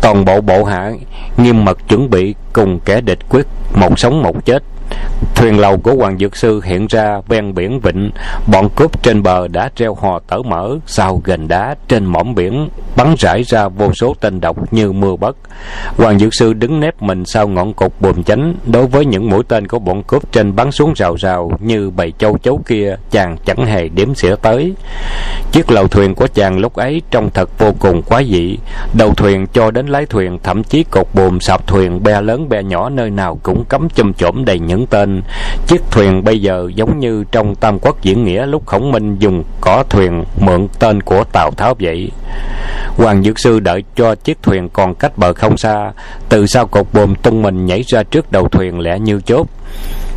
Toàn 0.00 0.24
bộ 0.24 0.40
bộ 0.40 0.64
hạ 0.64 0.92
nghiêm 1.36 1.64
mật 1.64 1.88
chuẩn 1.88 2.10
bị 2.10 2.34
cùng 2.52 2.80
kẻ 2.84 3.00
địch 3.00 3.18
quyết, 3.28 3.46
một 3.74 3.98
sống 3.98 4.22
một 4.22 4.44
chết 4.44 4.62
thuyền 5.34 5.58
lầu 5.58 5.78
của 5.78 5.94
hoàng 5.94 6.18
dược 6.18 6.36
sư 6.36 6.60
hiện 6.64 6.86
ra 6.86 7.20
ven 7.28 7.54
biển 7.54 7.80
vịnh. 7.80 8.10
Bọn 8.46 8.68
cướp 8.76 9.02
trên 9.02 9.22
bờ 9.22 9.48
đã 9.48 9.70
treo 9.76 9.94
hò 9.94 10.18
tở 10.18 10.38
mở 10.44 10.78
sau 10.86 11.20
gần 11.24 11.48
đá 11.48 11.74
trên 11.88 12.04
mỏm 12.04 12.34
biển, 12.34 12.68
bắn 12.96 13.14
rải 13.18 13.42
ra 13.42 13.68
vô 13.68 13.92
số 13.92 14.14
tên 14.20 14.40
độc 14.40 14.72
như 14.72 14.92
mưa 14.92 15.16
bất 15.16 15.36
hoàng 15.96 16.18
dược 16.18 16.34
sư 16.34 16.52
đứng 16.52 16.80
nép 16.80 17.02
mình 17.02 17.24
sau 17.24 17.48
ngọn 17.48 17.74
cột 17.74 17.92
buồm 18.00 18.22
chánh 18.22 18.54
đối 18.66 18.86
với 18.86 19.04
những 19.04 19.30
mũi 19.30 19.42
tên 19.48 19.66
của 19.68 19.78
bọn 19.78 20.02
cướp 20.02 20.32
trên 20.32 20.56
bắn 20.56 20.72
xuống 20.72 20.92
rào 20.96 21.14
rào 21.14 21.50
như 21.60 21.90
bầy 21.90 22.12
châu 22.18 22.38
chấu 22.38 22.60
kia, 22.66 22.96
chàng 23.10 23.36
chẳng 23.44 23.66
hề 23.66 23.88
đếm 23.88 24.14
xỉa 24.14 24.36
tới. 24.36 24.74
Chiếc 25.52 25.70
lầu 25.70 25.88
thuyền 25.88 26.14
của 26.14 26.26
chàng 26.26 26.58
lúc 26.58 26.74
ấy 26.74 27.02
trông 27.10 27.30
thật 27.34 27.58
vô 27.58 27.72
cùng 27.78 28.02
quái 28.02 28.24
dị. 28.24 28.58
Đầu 28.92 29.14
thuyền 29.14 29.46
cho 29.52 29.70
đến 29.70 29.86
lái 29.86 30.06
thuyền, 30.06 30.38
thậm 30.42 30.64
chí 30.64 30.84
cột 30.84 31.06
buồm 31.14 31.40
sạp 31.40 31.66
thuyền, 31.66 32.02
be 32.02 32.20
lớn 32.20 32.48
be 32.48 32.62
nhỏ 32.62 32.88
nơi 32.88 33.10
nào 33.10 33.38
cũng 33.42 33.64
cấm 33.64 33.88
châm 33.90 34.14
chổm 34.14 34.44
đầy 34.44 34.58
những 34.58 34.81
tên. 34.86 35.22
Chiếc 35.66 35.82
thuyền 35.90 36.24
bây 36.24 36.40
giờ 36.40 36.68
giống 36.74 36.98
như 36.98 37.24
trong 37.32 37.54
tam 37.54 37.78
quốc 37.78 38.02
diễn 38.02 38.24
nghĩa 38.24 38.46
lúc 38.46 38.66
khổng 38.66 38.92
minh 38.92 39.16
dùng 39.18 39.44
cỏ 39.60 39.84
thuyền 39.88 40.24
mượn 40.40 40.68
tên 40.78 41.00
của 41.00 41.24
tào 41.32 41.50
tháo 41.50 41.74
vậy. 41.80 42.10
Hoàng 42.96 43.22
dược 43.22 43.38
sư 43.38 43.60
đợi 43.60 43.82
cho 43.96 44.14
chiếc 44.14 44.42
thuyền 44.42 44.68
còn 44.68 44.94
cách 44.94 45.18
bờ 45.18 45.32
không 45.32 45.56
xa, 45.56 45.92
từ 46.28 46.46
sau 46.46 46.66
cột 46.66 46.86
buồm 46.92 47.14
tung 47.14 47.42
mình 47.42 47.66
nhảy 47.66 47.82
ra 47.86 48.02
trước 48.02 48.32
đầu 48.32 48.48
thuyền 48.48 48.80
lẽ 48.80 48.98
như 48.98 49.20
chốt. 49.26 49.46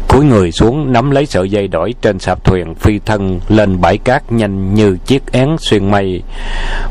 Cúi 0.08 0.26
người 0.26 0.52
xuống 0.52 0.94
nắm 0.94 1.12
lấy 1.12 1.26
sợi 1.26 1.50
dây 1.50 1.68
đổi 1.68 1.94
trên 2.02 2.20
sạp 2.20 2.44
thuyền, 2.44 2.76
phi 2.76 3.00
thân 3.00 3.40
lên 3.50 3.82
bãi 3.82 3.98
cát 3.98 4.32
nhanh 4.32 4.74
như 4.76 4.98
chiếc 5.06 5.32
én 5.32 5.56
xuyên 5.60 5.92
mây. 5.92 6.22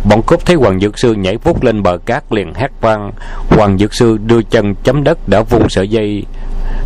Bọn 0.04 0.22
cướp 0.26 0.46
thấy 0.46 0.56
hoàng 0.56 0.80
dược 0.80 0.98
sư 0.98 1.12
nhảy 1.12 1.37
vút 1.37 1.62
lên 1.62 1.82
bờ 1.82 1.98
cát 2.06 2.32
liền 2.32 2.54
hét 2.54 2.68
vang. 2.80 3.12
Hoàng 3.48 3.78
dược 3.78 3.94
sư 3.94 4.18
đưa 4.26 4.42
chân 4.42 4.74
chấm 4.84 5.04
đất 5.04 5.28
đã 5.28 5.42
vung 5.42 5.68
sợi 5.68 5.88
dây 5.88 6.24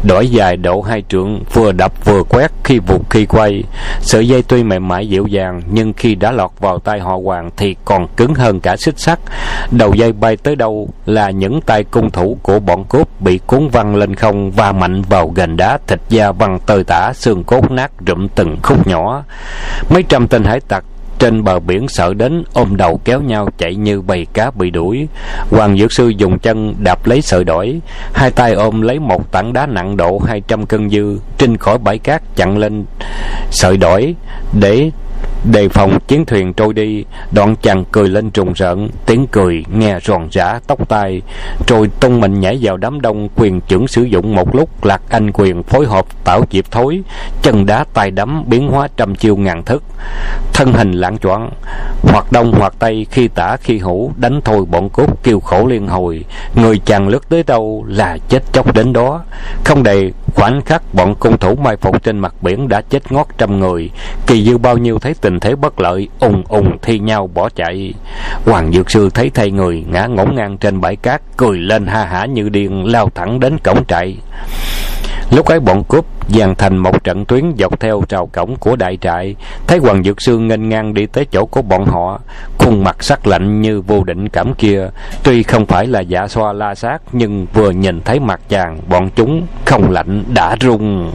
đổi 0.03 0.29
dài 0.29 0.57
độ 0.57 0.81
hai 0.81 1.03
trượng 1.09 1.43
vừa 1.53 1.73
đập 1.73 2.05
vừa 2.05 2.23
quét, 2.23 2.53
khi 2.65 2.79
vụt 2.79 3.11
khi 3.11 3.27
quay. 3.27 3.65
Sợi 4.01 4.29
dây 4.29 4.43
tuy 4.43 4.63
mềm 4.63 4.89
mại 4.89 5.09
dịu 5.09 5.27
dàng, 5.27 5.63
nhưng 5.73 5.93
khi 5.93 6.15
đã 6.15 6.33
lọt 6.33 6.51
vào 6.61 6.79
tay 6.79 7.01
họ 7.01 7.19
hoàng 7.25 7.51
thì 7.57 7.77
còn 7.85 8.09
cứng 8.17 8.35
hơn 8.35 8.61
cả 8.61 8.77
xích 8.77 8.99
sắt. 8.99 9.19
Đầu 9.71 9.95
dây 9.95 10.13
bay 10.13 10.37
tới 10.37 10.57
đâu 10.57 10.89
là 11.07 11.31
những 11.31 11.61
tay 11.61 11.85
cung 11.85 12.11
thủ 12.11 12.39
của 12.43 12.61
bọn 12.61 12.85
cướp 12.85 13.21
bị 13.21 13.39
cuốn 13.47 13.69
văng 13.69 13.97
lên 13.97 14.15
không 14.15 14.51
và 14.51 14.73
mạnh 14.73 15.03
vào 15.03 15.29
gành 15.29 15.57
đá 15.57 15.79
thịt 15.87 16.01
da 16.09 16.33
văng 16.33 16.59
tơi 16.67 16.85
tả, 16.85 17.13
xương 17.15 17.45
cốt 17.45 17.71
nát 17.71 17.91
rụm 18.07 18.29
từng 18.29 18.57
khúc 18.63 18.87
nhỏ. 18.87 19.25
Mấy 19.91 20.03
trăm 20.03 20.29
tên 20.29 20.45
hải 20.45 20.61
tặc 20.61 20.85
trên 21.19 21.45
bờ 21.45 21.61
biển 21.61 21.89
sợ 21.89 22.15
đến 22.15 22.45
ôm 22.53 22.77
đầu 22.77 23.01
kéo 23.05 23.21
nhau 23.21 23.49
chạy 23.59 23.75
như 23.75 24.01
bầy 24.01 24.27
cá 24.33 24.51
bị 24.51 24.71
đuổi. 24.71 25.09
Hoàng 25.51 25.79
dược 25.79 25.93
sư 25.93 26.09
dùng 26.09 26.39
chân 26.39 26.75
đạp 26.79 27.07
lấy 27.07 27.23
sợi 27.23 27.45
đổi, 27.45 27.81
hai 28.13 28.31
tay 28.31 28.53
ôm 28.53 28.81
lấy 28.81 28.99
một 28.99 29.33
tảng 29.33 29.53
đá 29.53 29.67
nặng 29.67 29.97
độ 29.97 30.19
hai 30.27 30.41
trăm 30.49 30.67
cân 30.67 30.91
dư 30.91 31.19
trên 31.39 31.57
khỏi 31.57 31.79
bãi 31.79 31.99
cát 31.99 32.37
chặn 32.37 32.59
lên 32.59 32.85
sợi 33.51 33.77
đổi 33.77 34.15
để 34.61 34.91
đề 35.45 35.69
phòng 35.69 35.99
chiến 36.09 36.25
thuyền 36.25 36.53
trôi 36.53 36.75
đi, 36.75 37.05
đoạn 37.33 37.57
chàng 37.63 37.85
cười 37.93 38.09
lên 38.09 38.31
trùng 38.31 38.53
rợn, 38.53 38.89
tiếng 39.07 39.27
cười 39.27 39.65
nghe 39.75 39.99
ròn 40.01 40.29
rã 40.33 40.61
tóc 40.67 40.89
tai. 40.89 41.23
Rồi 41.67 41.91
tung 42.01 42.21
mình 42.21 42.41
nhảy 42.41 42.59
vào 42.63 42.77
đám 42.77 43.01
đông, 43.01 43.29
quyền 43.37 43.61
trưởng 43.61 43.89
sử 43.89 44.03
dụng 44.03 44.35
một 44.35 44.55
lúc, 44.55 44.85
lạc 44.85 45.03
anh 45.09 45.31
quyền 45.33 45.63
phối 45.63 45.87
hợp 45.87 46.07
tạo 46.25 46.45
dịp 46.51 46.65
thối, 46.71 47.03
chân 47.43 47.67
đá 47.67 47.85
tay 47.95 48.11
đấm 48.11 48.45
biến 48.47 48.69
hóa 48.69 48.89
trăm 48.97 49.15
chiêu 49.15 49.37
ngàn 49.37 49.65
thức. 49.65 49.83
Thân 50.53 50.73
hình 50.73 50.93
lãng 50.93 51.19
choạng 51.19 51.51
hoặc 52.03 52.33
đông 52.33 52.53
hoặc 52.53 52.75
tây, 52.79 53.07
khi 53.11 53.29
tả 53.29 53.57
khi 53.57 53.79
hữu, 53.79 54.13
đánh 54.17 54.41
thôi 54.45 54.65
bọn 54.71 54.89
cốt 54.89 55.23
kêu 55.23 55.41
khổ 55.41 55.67
liên 55.67 55.89
hồi. 55.89 56.25
Người 56.55 56.79
chàng 56.79 57.09
lướt 57.09 57.29
tới 57.29 57.43
đâu 57.43 57.85
là 57.89 58.19
chết 58.29 58.43
chóc 58.53 58.75
đến 58.75 58.93
đó. 58.93 59.23
Không 59.65 59.83
đầy 59.83 60.13
khoảnh 60.35 60.61
khắc 60.63 60.95
bọn 60.95 61.15
cung 61.15 61.39
thủ 61.39 61.55
mai 61.55 61.77
phục 61.77 62.03
trên 62.03 62.19
mặt 62.19 62.35
biển 62.43 62.69
đã 62.69 62.81
chết 62.81 63.13
ngót 63.13 63.27
trăm 63.39 63.61
người. 63.61 63.91
Kỳ 64.27 64.45
dư 64.45 64.59
bao 64.59 64.79
nhiêu 64.79 64.99
thấy 64.99 65.15
tình 65.29 65.41
thế 65.41 65.55
bất 65.55 65.81
lợi, 65.81 66.09
ùng 66.21 66.43
ùng 66.49 66.79
thi 66.83 66.99
nhau 66.99 67.31
bỏ 67.35 67.49
chạy. 67.49 67.95
Hoàng 68.45 68.73
dược 68.73 68.91
sư 68.91 69.11
thấy 69.15 69.31
thay 69.35 69.51
người, 69.51 69.85
ngã 69.89 70.07
ngổn 70.07 70.35
ngang 70.35 70.59
trên 70.59 70.81
bãi 70.81 70.97
cát, 70.97 71.23
cười 71.37 71.59
lên 71.59 71.87
ha 71.87 72.05
hả 72.05 72.27
như 72.27 72.49
điên, 72.49 72.85
lao 72.87 73.11
thẳng 73.15 73.41
đến 73.41 73.59
cổng 73.65 73.85
trại. 73.89 74.17
Lúc 75.31 75.47
ấy 75.47 75.61
bọn 75.61 75.85
cướp 75.85 76.05
dàn 76.29 76.55
thành 76.55 76.77
một 76.77 77.05
trận 77.05 77.25
tuyến 77.25 77.53
dọc 77.59 77.81
theo 77.81 78.03
trào 78.09 78.27
cổng 78.27 78.57
của 78.57 78.77
đại 78.77 78.97
trại. 79.01 79.35
Thấy 79.67 79.79
hoàng 79.79 80.05
dược 80.05 80.23
sư 80.23 80.39
nghênh 80.39 80.69
ngang 80.69 80.95
đi 80.95 81.07
tới 81.07 81.25
chỗ 81.33 81.47
của 81.47 81.63
bọn 81.63 81.87
họ, 81.87 82.21
khuôn 82.59 82.85
mặt 82.85 83.03
sắc 83.03 83.27
lạnh 83.27 83.63
như 83.63 83.81
vô 83.81 84.05
định 84.05 84.29
cảm 84.29 84.55
kia. 84.55 84.89
Tuy 85.23 85.43
không 85.43 85.67
phải 85.67 85.87
là 85.87 86.01
dạ 86.01 86.29
xoa 86.29 86.53
la 86.53 86.75
sát, 86.75 87.03
nhưng 87.13 87.47
vừa 87.53 87.71
nhìn 87.71 88.01
thấy 88.05 88.21
mặt 88.21 88.41
chàng, 88.49 88.79
bọn 88.89 89.11
chúng 89.17 89.47
không 89.65 89.91
lạnh, 89.91 90.25
đã 90.35 90.57
run 90.61 91.13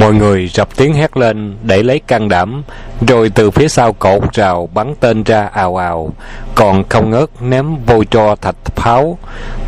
mọi 0.00 0.14
người 0.14 0.50
rập 0.54 0.76
tiếng 0.76 0.94
hét 0.94 1.16
lên 1.16 1.56
để 1.62 1.82
lấy 1.82 1.98
can 1.98 2.28
đảm, 2.28 2.62
rồi 3.08 3.30
từ 3.34 3.50
phía 3.50 3.68
sau 3.68 3.92
cột 3.92 4.32
rào 4.32 4.68
bắn 4.74 4.94
tên 5.00 5.22
ra 5.22 5.46
ào 5.52 5.76
ào. 5.76 6.12
Còn 6.54 6.84
không 6.88 7.10
ngớt 7.10 7.30
ném 7.42 7.76
vôi 7.86 8.06
cho 8.10 8.36
thạch 8.36 8.56
pháo. 8.76 9.18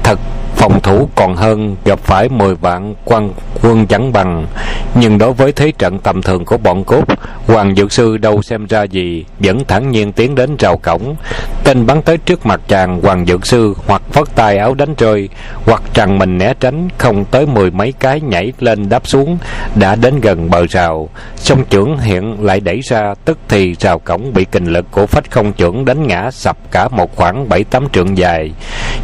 Thật 0.02 0.18
phòng 0.60 0.80
thủ 0.80 1.08
còn 1.14 1.36
hơn 1.36 1.76
gặp 1.84 1.98
phải 1.98 2.28
mười 2.28 2.54
vạn 2.54 2.94
quan 3.04 3.30
quân 3.62 3.86
chẳng 3.86 4.12
bằng. 4.12 4.46
Nhưng 4.94 5.18
đối 5.18 5.32
với 5.32 5.52
thế 5.52 5.72
trận 5.78 5.98
tầm 5.98 6.22
thường 6.22 6.44
của 6.44 6.56
bọn 6.56 6.84
cốt 6.84 7.04
hoàng 7.46 7.74
dược 7.74 7.92
sư 7.92 8.16
đâu 8.16 8.42
xem 8.42 8.66
ra 8.66 8.82
gì, 8.82 9.24
vẫn 9.38 9.64
thản 9.64 9.90
nhiên 9.90 10.12
tiến 10.12 10.34
đến 10.34 10.56
rào 10.58 10.76
cổng. 10.76 11.16
Tên 11.64 11.86
bắn 11.86 12.02
tới 12.02 12.18
trước 12.18 12.46
mặt 12.46 12.60
chàng 12.68 13.00
hoàng 13.00 13.26
dược 13.26 13.46
sư 13.46 13.74
hoặc 13.86 14.02
phất 14.12 14.34
tay 14.34 14.58
áo 14.58 14.74
đánh 14.74 14.94
rơi, 14.98 15.28
hoặc 15.64 15.82
chàng 15.94 16.18
mình 16.18 16.38
né 16.38 16.54
tránh, 16.60 16.88
không 16.98 17.24
tới 17.24 17.46
mười 17.46 17.70
mấy 17.70 17.92
cái 17.92 18.20
nhảy 18.20 18.52
lên 18.58 18.88
đáp 18.88 19.06
xuống, 19.06 19.38
đã 19.74 19.96
đến 19.96 20.20
gần 20.20 20.50
bờ 20.50 20.66
rào. 20.66 21.08
Song 21.36 21.64
trưởng 21.70 21.98
hiện 21.98 22.44
lại 22.44 22.60
đẩy 22.60 22.80
ra, 22.80 23.14
tức 23.24 23.38
thì 23.48 23.74
rào 23.80 23.98
cổng 23.98 24.32
bị 24.32 24.44
kình 24.44 24.72
lực 24.72 24.86
của 24.90 25.06
phách 25.06 25.30
không 25.30 25.52
trưởng 25.52 25.84
đánh 25.84 26.06
ngã 26.06 26.30
sập 26.30 26.56
cả 26.70 26.88
một 26.88 27.16
khoảng 27.16 27.48
bảy 27.48 27.64
tám 27.64 27.88
trượng 27.92 28.18
dài. 28.18 28.52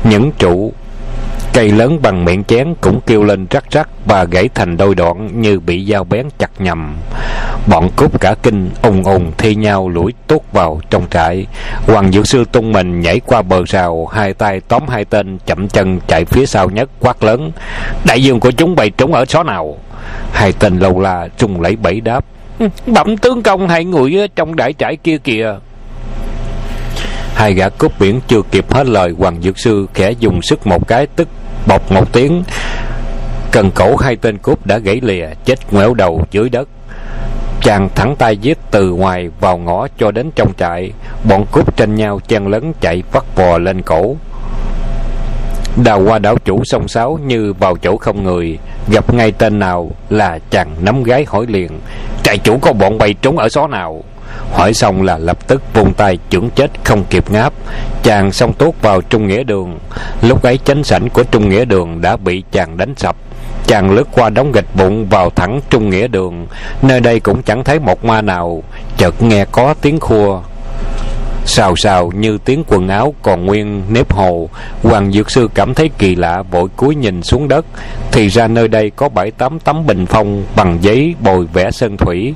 Những 0.04 0.32
trụ 0.38 0.72
cây 1.56 1.70
lớn 1.72 1.98
bằng 2.02 2.24
miệng 2.24 2.44
chén 2.44 2.74
cũng 2.80 3.00
kêu 3.06 3.24
lên 3.24 3.46
rắc 3.50 3.64
rắc 3.70 3.88
và 4.06 4.24
gãy 4.24 4.48
thành 4.54 4.76
đôi 4.76 4.94
đoạn 4.94 5.40
như 5.40 5.60
bị 5.60 5.86
dao 5.90 6.04
bén 6.04 6.26
chặt 6.38 6.50
nhầm. 6.58 6.96
Bọn 7.66 7.90
cướp 7.96 8.20
cả 8.20 8.34
kinh 8.42 8.70
ùng 8.82 9.04
ùng 9.04 9.32
thi 9.38 9.54
nhau 9.54 9.88
lủi 9.88 10.12
tốt 10.26 10.42
vào 10.52 10.80
trong 10.90 11.06
trại. 11.10 11.46
Hoàng 11.86 12.12
dược 12.12 12.26
sư 12.26 12.44
tung 12.52 12.72
mình 12.72 13.00
nhảy 13.00 13.20
qua 13.20 13.42
bờ 13.42 13.62
rào, 13.66 14.06
hai 14.06 14.34
tay 14.34 14.60
tóm 14.60 14.82
hai 14.88 15.04
tên, 15.04 15.38
chậm 15.46 15.68
chân 15.68 16.00
chạy 16.06 16.24
phía 16.24 16.46
sau 16.46 16.70
nhất, 16.70 16.90
quát 17.00 17.22
lớn, 17.22 17.52
đại 18.04 18.22
dương 18.22 18.40
của 18.40 18.50
chúng 18.50 18.76
bày 18.76 18.90
trúng 18.90 19.14
ở 19.14 19.24
xó 19.24 19.42
nào? 19.42 19.78
Hai 20.32 20.52
tên 20.52 20.78
lâu 20.78 21.00
la 21.00 21.28
trùng 21.38 21.60
lấy 21.60 21.76
bẫy 21.76 22.00
đáp, 22.00 22.24
bẩm 22.86 23.16
tướng 23.16 23.42
công 23.42 23.68
hai 23.68 23.84
người 23.84 24.28
trong 24.36 24.56
đại 24.56 24.72
trại 24.78 24.96
kia 24.96 25.18
kìa. 25.18 25.54
Hai 27.34 27.54
gã 27.54 27.68
cướp 27.68 28.00
biển 28.00 28.20
chưa 28.28 28.42
kịp 28.50 28.72
hết 28.72 28.86
lời, 28.86 29.14
hoàng 29.18 29.42
dược 29.42 29.58
sư 29.58 29.86
khẽ 29.94 30.10
dùng 30.10 30.42
sức 30.42 30.66
một 30.66 30.88
cái, 30.88 31.06
tức 31.06 31.28
bọc 31.66 31.92
một 31.92 32.12
tiếng, 32.12 32.42
cần 33.52 33.70
cổ 33.74 33.96
hai 33.96 34.16
tên 34.16 34.38
cướp 34.38 34.66
đã 34.66 34.78
gãy 34.78 35.00
lìa, 35.02 35.26
chết 35.44 35.72
ngoéo 35.72 35.94
đầu 35.94 36.24
dưới 36.30 36.48
đất. 36.48 36.68
Chàng 37.62 37.88
thẳng 37.94 38.16
tay 38.16 38.36
giết 38.36 38.58
từ 38.70 38.90
ngoài 38.90 39.30
vào 39.40 39.58
ngõ 39.58 39.86
cho 39.98 40.10
đến 40.10 40.30
trong 40.36 40.52
trại. 40.58 40.92
Bọn 41.28 41.46
cướp 41.52 41.76
tranh 41.76 41.94
nhau 41.94 42.20
chen 42.28 42.46
lấn 42.46 42.72
chạy 42.80 43.02
vắt 43.12 43.24
vò 43.36 43.58
lên 43.58 43.82
cổ. 43.82 44.16
Đào 45.84 46.02
qua 46.06 46.18
đảo 46.18 46.36
chủ 46.44 46.62
sông 46.64 46.88
sáo 46.88 47.18
như 47.26 47.52
vào 47.52 47.76
chỗ 47.76 47.96
không 47.96 48.24
người. 48.24 48.58
Gặp 48.92 49.14
ngay 49.14 49.32
tên 49.32 49.58
nào 49.58 49.90
là 50.10 50.38
chàng 50.50 50.76
nắm 50.80 51.02
gái 51.02 51.24
hỏi 51.28 51.46
liền, 51.48 51.80
trại 52.22 52.38
chủ 52.38 52.58
có 52.58 52.72
bọn 52.72 52.98
bay 52.98 53.14
trốn 53.22 53.38
ở 53.38 53.48
xó 53.48 53.66
nào? 53.66 54.04
Hỏi 54.52 54.74
xong 54.74 55.02
là 55.02 55.18
lập 55.18 55.48
tức 55.48 55.62
vung 55.74 55.94
tay 55.94 56.18
chuẩn 56.30 56.50
chết 56.50 56.70
không 56.84 57.04
kịp 57.10 57.30
ngáp. 57.30 57.52
Chàng 58.02 58.32
xông 58.32 58.52
tốt 58.52 58.74
vào 58.82 59.02
trung 59.02 59.26
nghĩa 59.26 59.42
đường. 59.42 59.78
Lúc 60.22 60.42
ấy 60.42 60.58
chánh 60.64 60.84
sảnh 60.84 61.08
của 61.10 61.22
trung 61.22 61.48
nghĩa 61.48 61.64
đường 61.64 62.00
đã 62.00 62.16
bị 62.16 62.42
chàng 62.52 62.76
đánh 62.76 62.94
sập. 62.96 63.16
Chàng 63.66 63.90
lướt 63.90 64.08
qua 64.12 64.30
đống 64.30 64.52
gạch 64.52 64.76
bụng 64.76 65.06
vào 65.06 65.30
thẳng 65.30 65.60
trung 65.70 65.90
nghĩa 65.90 66.08
đường. 66.08 66.46
Nơi 66.82 67.00
đây 67.00 67.20
cũng 67.20 67.42
chẳng 67.42 67.64
thấy 67.64 67.78
một 67.78 68.04
ma 68.04 68.22
nào. 68.22 68.62
Chợt 68.96 69.22
nghe 69.22 69.44
có 69.52 69.74
tiếng 69.80 70.00
khua. 70.00 70.40
Xào 71.44 71.76
xào 71.76 72.12
như 72.14 72.38
tiếng 72.38 72.64
quần 72.66 72.88
áo 72.88 73.14
còn 73.22 73.46
nguyên 73.46 73.82
nếp 73.90 74.12
hồ. 74.12 74.48
Hoàng 74.82 75.12
dược 75.12 75.30
sư 75.30 75.48
cảm 75.54 75.74
thấy 75.74 75.90
kỳ 75.98 76.14
lạ, 76.14 76.42
vội 76.42 76.68
cúi 76.76 76.94
nhìn 76.94 77.22
xuống 77.22 77.48
đất. 77.48 77.66
Thì 78.12 78.28
ra 78.28 78.48
nơi 78.48 78.68
đây 78.68 78.90
có 78.96 79.08
bảy 79.08 79.30
tám 79.30 79.58
tấm 79.60 79.86
bình 79.86 80.06
phong 80.06 80.44
bằng 80.56 80.78
giấy 80.80 81.14
bồi 81.20 81.46
vẽ 81.52 81.70
sơn 81.70 81.96
thủy 81.96 82.34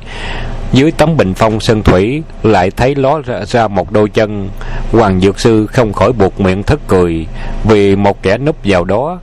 dưới 0.72 0.92
tấm 0.92 1.16
bình 1.16 1.34
phong 1.34 1.60
sơn 1.60 1.82
thủy 1.82 2.22
lại 2.42 2.70
thấy 2.70 2.94
ló 2.94 3.20
ra, 3.26 3.44
ra 3.46 3.68
một 3.68 3.92
đôi 3.92 4.08
chân. 4.08 4.48
Hoàng 4.92 5.20
dược 5.20 5.40
sư 5.40 5.66
không 5.66 5.92
khỏi 5.92 6.12
buộc 6.12 6.40
miệng 6.40 6.62
thất 6.62 6.80
cười 6.86 7.26
vì 7.64 7.96
một 7.96 8.22
kẻ 8.22 8.38
núp 8.38 8.56
vào 8.64 8.84
đó 8.84 9.20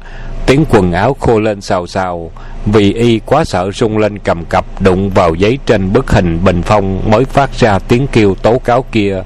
tiếng 0.47 0.65
quần 0.69 0.91
áo 0.91 1.15
khô 1.19 1.39
lên 1.39 1.61
xào 1.61 1.87
xào, 1.87 2.31
vì 2.65 2.93
y 2.93 3.19
quá 3.25 3.45
sợ 3.45 3.71
rung 3.71 3.97
lên 3.97 4.19
cầm 4.19 4.45
cập 4.45 4.81
đụng 4.81 5.09
vào 5.09 5.35
giấy 5.35 5.59
trên 5.65 5.93
bức 5.93 6.11
hình 6.11 6.39
bình 6.43 6.61
phong 6.61 7.11
mới 7.11 7.25
phát 7.25 7.59
ra 7.59 7.79
tiếng 7.79 8.07
kêu 8.11 8.35
tố 8.35 8.59
cáo 8.59 8.85
kia. 8.91 9.23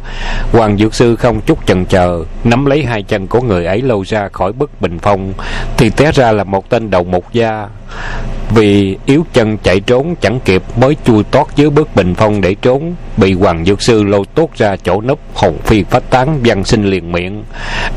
Hoàng 0.51 0.77
dược 0.77 0.95
sư 0.95 1.15
không 1.15 1.41
chút 1.41 1.67
chần 1.67 1.85
chờ 1.85 2.23
nắm 2.43 2.65
lấy 2.65 2.83
hai 2.83 3.03
chân 3.03 3.27
của 3.27 3.41
người 3.41 3.65
ấy 3.65 3.81
lâu 3.81 4.01
ra 4.01 4.29
khỏi 4.33 4.51
bức 4.51 4.81
bình 4.81 4.99
phong, 4.99 5.33
thì 5.77 5.89
té 5.89 6.11
ra 6.11 6.31
là 6.31 6.43
một 6.43 6.69
tên 6.69 6.89
đầu 6.89 7.03
mục 7.03 7.25
gia. 7.33 7.67
Vì 8.55 8.97
yếu 9.05 9.25
chân 9.33 9.57
chạy 9.57 9.79
trốn 9.79 10.15
chẳng 10.21 10.39
kịp 10.39 10.63
mới 10.77 10.95
chui 11.05 11.23
tót 11.23 11.47
dưới 11.55 11.69
bức 11.69 11.95
bình 11.95 12.15
phong 12.15 12.41
để 12.41 12.55
trốn, 12.61 12.95
bị 13.17 13.33
hoàng 13.33 13.65
dược 13.65 13.81
sư 13.81 14.03
lôi 14.03 14.25
tốt 14.35 14.49
ra 14.55 14.75
chỗ 14.83 15.01
núp 15.01 15.19
hồn 15.33 15.57
phi 15.63 15.83
phách 15.83 16.09
tán 16.09 16.39
văn 16.43 16.63
sinh 16.63 16.85
liền 16.85 17.11
miệng. 17.11 17.43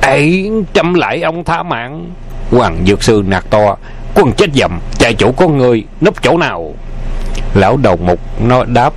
Ấy 0.00 0.50
chăm 0.74 0.94
lại 0.94 1.22
ông 1.22 1.44
tha 1.44 1.62
mạng 1.62 2.10
hoàng 2.50 2.84
dược 2.86 3.02
sư 3.02 3.22
nạt 3.26 3.44
to, 3.50 3.76
quân 4.14 4.32
chết 4.36 4.50
dầm, 4.54 4.80
chạy 4.98 5.14
chủ 5.14 5.32
có 5.32 5.48
người, 5.48 5.84
núp 6.00 6.22
chỗ 6.22 6.38
nào? 6.38 6.74
Lão 7.54 7.76
đầu 7.76 7.96
mục 7.96 8.20
nó 8.40 8.64
đáp 8.64 8.92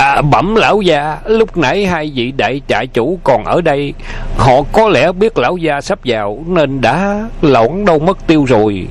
à 0.00 0.22
bẩm 0.22 0.54
lão 0.54 0.80
gia, 0.80 1.18
lúc 1.26 1.56
nãy 1.56 1.86
hai 1.86 2.12
vị 2.14 2.32
đại 2.32 2.60
trại 2.68 2.86
chủ 2.86 3.18
còn 3.24 3.44
ở 3.44 3.60
đây, 3.60 3.94
họ 4.36 4.62
có 4.72 4.88
lẽ 4.88 5.12
biết 5.12 5.38
lão 5.38 5.56
gia 5.56 5.80
sắp 5.80 5.98
vào 6.04 6.44
nên 6.46 6.80
đã 6.80 7.28
lỏng 7.42 7.84
đâu 7.84 7.98
mất 7.98 8.26
tiêu 8.26 8.44
rồi. 8.44 8.86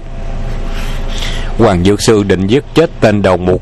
Hoàng 1.57 1.83
dược 1.83 2.01
sư 2.01 2.23
định 2.23 2.47
giết 2.47 2.63
chết 2.73 2.89
tên 2.99 3.21
đầu 3.21 3.37
mục, 3.37 3.61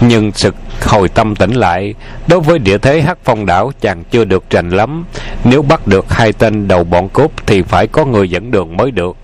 nhưng 0.00 0.32
sực 0.32 0.54
hồi 0.86 1.08
tâm 1.08 1.36
tỉnh 1.36 1.52
lại, 1.52 1.94
đối 2.26 2.40
với 2.40 2.58
địa 2.58 2.78
thế 2.78 3.00
hắc 3.00 3.18
phong 3.24 3.46
đảo 3.46 3.72
chàng 3.80 4.04
chưa 4.10 4.24
được 4.24 4.44
rành 4.50 4.70
lắm. 4.70 5.04
Nếu 5.44 5.62
bắt 5.62 5.86
được 5.86 6.12
hai 6.12 6.32
tên 6.32 6.68
đầu 6.68 6.84
bọn 6.84 7.08
cướp 7.08 7.46
thì 7.46 7.62
phải 7.62 7.86
có 7.86 8.04
người 8.04 8.30
dẫn 8.30 8.50
đường 8.50 8.76
mới 8.76 8.90
được 8.90 9.16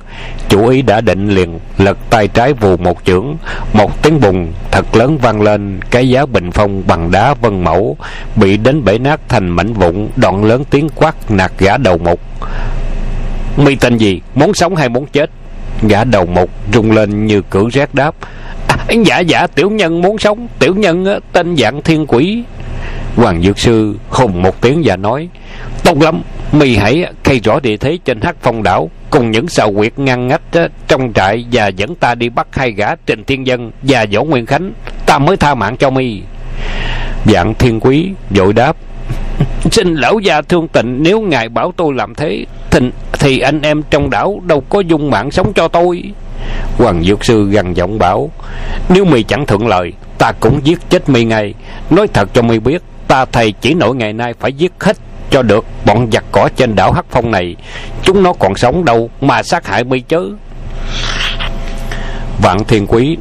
chủ 0.48 0.66
ý 0.66 0.82
đã 0.82 1.00
định 1.00 1.28
liền 1.28 1.58
lật 1.78 1.98
tay 2.10 2.28
trái 2.28 2.52
vù 2.52 2.76
một 2.76 2.98
chưởng. 3.04 3.36
Một 3.72 4.02
tiếng 4.02 4.20
bùng 4.20 4.52
thật 4.70 4.96
lớn 4.96 5.18
vang 5.18 5.42
lên 5.42 5.80
cái 5.90 6.08
giá 6.08 6.26
bình 6.26 6.50
phong 6.50 6.82
bằng 6.86 7.10
đá 7.10 7.34
vân 7.34 7.64
mẫu 7.64 7.96
bị 8.36 8.56
đánh 8.56 8.84
bể 8.84 8.98
nát 8.98 9.20
thành 9.28 9.48
mảnh 9.48 9.72
vụn 9.72 10.08
đoạn 10.16 10.44
lớn 10.44 10.64
tiếng 10.70 10.88
quát 10.94 11.30
nạt 11.30 11.52
gã 11.58 11.76
đầu 11.76 11.98
mục. 11.98 12.20
Mi 13.56 13.74
tên 13.74 13.96
gì? 13.96 14.20
Muốn 14.34 14.54
sống 14.54 14.76
hay 14.76 14.88
muốn 14.88 15.06
chết? 15.06 15.30
Gã 15.82 16.04
đầu 16.04 16.26
mục 16.26 16.50
rung 16.72 16.92
lên 16.92 17.26
như 17.26 17.42
cử 17.50 17.68
rét 17.72 17.94
đáp. 17.94 18.14
À, 18.68 18.76
dạ 19.04 19.18
dạ 19.18 19.46
tiểu 19.46 19.70
nhân 19.70 20.02
muốn 20.02 20.18
sống. 20.18 20.48
Tiểu 20.58 20.74
nhân 20.74 21.20
tên 21.32 21.56
dạng 21.56 21.82
thiên 21.82 22.06
quỷ 22.06 22.42
hoàng 23.18 23.42
dược 23.42 23.58
sư 23.58 23.96
hùng 24.10 24.42
một 24.42 24.60
tiếng 24.60 24.82
và 24.84 24.96
nói 24.96 25.28
tốt 25.84 26.02
lắm 26.02 26.22
mi 26.52 26.76
hãy 26.76 27.06
khai 27.24 27.40
rõ 27.40 27.60
địa 27.60 27.76
thế 27.76 27.98
trên 28.04 28.20
hắc 28.20 28.36
phong 28.42 28.62
đảo 28.62 28.90
cùng 29.10 29.30
những 29.30 29.48
xào 29.48 29.72
quyệt 29.72 29.98
ngăn 29.98 30.28
ngách 30.28 30.42
trong 30.88 31.12
trại 31.12 31.44
và 31.52 31.68
dẫn 31.68 31.94
ta 31.94 32.14
đi 32.14 32.28
bắt 32.28 32.46
hai 32.52 32.72
gã 32.72 32.94
trình 32.94 33.24
thiên 33.24 33.46
dân 33.46 33.70
và 33.82 34.06
võ 34.14 34.24
nguyên 34.24 34.46
khánh. 34.46 34.72
Ta 35.06 35.18
mới 35.18 35.36
tha 35.36 35.54
mạng 35.54 35.76
cho 35.76 35.90
mi. 35.90 36.20
Dạng 37.26 37.54
thiên 37.54 37.80
quý 37.80 38.10
vội 38.30 38.52
đáp 38.52 38.76
xin 39.70 39.94
lão 39.94 40.18
gia 40.18 40.42
thương 40.42 40.68
tình 40.68 41.02
nếu 41.02 41.20
ngài 41.20 41.48
bảo 41.48 41.72
tôi 41.76 41.94
làm 41.94 42.14
thế 42.14 42.44
thì, 42.70 42.80
thì 43.12 43.38
anh 43.38 43.60
em 43.62 43.82
trong 43.90 44.10
đảo 44.10 44.40
đâu 44.44 44.60
có 44.68 44.80
dung 44.80 45.10
mạng 45.10 45.30
sống 45.30 45.52
cho 45.52 45.68
tôi. 45.68 46.02
Hoàng 46.76 47.04
dược 47.04 47.24
sư 47.24 47.48
gằn 47.50 47.74
giọng 47.74 47.98
bảo 47.98 48.30
nếu 48.88 49.04
mi 49.04 49.22
chẳng 49.22 49.46
thuận 49.46 49.66
lời 49.68 49.92
ta 50.18 50.32
cũng 50.32 50.60
giết 50.64 50.78
chết 50.90 51.08
mi 51.08 51.24
ngay. 51.24 51.54
Nói 51.90 52.06
thật 52.08 52.28
cho 52.34 52.42
mi 52.42 52.58
biết 52.58 52.82
ta 53.08 53.24
thầy 53.24 53.52
chỉ 53.52 53.74
nổi 53.74 53.96
ngày 53.96 54.12
nay 54.12 54.34
phải 54.40 54.52
giết 54.52 54.72
hết 54.80 54.96
cho 55.30 55.42
được 55.42 55.64
bọn 55.86 56.08
giặc 56.12 56.24
cỏ 56.32 56.48
trên 56.56 56.74
đảo 56.74 56.92
hắc 56.92 57.04
phong 57.10 57.30
này. 57.30 57.56
Chúng 58.02 58.22
nó 58.22 58.32
còn 58.32 58.56
sống 58.56 58.84
đâu 58.84 59.10
mà 59.20 59.42
sát 59.42 59.66
hại 59.66 59.84
mi 59.84 60.00
chứ? 60.00 60.36
vạn 62.42 62.64
thiên 62.64 62.86
quý 62.86 63.16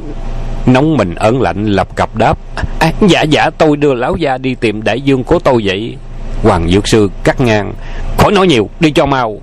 nóng 0.66 0.96
mình 0.96 1.14
ớn 1.14 1.40
lạnh 1.40 1.66
lập 1.66 1.88
cập 1.96 2.16
đáp 2.16 2.38
à, 2.80 2.92
dạ 3.08 3.22
dạ 3.22 3.50
tôi 3.58 3.76
đưa 3.76 3.94
lão 3.94 4.16
gia 4.16 4.38
đi 4.38 4.54
tìm 4.54 4.82
đại 4.82 5.00
dương 5.00 5.24
của 5.24 5.38
tôi 5.38 5.62
vậy. 5.64 5.96
Hoàng 6.42 6.68
dược 6.68 6.88
sư 6.88 7.10
cắt 7.24 7.40
ngang 7.40 7.74
khỏi 8.18 8.32
nói 8.32 8.46
nhiều 8.46 8.70
đi 8.80 8.90
cho 8.90 9.06
mau. 9.06 9.40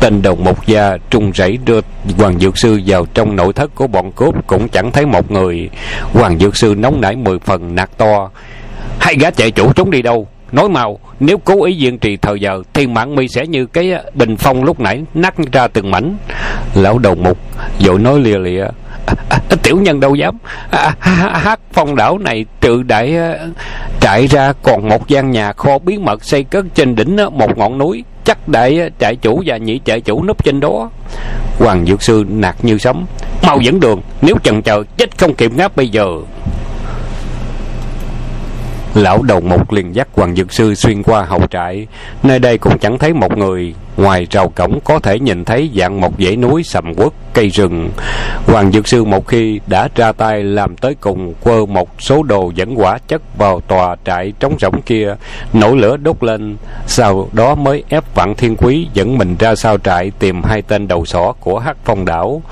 Tên 0.00 0.22
đồng 0.22 0.44
một 0.44 0.66
gia 0.66 0.96
trung 1.10 1.32
rẫy 1.34 1.58
đưa 1.64 1.80
hoàng 2.18 2.38
dược 2.38 2.58
sư 2.58 2.80
vào 2.86 3.06
trong 3.14 3.36
nội 3.36 3.52
thất 3.52 3.74
của 3.74 3.86
bọn 3.86 4.12
cướp 4.12 4.46
cũng 4.46 4.68
chẳng 4.68 4.92
thấy 4.92 5.06
một 5.06 5.30
người. 5.30 5.70
Hoàng 6.12 6.38
dược 6.38 6.56
sư 6.56 6.74
nóng 6.78 7.00
nảy 7.00 7.16
mười 7.16 7.38
phần 7.38 7.74
nạt 7.74 7.90
to 7.96 8.30
hai 9.00 9.16
gã 9.20 9.30
chạy 9.30 9.50
chủ 9.50 9.72
trốn 9.72 9.90
đi 9.90 10.02
đâu? 10.02 10.28
Nói 10.52 10.68
mau 10.68 10.98
nếu 11.20 11.38
cố 11.38 11.64
ý 11.64 11.74
diện 11.74 11.98
trì 11.98 12.16
thời 12.16 12.40
giờ 12.40 12.62
thì 12.72 12.86
mạng 12.86 13.14
mi 13.16 13.28
sẽ 13.28 13.46
như 13.46 13.66
cái 13.66 13.92
bình 14.14 14.36
phong 14.36 14.64
lúc 14.64 14.80
nãy 14.80 15.02
nát 15.14 15.34
ra 15.52 15.68
từng 15.68 15.90
mảnh. 15.90 16.16
Lão 16.74 16.98
đầu 16.98 17.14
mục 17.14 17.38
vội 17.80 17.98
nói 17.98 18.20
lìa 18.20 18.38
lìa. 18.38 18.64
À, 19.06 19.14
à, 19.28 19.38
à 19.50 19.56
tiểu 19.62 19.76
nhân 19.76 20.00
đâu 20.00 20.14
dám? 20.14 20.38
À, 20.70 20.94
à, 21.00 21.28
à 21.32 21.38
hát 21.38 21.60
phong 21.72 21.96
đảo 21.96 22.18
này 22.18 22.44
trừ 22.60 22.82
đại 22.82 23.18
trại 24.00 24.26
ra 24.26 24.52
còn 24.62 24.88
một 24.88 25.08
gian 25.08 25.30
nhà 25.30 25.52
kho 25.52 25.78
bí 25.78 25.98
mật 25.98 26.24
xây 26.24 26.44
cất 26.44 26.64
trên 26.74 26.94
đỉnh 26.94 27.16
một 27.32 27.58
ngọn 27.58 27.78
núi. 27.78 28.04
Chắc 28.24 28.48
đại 28.48 28.90
trại 29.00 29.16
chủ 29.16 29.42
và 29.46 29.56
nhị 29.56 29.80
trại 29.84 30.00
chủ 30.00 30.24
núp 30.24 30.44
trên 30.44 30.60
đó. 30.60 30.90
Hoàng 31.58 31.86
dược 31.86 32.02
sư 32.02 32.24
nạt 32.28 32.56
như 32.64 32.78
sấm. 32.78 33.04
Mau 33.42 33.60
dẫn 33.60 33.80
đường 33.80 34.00
nếu 34.22 34.36
chần 34.42 34.62
chờ 34.62 34.82
chết 34.96 35.18
không 35.18 35.34
kịp 35.34 35.52
ngáp 35.56 35.76
bây 35.76 35.88
giờ 35.88 36.06
lão 38.94 39.22
đầu 39.22 39.40
mục 39.40 39.72
liền 39.72 39.94
dắt 39.94 40.08
hoàng 40.12 40.36
dược 40.36 40.52
sư 40.52 40.74
xuyên 40.74 41.02
qua 41.02 41.22
hậu 41.22 41.46
trại. 41.50 41.86
Nơi 42.22 42.38
đây 42.38 42.58
cũng 42.58 42.78
chẳng 42.78 42.98
thấy 42.98 43.12
một 43.12 43.36
người 43.38 43.74
ngoài 43.96 44.26
rào 44.30 44.48
cổng 44.48 44.80
có 44.84 44.98
thể 44.98 45.18
nhìn 45.18 45.44
thấy 45.44 45.70
dạng 45.76 46.00
một 46.00 46.12
dãy 46.18 46.36
núi 46.36 46.62
sầm 46.62 46.92
uất, 46.96 47.12
cây 47.34 47.48
rừng. 47.48 47.90
Hoàng 48.46 48.72
dược 48.72 48.88
sư 48.88 49.04
một 49.04 49.26
khi 49.26 49.60
đã 49.66 49.88
ra 49.94 50.12
tay 50.12 50.42
làm 50.42 50.76
tới 50.76 50.94
cùng, 51.00 51.34
quơ 51.34 51.66
một 51.66 51.88
số 51.98 52.22
đồ 52.22 52.52
dẫn 52.54 52.74
quả 52.80 52.98
chất 53.08 53.22
vào 53.38 53.60
tòa 53.60 53.96
trại 54.04 54.32
trống 54.40 54.56
rỗng 54.60 54.82
kia, 54.82 55.14
nổ 55.52 55.74
lửa 55.74 55.96
đốt 55.96 56.24
lên, 56.24 56.56
sau 56.86 57.28
đó 57.32 57.54
mới 57.54 57.84
ép 57.88 58.14
vạn 58.14 58.34
thiên 58.34 58.56
quý 58.56 58.88
dẫn 58.94 59.18
mình 59.18 59.36
ra 59.38 59.54
sao 59.54 59.78
trại 59.78 60.10
tìm 60.18 60.42
hai 60.42 60.62
tên 60.62 60.88
đầu 60.88 61.04
sỏ 61.04 61.32
của 61.40 61.58
hắc 61.58 61.76
phong 61.84 62.04
đảo. 62.04 62.42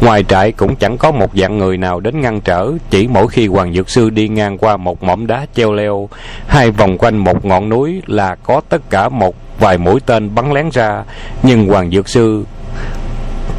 Ngoài 0.00 0.24
trại 0.24 0.52
cũng 0.52 0.76
chẳng 0.76 0.98
có 0.98 1.10
một 1.10 1.30
dạng 1.34 1.58
người 1.58 1.76
nào 1.76 2.00
đến 2.00 2.20
ngăn 2.20 2.40
trở, 2.40 2.72
chỉ 2.90 3.08
mỗi 3.08 3.28
khi 3.28 3.46
hoàng 3.46 3.74
dược 3.74 3.90
sư 3.90 4.10
đi 4.10 4.28
ngang 4.28 4.58
qua 4.58 4.76
một 4.76 5.02
mỏm 5.02 5.26
đá 5.26 5.46
treo 5.54 5.72
leo, 5.72 6.08
hai 6.46 6.70
vòng 6.70 6.98
quanh 6.98 7.16
một 7.16 7.44
ngọn 7.44 7.68
núi 7.68 8.02
là 8.06 8.34
có 8.34 8.60
tất 8.68 8.90
cả 8.90 9.08
một 9.08 9.34
vài 9.62 9.78
mũi 9.78 10.00
tên 10.06 10.34
bắn 10.34 10.52
lén 10.52 10.70
ra, 10.72 11.04
nhưng 11.42 11.68
hoàng 11.68 11.90
dược 11.90 12.08
sư 12.08 12.44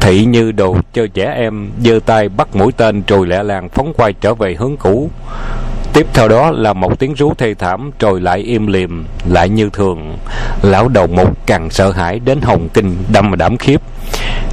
thị 0.00 0.24
như 0.24 0.52
đồ 0.52 0.76
chơi 0.92 1.08
trẻ 1.08 1.32
em 1.36 1.70
giơ 1.84 2.00
tay 2.06 2.28
bắt 2.28 2.56
mũi 2.56 2.72
tên 2.76 3.02
rồi 3.08 3.26
lẹ 3.26 3.42
làng 3.42 3.68
phóng 3.68 3.92
quay 3.96 4.12
trở 4.12 4.34
về 4.34 4.54
hướng 4.54 4.76
cũ. 4.76 5.10
Tiếp 5.92 6.06
theo 6.14 6.28
đó 6.28 6.50
là 6.50 6.72
một 6.72 6.98
tiếng 6.98 7.14
rú 7.14 7.34
thê 7.38 7.54
thảm 7.54 7.90
rồi 8.00 8.20
lại 8.20 8.38
im 8.38 8.66
lìm, 8.66 9.04
lại 9.28 9.48
như 9.48 9.70
thường. 9.72 10.18
Lão 10.62 10.88
đầu 10.88 11.06
mục 11.06 11.46
càng 11.46 11.70
sợ 11.70 11.90
hãi 11.90 12.18
đến 12.18 12.40
hồng 12.40 12.68
kinh 12.74 12.96
đâm 13.12 13.30
mà 13.30 13.36
đảm 13.36 13.56
khiếp. 13.56 13.80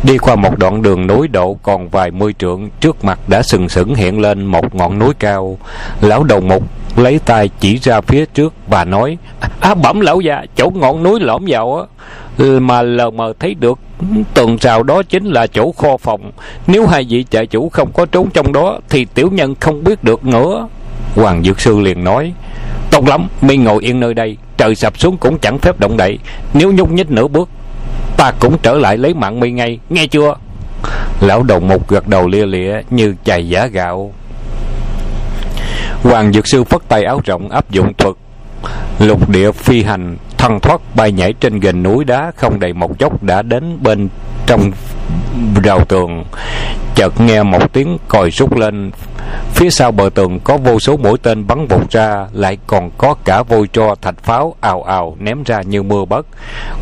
Đi 0.03 0.17
qua 0.17 0.35
một 0.35 0.57
đoạn 0.57 0.81
đường 0.81 1.07
núi 1.07 1.27
độ 1.27 1.57
còn 1.63 1.89
vài 1.89 2.11
mươi 2.11 2.33
trượng, 2.39 2.69
trước 2.79 3.03
mặt 3.03 3.19
đã 3.27 3.41
sừng 3.43 3.69
sững 3.69 3.95
hiện 3.95 4.19
lên 4.19 4.45
một 4.45 4.75
ngọn 4.75 4.99
núi 4.99 5.13
cao. 5.19 5.57
Lão 6.01 6.23
đầu 6.23 6.41
mục 6.41 6.63
lấy 6.95 7.19
tay 7.25 7.49
chỉ 7.59 7.77
ra 7.77 8.01
phía 8.01 8.25
trước 8.25 8.53
và 8.67 8.85
nói 8.85 9.17
á 9.59 9.75
bẩm 9.75 9.99
lão 9.99 10.21
già, 10.21 10.45
chỗ 10.55 10.69
ngọn 10.69 11.03
núi 11.03 11.19
lõm 11.19 11.45
vào 11.47 11.77
á 11.77 11.83
ừ, 12.37 12.59
mà 12.59 12.81
lờ 12.81 13.09
mờ 13.09 13.33
thấy 13.39 13.53
được 13.53 13.79
tường 14.33 14.57
rào 14.61 14.83
đó 14.83 15.03
chính 15.03 15.25
là 15.25 15.47
chỗ 15.47 15.71
kho 15.71 15.97
phòng. 15.97 16.31
Nếu 16.67 16.87
hai 16.87 17.05
vị 17.09 17.25
trại 17.29 17.47
chủ 17.47 17.69
không 17.69 17.91
có 17.93 18.05
trốn 18.05 18.29
trong 18.29 18.53
đó, 18.53 18.79
thì 18.89 19.05
tiểu 19.05 19.29
nhân 19.31 19.55
không 19.59 19.83
biết 19.83 20.03
được 20.03 20.25
nữa. 20.25 20.67
Hoàng 21.15 21.43
dược 21.43 21.59
sư 21.59 21.79
liền 21.79 22.03
nói, 22.03 22.33
tốt 22.91 23.07
lắm, 23.07 23.27
mi 23.41 23.57
ngồi 23.57 23.83
yên 23.83 23.99
nơi 23.99 24.13
đây, 24.13 24.37
trời 24.57 24.75
sập 24.75 24.99
xuống 24.99 25.17
cũng 25.17 25.37
chẳng 25.39 25.59
phép 25.59 25.79
động 25.79 25.97
đậy. 25.97 26.19
Nếu 26.53 26.71
nhúc 26.71 26.91
nhích 26.91 27.11
nửa 27.11 27.27
bước, 27.27 27.49
ta 28.17 28.31
cũng 28.39 28.57
trở 28.57 28.73
lại 28.73 28.97
lấy 28.97 29.13
mạng 29.13 29.39
mi 29.39 29.51
ngay, 29.51 29.79
nghe 29.89 30.07
chưa? 30.07 30.35
Lão 31.21 31.43
đầu 31.43 31.59
mục 31.59 31.89
gật 31.89 32.07
đầu 32.07 32.27
lia 32.27 32.45
lịa 32.45 32.81
như 32.89 33.15
chày 33.23 33.49
giả 33.49 33.65
gạo 33.65 34.13
hoàng 36.03 36.33
dược 36.33 36.47
sư 36.47 36.63
phất 36.63 36.81
tay 36.87 37.03
áo 37.03 37.21
rộng 37.25 37.49
áp 37.49 37.71
dụng 37.71 37.93
thuật. 37.93 38.15
Lục 38.99 39.29
địa 39.29 39.51
phi 39.51 39.83
hành 39.83 40.17
thần 40.37 40.59
thoát, 40.59 40.81
bay 40.95 41.11
nhảy 41.11 41.33
trên 41.33 41.59
gành 41.59 41.83
núi 41.83 42.03
đá, 42.05 42.31
không 42.35 42.59
đầy 42.59 42.73
một 42.73 42.99
chốc 42.99 43.23
đã 43.23 43.41
đến 43.41 43.77
bên 43.83 44.09
trong 44.45 44.71
rào 45.63 45.85
tường. 45.85 46.23
Chợt 46.95 47.21
nghe 47.21 47.43
một 47.43 47.73
tiếng 47.73 47.97
còi 48.07 48.29
rút 48.31 48.57
lên. 48.57 48.91
Phía 49.53 49.69
sau 49.69 49.91
bờ 49.91 50.09
tường 50.15 50.39
có 50.39 50.57
vô 50.57 50.79
số 50.79 50.97
mũi 50.97 51.17
tên 51.23 51.47
bắn 51.47 51.67
vụt 51.67 51.91
ra, 51.91 52.27
lại 52.33 52.57
còn 52.67 52.91
có 52.97 53.15
cả 53.25 53.43
vôi 53.43 53.67
tro, 53.73 53.95
thạch 54.01 54.23
pháo 54.23 54.55
ào 54.61 54.83
ào 54.83 55.15
ném 55.19 55.43
ra 55.43 55.61
như 55.61 55.83
mưa 55.83 56.05
bất 56.05 56.25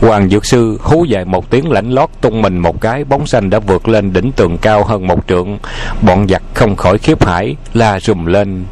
hoàng 0.01 0.29
dược 0.29 0.45
sư 0.45 0.79
hú 0.81 1.05
dài 1.05 1.25
một 1.25 1.49
tiếng 1.49 1.71
lãnh 1.71 1.91
lót 1.91 2.09
tung 2.21 2.41
mình 2.41 2.57
một 2.57 2.81
cái, 2.81 3.03
bóng 3.03 3.27
xanh 3.27 3.49
đã 3.49 3.59
vượt 3.59 3.87
lên 3.87 4.13
đỉnh 4.13 4.31
tường 4.31 4.57
cao 4.57 4.83
hơn 4.83 5.07
một 5.07 5.27
trượng. 5.27 5.57
Bọn 6.01 6.27
giặc 6.27 6.41
không 6.53 6.75
khỏi 6.75 6.97
khiếp 6.97 7.25
hải 7.25 7.55
la 7.73 7.99
rùm 7.99 8.25
lên 8.25 8.65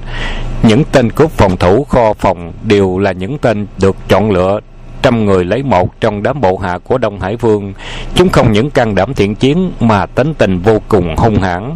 những 0.68 0.84
tên 0.92 1.12
cướp 1.12 1.32
phòng 1.32 1.58
thủ 1.58 1.84
kho 1.84 2.14
phòng 2.14 2.54
đều 2.64 3.00
là 3.00 3.12
những 3.12 3.38
tên 3.38 3.68
được 3.82 3.96
chọn 4.08 4.32
lựa 4.32 4.60
trăm 5.02 5.26
người 5.26 5.46
lấy 5.46 5.64
một 5.64 6.02
trong 6.02 6.24
đám 6.24 6.42
bộ 6.42 6.58
hạ 6.58 6.78
của 6.84 6.98
Đông 6.98 7.20
Hải 7.20 7.36
Vương. 7.36 7.74
Chúng 8.16 8.30
không 8.30 8.52
những 8.52 8.70
can 8.70 8.96
đảm 8.96 9.14
thiện 9.14 9.36
chiến 9.36 9.72
mà 9.80 10.06
tính 10.06 10.34
tình 10.34 10.60
vô 10.60 10.82
cùng 10.88 11.16
hung 11.18 11.42
hãn. 11.42 11.76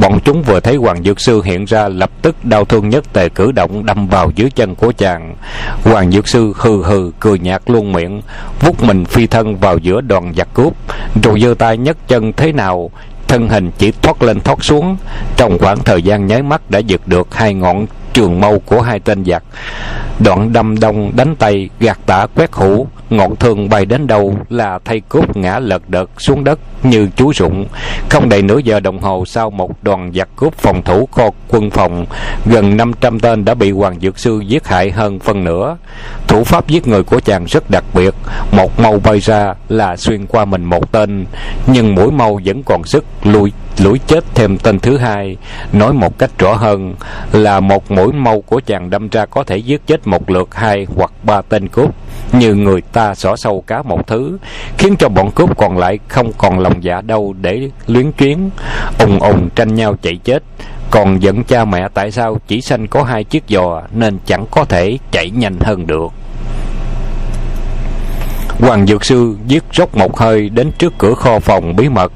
Bọn 0.00 0.18
chúng 0.24 0.42
vừa 0.42 0.60
thấy 0.60 0.76
Hoàng 0.76 1.02
Dược 1.02 1.20
Sư 1.20 1.42
hiện 1.42 1.64
ra 1.64 1.88
lập 1.88 2.10
tức 2.22 2.44
đau 2.44 2.64
thương 2.64 2.88
nhất 2.88 3.12
tề 3.12 3.28
cử 3.28 3.52
động 3.52 3.86
đâm 3.86 4.06
vào 4.08 4.30
dưới 4.34 4.50
chân 4.50 4.74
của 4.74 4.92
chàng. 4.92 5.36
Hoàng 5.84 6.12
Dược 6.12 6.28
Sư 6.28 6.52
hừ 6.56 6.82
hừ 6.82 7.10
cười 7.20 7.38
nhạt 7.38 7.62
luôn 7.66 7.92
miệng, 7.92 8.22
vút 8.60 8.82
mình 8.82 9.04
phi 9.04 9.26
thân 9.26 9.56
vào 9.56 9.78
giữa 9.78 10.00
đoàn 10.00 10.32
giặc 10.36 10.54
cướp, 10.54 10.72
rồi 11.22 11.40
giơ 11.40 11.54
tay 11.58 11.76
nhấc 11.76 12.08
chân 12.08 12.32
thế 12.32 12.52
nào 12.52 12.90
thân 13.28 13.48
hình 13.48 13.70
chỉ 13.78 13.92
thoát 14.02 14.22
lên 14.22 14.40
thoát 14.40 14.64
xuống 14.64 14.96
trong 15.36 15.58
khoảng 15.58 15.78
thời 15.78 16.02
gian 16.02 16.26
nháy 16.26 16.42
mắt 16.42 16.70
đã 16.70 16.78
giật 16.78 17.00
được 17.06 17.34
hai 17.34 17.54
ngọn 17.54 17.86
trường 18.14 18.40
mâu 18.40 18.58
của 18.58 18.80
hai 18.80 19.00
tên 19.00 19.24
giặc. 19.24 19.42
Đoạn 20.18 20.52
đâm 20.52 20.80
đông 20.80 21.12
đánh 21.16 21.36
tay, 21.36 21.68
gạt 21.80 21.98
tả 22.06 22.26
quét 22.34 22.52
hũ, 22.52 22.86
ngọn 23.10 23.36
thương 23.36 23.68
bay 23.68 23.86
đến 23.86 24.06
đâu 24.06 24.36
là 24.50 24.78
thay 24.84 25.00
cốt 25.08 25.36
ngã 25.36 25.58
lật 25.58 25.88
đật 25.88 26.10
xuống 26.18 26.44
đất 26.44 26.58
như 26.82 27.08
chú 27.16 27.32
rụng 27.34 27.66
không 28.08 28.28
đầy 28.28 28.42
nửa 28.42 28.58
giờ 28.58 28.80
đồng 28.80 28.98
hồ 28.98 29.24
sau 29.26 29.50
một 29.50 29.82
đoàn 29.82 30.12
giặc 30.14 30.28
cướp 30.36 30.54
phòng 30.58 30.82
thủ 30.82 31.08
kho 31.12 31.30
quân 31.48 31.70
phòng, 31.70 32.06
gần 32.46 32.76
500 32.76 33.20
tên 33.20 33.44
đã 33.44 33.54
bị 33.54 33.70
hoàng 33.70 34.00
dược 34.00 34.18
sư 34.18 34.40
giết 34.46 34.66
hại 34.66 34.90
hơn 34.90 35.18
phân 35.18 35.44
nửa. 35.44 35.76
Thủ 36.28 36.44
pháp 36.44 36.68
giết 36.68 36.88
người 36.88 37.02
của 37.02 37.20
chàng 37.20 37.44
rất 37.44 37.70
đặc 37.70 37.84
biệt, 37.94 38.14
một 38.52 38.80
mâu 38.80 39.00
bay 39.04 39.20
ra 39.20 39.54
là 39.68 39.96
xuyên 39.96 40.26
qua 40.26 40.44
mình 40.44 40.64
một 40.64 40.92
tên, 40.92 41.26
nhưng 41.66 41.94
mũi 41.94 42.10
mâu 42.10 42.40
vẫn 42.44 42.62
còn 42.62 42.84
sức 42.84 43.04
lùi 43.22 43.52
lũi 43.78 43.98
chết 44.06 44.24
thêm 44.34 44.58
tên 44.58 44.80
thứ 44.80 44.96
hai. 44.96 45.36
Nói 45.72 45.92
một 45.92 46.18
cách 46.18 46.30
rõ 46.38 46.54
hơn 46.54 46.94
là 47.32 47.60
một 47.60 47.90
mũi 47.90 48.12
mâu 48.12 48.40
của 48.40 48.60
chàng 48.66 48.90
đâm 48.90 49.08
ra 49.08 49.26
có 49.26 49.44
thể 49.44 49.56
giết 49.56 49.86
chết 49.86 50.06
một 50.06 50.30
lượt 50.30 50.54
hai 50.54 50.86
hoặc 50.96 51.12
ba 51.22 51.42
tên 51.42 51.68
cướp, 51.68 51.90
như 52.32 52.54
người 52.54 52.80
ta 52.80 53.14
xỏ 53.14 53.36
sâu 53.36 53.64
cá 53.66 53.82
một 53.82 54.06
thứ, 54.06 54.38
khiến 54.78 54.96
cho 54.98 55.08
bọn 55.08 55.30
cướp 55.30 55.58
còn 55.58 55.78
lại 55.78 55.98
không 56.08 56.32
còn 56.38 56.58
lòng 56.58 56.84
dạ 56.84 57.00
đâu 57.00 57.34
để 57.40 57.70
luyến 57.86 58.12
chuyến 58.12 58.50
ùng 58.98 59.20
ùng 59.20 59.48
tranh 59.54 59.74
nhau 59.74 59.96
chạy 60.02 60.16
chết. 60.24 60.42
Còn 60.90 61.22
giận 61.22 61.44
cha 61.44 61.64
mẹ 61.64 61.88
tại 61.94 62.10
sao 62.10 62.38
chỉ 62.46 62.60
sanh 62.60 62.88
có 62.88 63.02
hai 63.02 63.24
chiếc 63.24 63.44
giò 63.48 63.82
nên 63.92 64.18
chẳng 64.26 64.46
có 64.50 64.64
thể 64.64 64.98
chạy 65.10 65.30
nhanh 65.30 65.56
hơn 65.60 65.86
được. 65.86 66.12
Hoàng 68.60 68.86
Dược 68.86 69.04
Sư 69.04 69.36
giết 69.46 69.64
rốc 69.72 69.96
một 69.96 70.18
hơi 70.18 70.48
đến 70.48 70.70
trước 70.78 70.92
cửa 70.98 71.14
kho 71.14 71.38
phòng 71.38 71.76
bí 71.76 71.88
mật. 71.88 72.12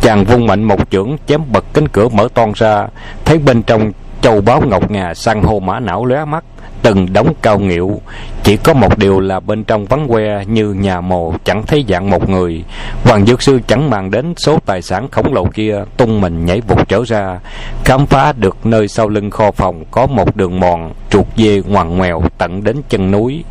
Chàng 0.00 0.24
vung 0.24 0.46
mạnh 0.46 0.64
một 0.64 0.90
chưởng 0.90 1.16
chém 1.26 1.40
bật 1.52 1.64
cánh 1.72 1.88
cửa 1.88 2.08
mở 2.08 2.28
toan 2.34 2.52
ra, 2.54 2.86
thấy 3.24 3.38
bên 3.38 3.62
trong 3.62 3.92
châu 4.22 4.40
báu 4.40 4.62
ngọc 4.66 4.90
ngà 4.90 5.14
san 5.14 5.42
hô 5.42 5.60
mã 5.60 5.80
não 5.80 6.04
lóe 6.04 6.24
mắt, 6.24 6.44
từng 6.82 7.12
đống 7.12 7.34
cao 7.42 7.58
nghiệu 7.58 8.00
chỉ 8.48 8.56
có 8.56 8.74
một 8.74 8.98
điều 8.98 9.20
là 9.20 9.40
bên 9.40 9.64
trong 9.64 9.84
vắng 9.84 10.08
que 10.08 10.44
như 10.46 10.72
nhà 10.72 11.00
mồ 11.00 11.34
chẳng 11.44 11.62
thấy 11.66 11.84
dạng 11.88 12.10
một 12.10 12.28
người. 12.28 12.64
Hoàng 13.04 13.26
dược 13.26 13.42
sư 13.42 13.60
chẳng 13.66 13.90
màng 13.90 14.10
đến 14.10 14.34
số 14.36 14.58
tài 14.66 14.82
sản 14.82 15.08
khổng 15.10 15.34
lồ 15.34 15.44
kia, 15.44 15.84
tung 15.96 16.20
mình 16.20 16.46
nhảy 16.46 16.60
vụt 16.60 16.88
trở 16.88 17.02
ra. 17.06 17.38
Khám 17.84 18.06
phá 18.06 18.32
được 18.32 18.66
nơi 18.66 18.88
sau 18.88 19.08
lưng 19.08 19.30
kho 19.30 19.50
phòng 19.50 19.84
có 19.90 20.06
một 20.06 20.36
đường 20.36 20.60
mòn, 20.60 20.92
chuột 21.10 21.26
dê 21.36 21.62
ngoằn 21.66 21.96
ngoèo 21.96 22.22
tận 22.38 22.64
đến 22.64 22.76
chân 22.88 23.10
núi. 23.10 23.44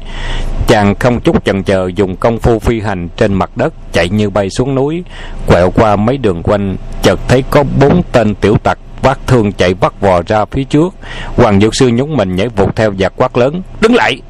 Chàng 0.68 0.96
không 0.96 1.20
chút 1.20 1.46
chần 1.46 1.64
chờ 1.64 1.90
dùng 1.96 2.16
công 2.16 2.40
phu 2.40 2.60
phi 2.60 2.82
hành 2.82 3.10
trên 3.18 3.34
mặt 3.34 3.50
đất, 3.56 3.74
chạy 3.94 4.10
như 4.10 4.30
bay 4.30 4.50
xuống 4.50 4.76
núi, 4.76 5.04
quẹo 5.48 5.72
qua 5.72 5.96
mấy 5.96 6.18
đường 6.18 6.44
quanh, 6.44 6.76
chợt 7.02 7.20
thấy 7.28 7.44
có 7.50 7.64
bốn 7.80 8.02
tên 8.12 8.36
tiểu 8.36 8.58
tặc 8.64 8.80
vác 9.02 9.20
thương 9.28 9.52
chạy 9.52 9.74
vắt 9.74 10.02
vò 10.02 10.22
ra 10.28 10.46
phía 10.46 10.64
trước. 10.64 10.96
Hoàng 11.36 11.62
dược 11.62 11.76
sư 11.76 11.90
nhúng 11.94 12.18
mình 12.18 12.36
nhảy 12.36 12.48
vụt 12.48 12.76
theo 12.76 12.94
giặc 13.00 13.14
quát 13.16 13.38
lớn, 13.38 13.62
đứng 13.82 13.96
lại! 13.96 14.22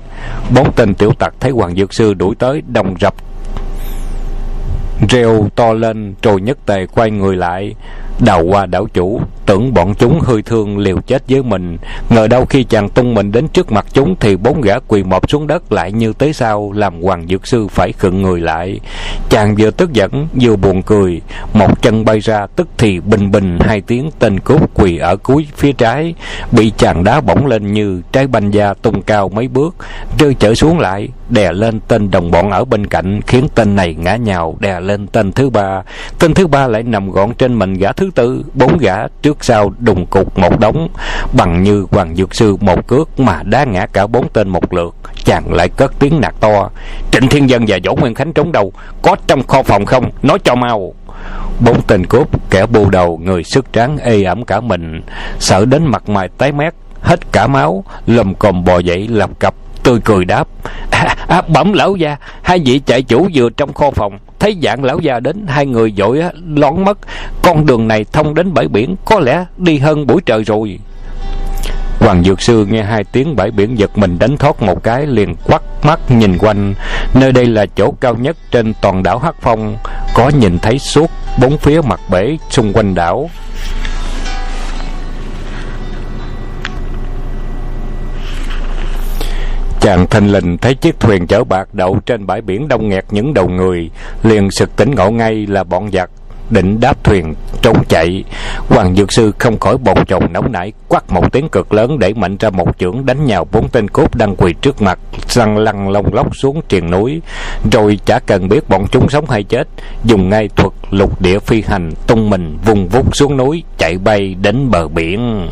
Bốn 0.55 0.71
tên 0.71 0.95
tiểu 0.95 1.11
tặc 1.19 1.33
thấy 1.39 1.51
hoàng 1.51 1.75
dược 1.75 1.93
sư 1.93 2.13
đuổi 2.13 2.35
tới, 2.39 2.61
đồng 2.67 2.95
rập 2.99 3.13
rêu 5.09 5.47
to 5.55 5.73
lên 5.73 6.15
rồi 6.21 6.41
nhất 6.41 6.57
tề 6.65 6.85
quay 6.85 7.11
người 7.11 7.35
lại, 7.35 7.75
đào 8.19 8.43
qua 8.43 8.65
đảo 8.65 8.87
chủ 8.93 9.21
tưởng 9.47 9.73
bọn 9.73 9.93
chúng 9.95 10.19
hơi 10.19 10.41
thương 10.41 10.77
liều 10.77 10.99
chết 11.07 11.23
với 11.29 11.43
mình. 11.43 11.77
Ngờ 12.09 12.27
đâu 12.27 12.45
khi 12.45 12.63
chàng 12.63 12.89
tung 12.89 13.13
mình 13.13 13.31
đến 13.31 13.47
trước 13.47 13.71
mặt 13.71 13.85
chúng 13.93 14.15
thì 14.19 14.35
bốn 14.35 14.61
gã 14.61 14.79
quỳ 14.79 15.03
mọp 15.03 15.29
xuống 15.29 15.47
đất 15.47 15.71
lại 15.71 15.91
như 15.91 16.13
tới 16.13 16.33
sau, 16.33 16.71
làm 16.71 17.01
hoàng 17.01 17.27
dược 17.27 17.47
sư 17.47 17.67
phải 17.67 17.91
khựng 17.91 18.21
người 18.21 18.41
lại. 18.41 18.79
Chàng 19.29 19.55
vừa 19.55 19.71
tức 19.71 19.93
giận, 19.93 20.27
vừa 20.41 20.55
buồn 20.55 20.81
cười. 20.81 21.21
Một 21.53 21.81
chân 21.81 22.05
bay 22.05 22.19
ra, 22.19 22.47
tức 22.55 22.67
thì 22.77 22.99
bình 22.99 23.31
bình 23.31 23.57
hai 23.61 23.81
tiếng, 23.81 24.11
tên 24.19 24.39
cốt 24.39 24.59
quỳ 24.73 24.97
ở 24.97 25.15
cuối 25.15 25.47
phía 25.55 25.71
trái. 25.71 26.13
Bị 26.51 26.71
chàng 26.77 27.03
đá 27.03 27.21
bổng 27.21 27.45
lên 27.45 27.73
như 27.73 28.01
trái 28.11 28.27
banh 28.27 28.53
da 28.53 28.73
tung 28.73 29.01
cao 29.01 29.29
mấy 29.29 29.47
bước. 29.47 29.75
Rơi 30.19 30.35
trở 30.39 30.55
xuống 30.55 30.79
lại, 30.79 31.09
đè 31.29 31.51
lên 31.51 31.79
tên 31.87 32.11
đồng 32.11 32.31
bọn 32.31 32.51
ở 32.51 32.65
bên 32.65 32.87
cạnh, 32.87 33.21
khiến 33.27 33.47
tên 33.55 33.75
này 33.75 33.95
ngã 33.99 34.15
nhào, 34.15 34.57
đè 34.59 34.79
lên 34.79 35.07
tên 35.07 35.31
thứ 35.31 35.49
ba. 35.49 35.83
Tên 36.19 36.33
thứ 36.33 36.47
ba 36.47 36.67
lại 36.67 36.83
nằm 36.83 37.11
gọn 37.11 37.33
trên 37.33 37.59
mình 37.59 37.73
gã 37.73 37.91
thứ 37.91 38.09
tư. 38.15 38.43
Bốn 38.53 38.77
gã 38.77 39.07
trước 39.21 39.36
sau 39.43 39.73
đùng 39.79 40.05
cục 40.05 40.37
một 40.39 40.59
đống 40.59 40.87
bằng 41.33 41.63
như 41.63 41.85
hoàng 41.91 42.15
dược 42.15 42.35
sư 42.35 42.55
một 42.61 42.87
cước 42.87 43.19
mà 43.19 43.43
đá 43.43 43.63
ngã 43.63 43.85
cả 43.85 44.07
bốn 44.07 44.29
tên 44.29 44.49
một 44.49 44.73
lượt 44.73 44.95
chàng 45.27 45.53
lại 45.53 45.69
cất 45.69 45.99
tiếng 45.99 46.21
nạt 46.21 46.35
to. 46.39 46.69
Trịnh 47.11 47.27
thiên 47.29 47.49
dân 47.49 47.65
và 47.67 47.77
võ 47.85 47.93
nguyên 47.93 48.15
khánh 48.15 48.33
trốn 48.33 48.51
đâu? 48.51 48.71
Có 49.01 49.15
trong 49.27 49.43
kho 49.47 49.63
phòng 49.63 49.85
không? 49.85 50.11
Nói 50.23 50.39
cho 50.43 50.55
mau. 50.55 50.93
Bốn 51.59 51.81
tên 51.81 52.05
cướp 52.05 52.49
kẻ 52.49 52.65
bù 52.65 52.89
đầu 52.89 53.19
người 53.23 53.43
sức 53.43 53.65
tráng 53.73 53.97
ê 53.97 54.23
ẩm 54.23 54.45
cả 54.45 54.59
mình. 54.61 55.01
Sợ 55.39 55.65
đến 55.65 55.85
mặt 55.85 56.09
mày 56.09 56.29
tái 56.37 56.51
mét 56.51 56.73
hết 57.01 57.31
cả 57.31 57.47
máu 57.47 57.83
lầm 58.05 58.35
còm 58.35 58.63
bò 58.63 58.79
dậy 58.79 59.07
lập 59.07 59.29
cập 59.39 59.53
tươi 59.83 59.99
cười 60.05 60.25
đáp. 60.25 60.47
À, 60.91 61.15
à, 61.27 61.41
bẩm 61.41 61.73
lão 61.73 61.95
gia 61.95 62.17
hai 62.41 62.59
vị 62.65 62.81
chạy 62.85 63.03
chủ 63.03 63.27
vừa 63.33 63.49
trong 63.49 63.73
kho 63.73 63.91
phòng 63.91 64.19
thấy 64.39 64.57
dạng 64.63 64.83
lão 64.83 64.99
già 64.99 65.19
đến 65.19 65.45
hai 65.47 65.65
người 65.65 65.93
dội 65.97 66.21
lón 66.55 66.85
mất 66.85 66.97
con 67.41 67.65
đường 67.65 67.87
này 67.87 68.05
thông 68.11 68.33
đến 68.33 68.53
bãi 68.53 68.67
biển 68.67 68.95
có 69.05 69.19
lẽ 69.19 69.45
đi 69.57 69.77
hơn 69.77 70.07
buổi 70.07 70.21
trời 70.25 70.43
rồi 70.43 70.79
Hoàng 71.99 72.23
Dược 72.23 72.41
Sư 72.41 72.65
nghe 72.65 72.83
hai 72.83 73.03
tiếng 73.03 73.35
bãi 73.35 73.51
biển 73.51 73.79
giật 73.79 73.97
mình 73.97 74.19
đánh 74.19 74.37
thoát 74.37 74.61
một 74.61 74.83
cái 74.83 75.05
liền 75.07 75.35
quắt 75.35 75.61
mắt 75.83 76.11
nhìn 76.11 76.37
quanh. 76.37 76.73
Nơi 77.13 77.31
đây 77.31 77.45
là 77.45 77.65
chỗ 77.75 77.91
cao 77.91 78.15
nhất 78.15 78.37
trên 78.51 78.73
toàn 78.81 79.03
đảo 79.03 79.19
Hắc 79.19 79.35
Phong, 79.41 79.77
có 80.13 80.31
nhìn 80.39 80.59
thấy 80.59 80.79
suốt 80.79 81.11
bốn 81.41 81.57
phía 81.57 81.81
mặt 81.81 81.99
bể 82.09 82.37
xung 82.49 82.73
quanh 82.73 82.95
đảo. 82.95 83.29
Chàng 89.87 90.07
thanh 90.07 90.31
lình 90.31 90.57
thấy 90.57 90.75
chiếc 90.75 90.99
thuyền 90.99 91.27
chở 91.27 91.43
bạc 91.43 91.67
đậu 91.73 91.99
trên 92.05 92.27
bãi 92.27 92.41
biển 92.41 92.67
đông 92.67 92.89
nghẹt 92.89 93.05
những 93.11 93.33
đầu 93.33 93.49
người, 93.49 93.89
liền 94.23 94.51
sực 94.51 94.75
tỉnh 94.75 94.95
ngộ 94.95 95.11
ngay 95.11 95.47
là 95.47 95.63
bọn 95.63 95.89
giặc 95.93 96.09
định 96.49 96.79
đáp 96.79 97.03
thuyền 97.03 97.35
trốn 97.61 97.77
chạy. 97.89 98.23
Hoàng 98.69 98.95
dược 98.95 99.11
sư 99.11 99.31
không 99.39 99.59
khỏi 99.59 99.77
bồn 99.77 100.05
chồn 100.05 100.33
nóng 100.33 100.51
nảy 100.51 100.73
quát 100.87 101.09
một 101.09 101.31
tiếng 101.31 101.49
cực 101.49 101.73
lớn 101.73 101.99
để 101.99 102.13
mạnh 102.13 102.37
ra 102.37 102.49
một 102.49 102.77
chưởng 102.79 103.05
đánh 103.05 103.25
nhào 103.25 103.47
bốn 103.51 103.69
tên 103.69 103.87
cốt 103.87 104.15
đang 104.15 104.35
quỳ 104.35 104.53
trước 104.61 104.81
mặt 104.81 104.99
răng 105.27 105.57
lăn 105.57 105.89
lông 105.89 106.13
lóc 106.13 106.35
xuống 106.35 106.61
triền 106.69 106.91
núi. 106.91 107.21
Rồi 107.71 107.99
chả 108.05 108.19
cần 108.19 108.49
biết 108.49 108.69
bọn 108.69 108.85
chúng 108.91 109.09
sống 109.09 109.29
hay 109.29 109.43
chết 109.43 109.67
dùng 110.03 110.29
ngay 110.29 110.49
thuật 110.55 110.73
lục 110.91 111.21
địa 111.21 111.39
phi 111.39 111.61
hành 111.61 111.91
tung 112.07 112.29
mình 112.29 112.57
vùng 112.65 112.87
vút 112.87 113.15
xuống 113.15 113.37
núi 113.37 113.63
chạy 113.77 113.97
bay 113.97 114.35
đến 114.41 114.71
bờ 114.71 114.87
biển. 114.87 115.47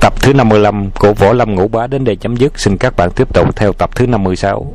Tập 0.00 0.14
thứ 0.22 0.32
55 0.32 0.90
của 0.98 1.12
Võ 1.12 1.32
Lâm 1.32 1.54
Ngũ 1.54 1.68
Bá 1.68 1.86
đến 1.86 2.04
đây 2.04 2.16
chấm 2.16 2.36
dứt. 2.36 2.58
Xin 2.58 2.76
các 2.76 2.96
bạn 2.96 3.10
tiếp 3.16 3.34
tục 3.34 3.56
theo 3.56 3.72
tập 3.72 3.90
thứ 3.94 4.06
56. 4.06 4.74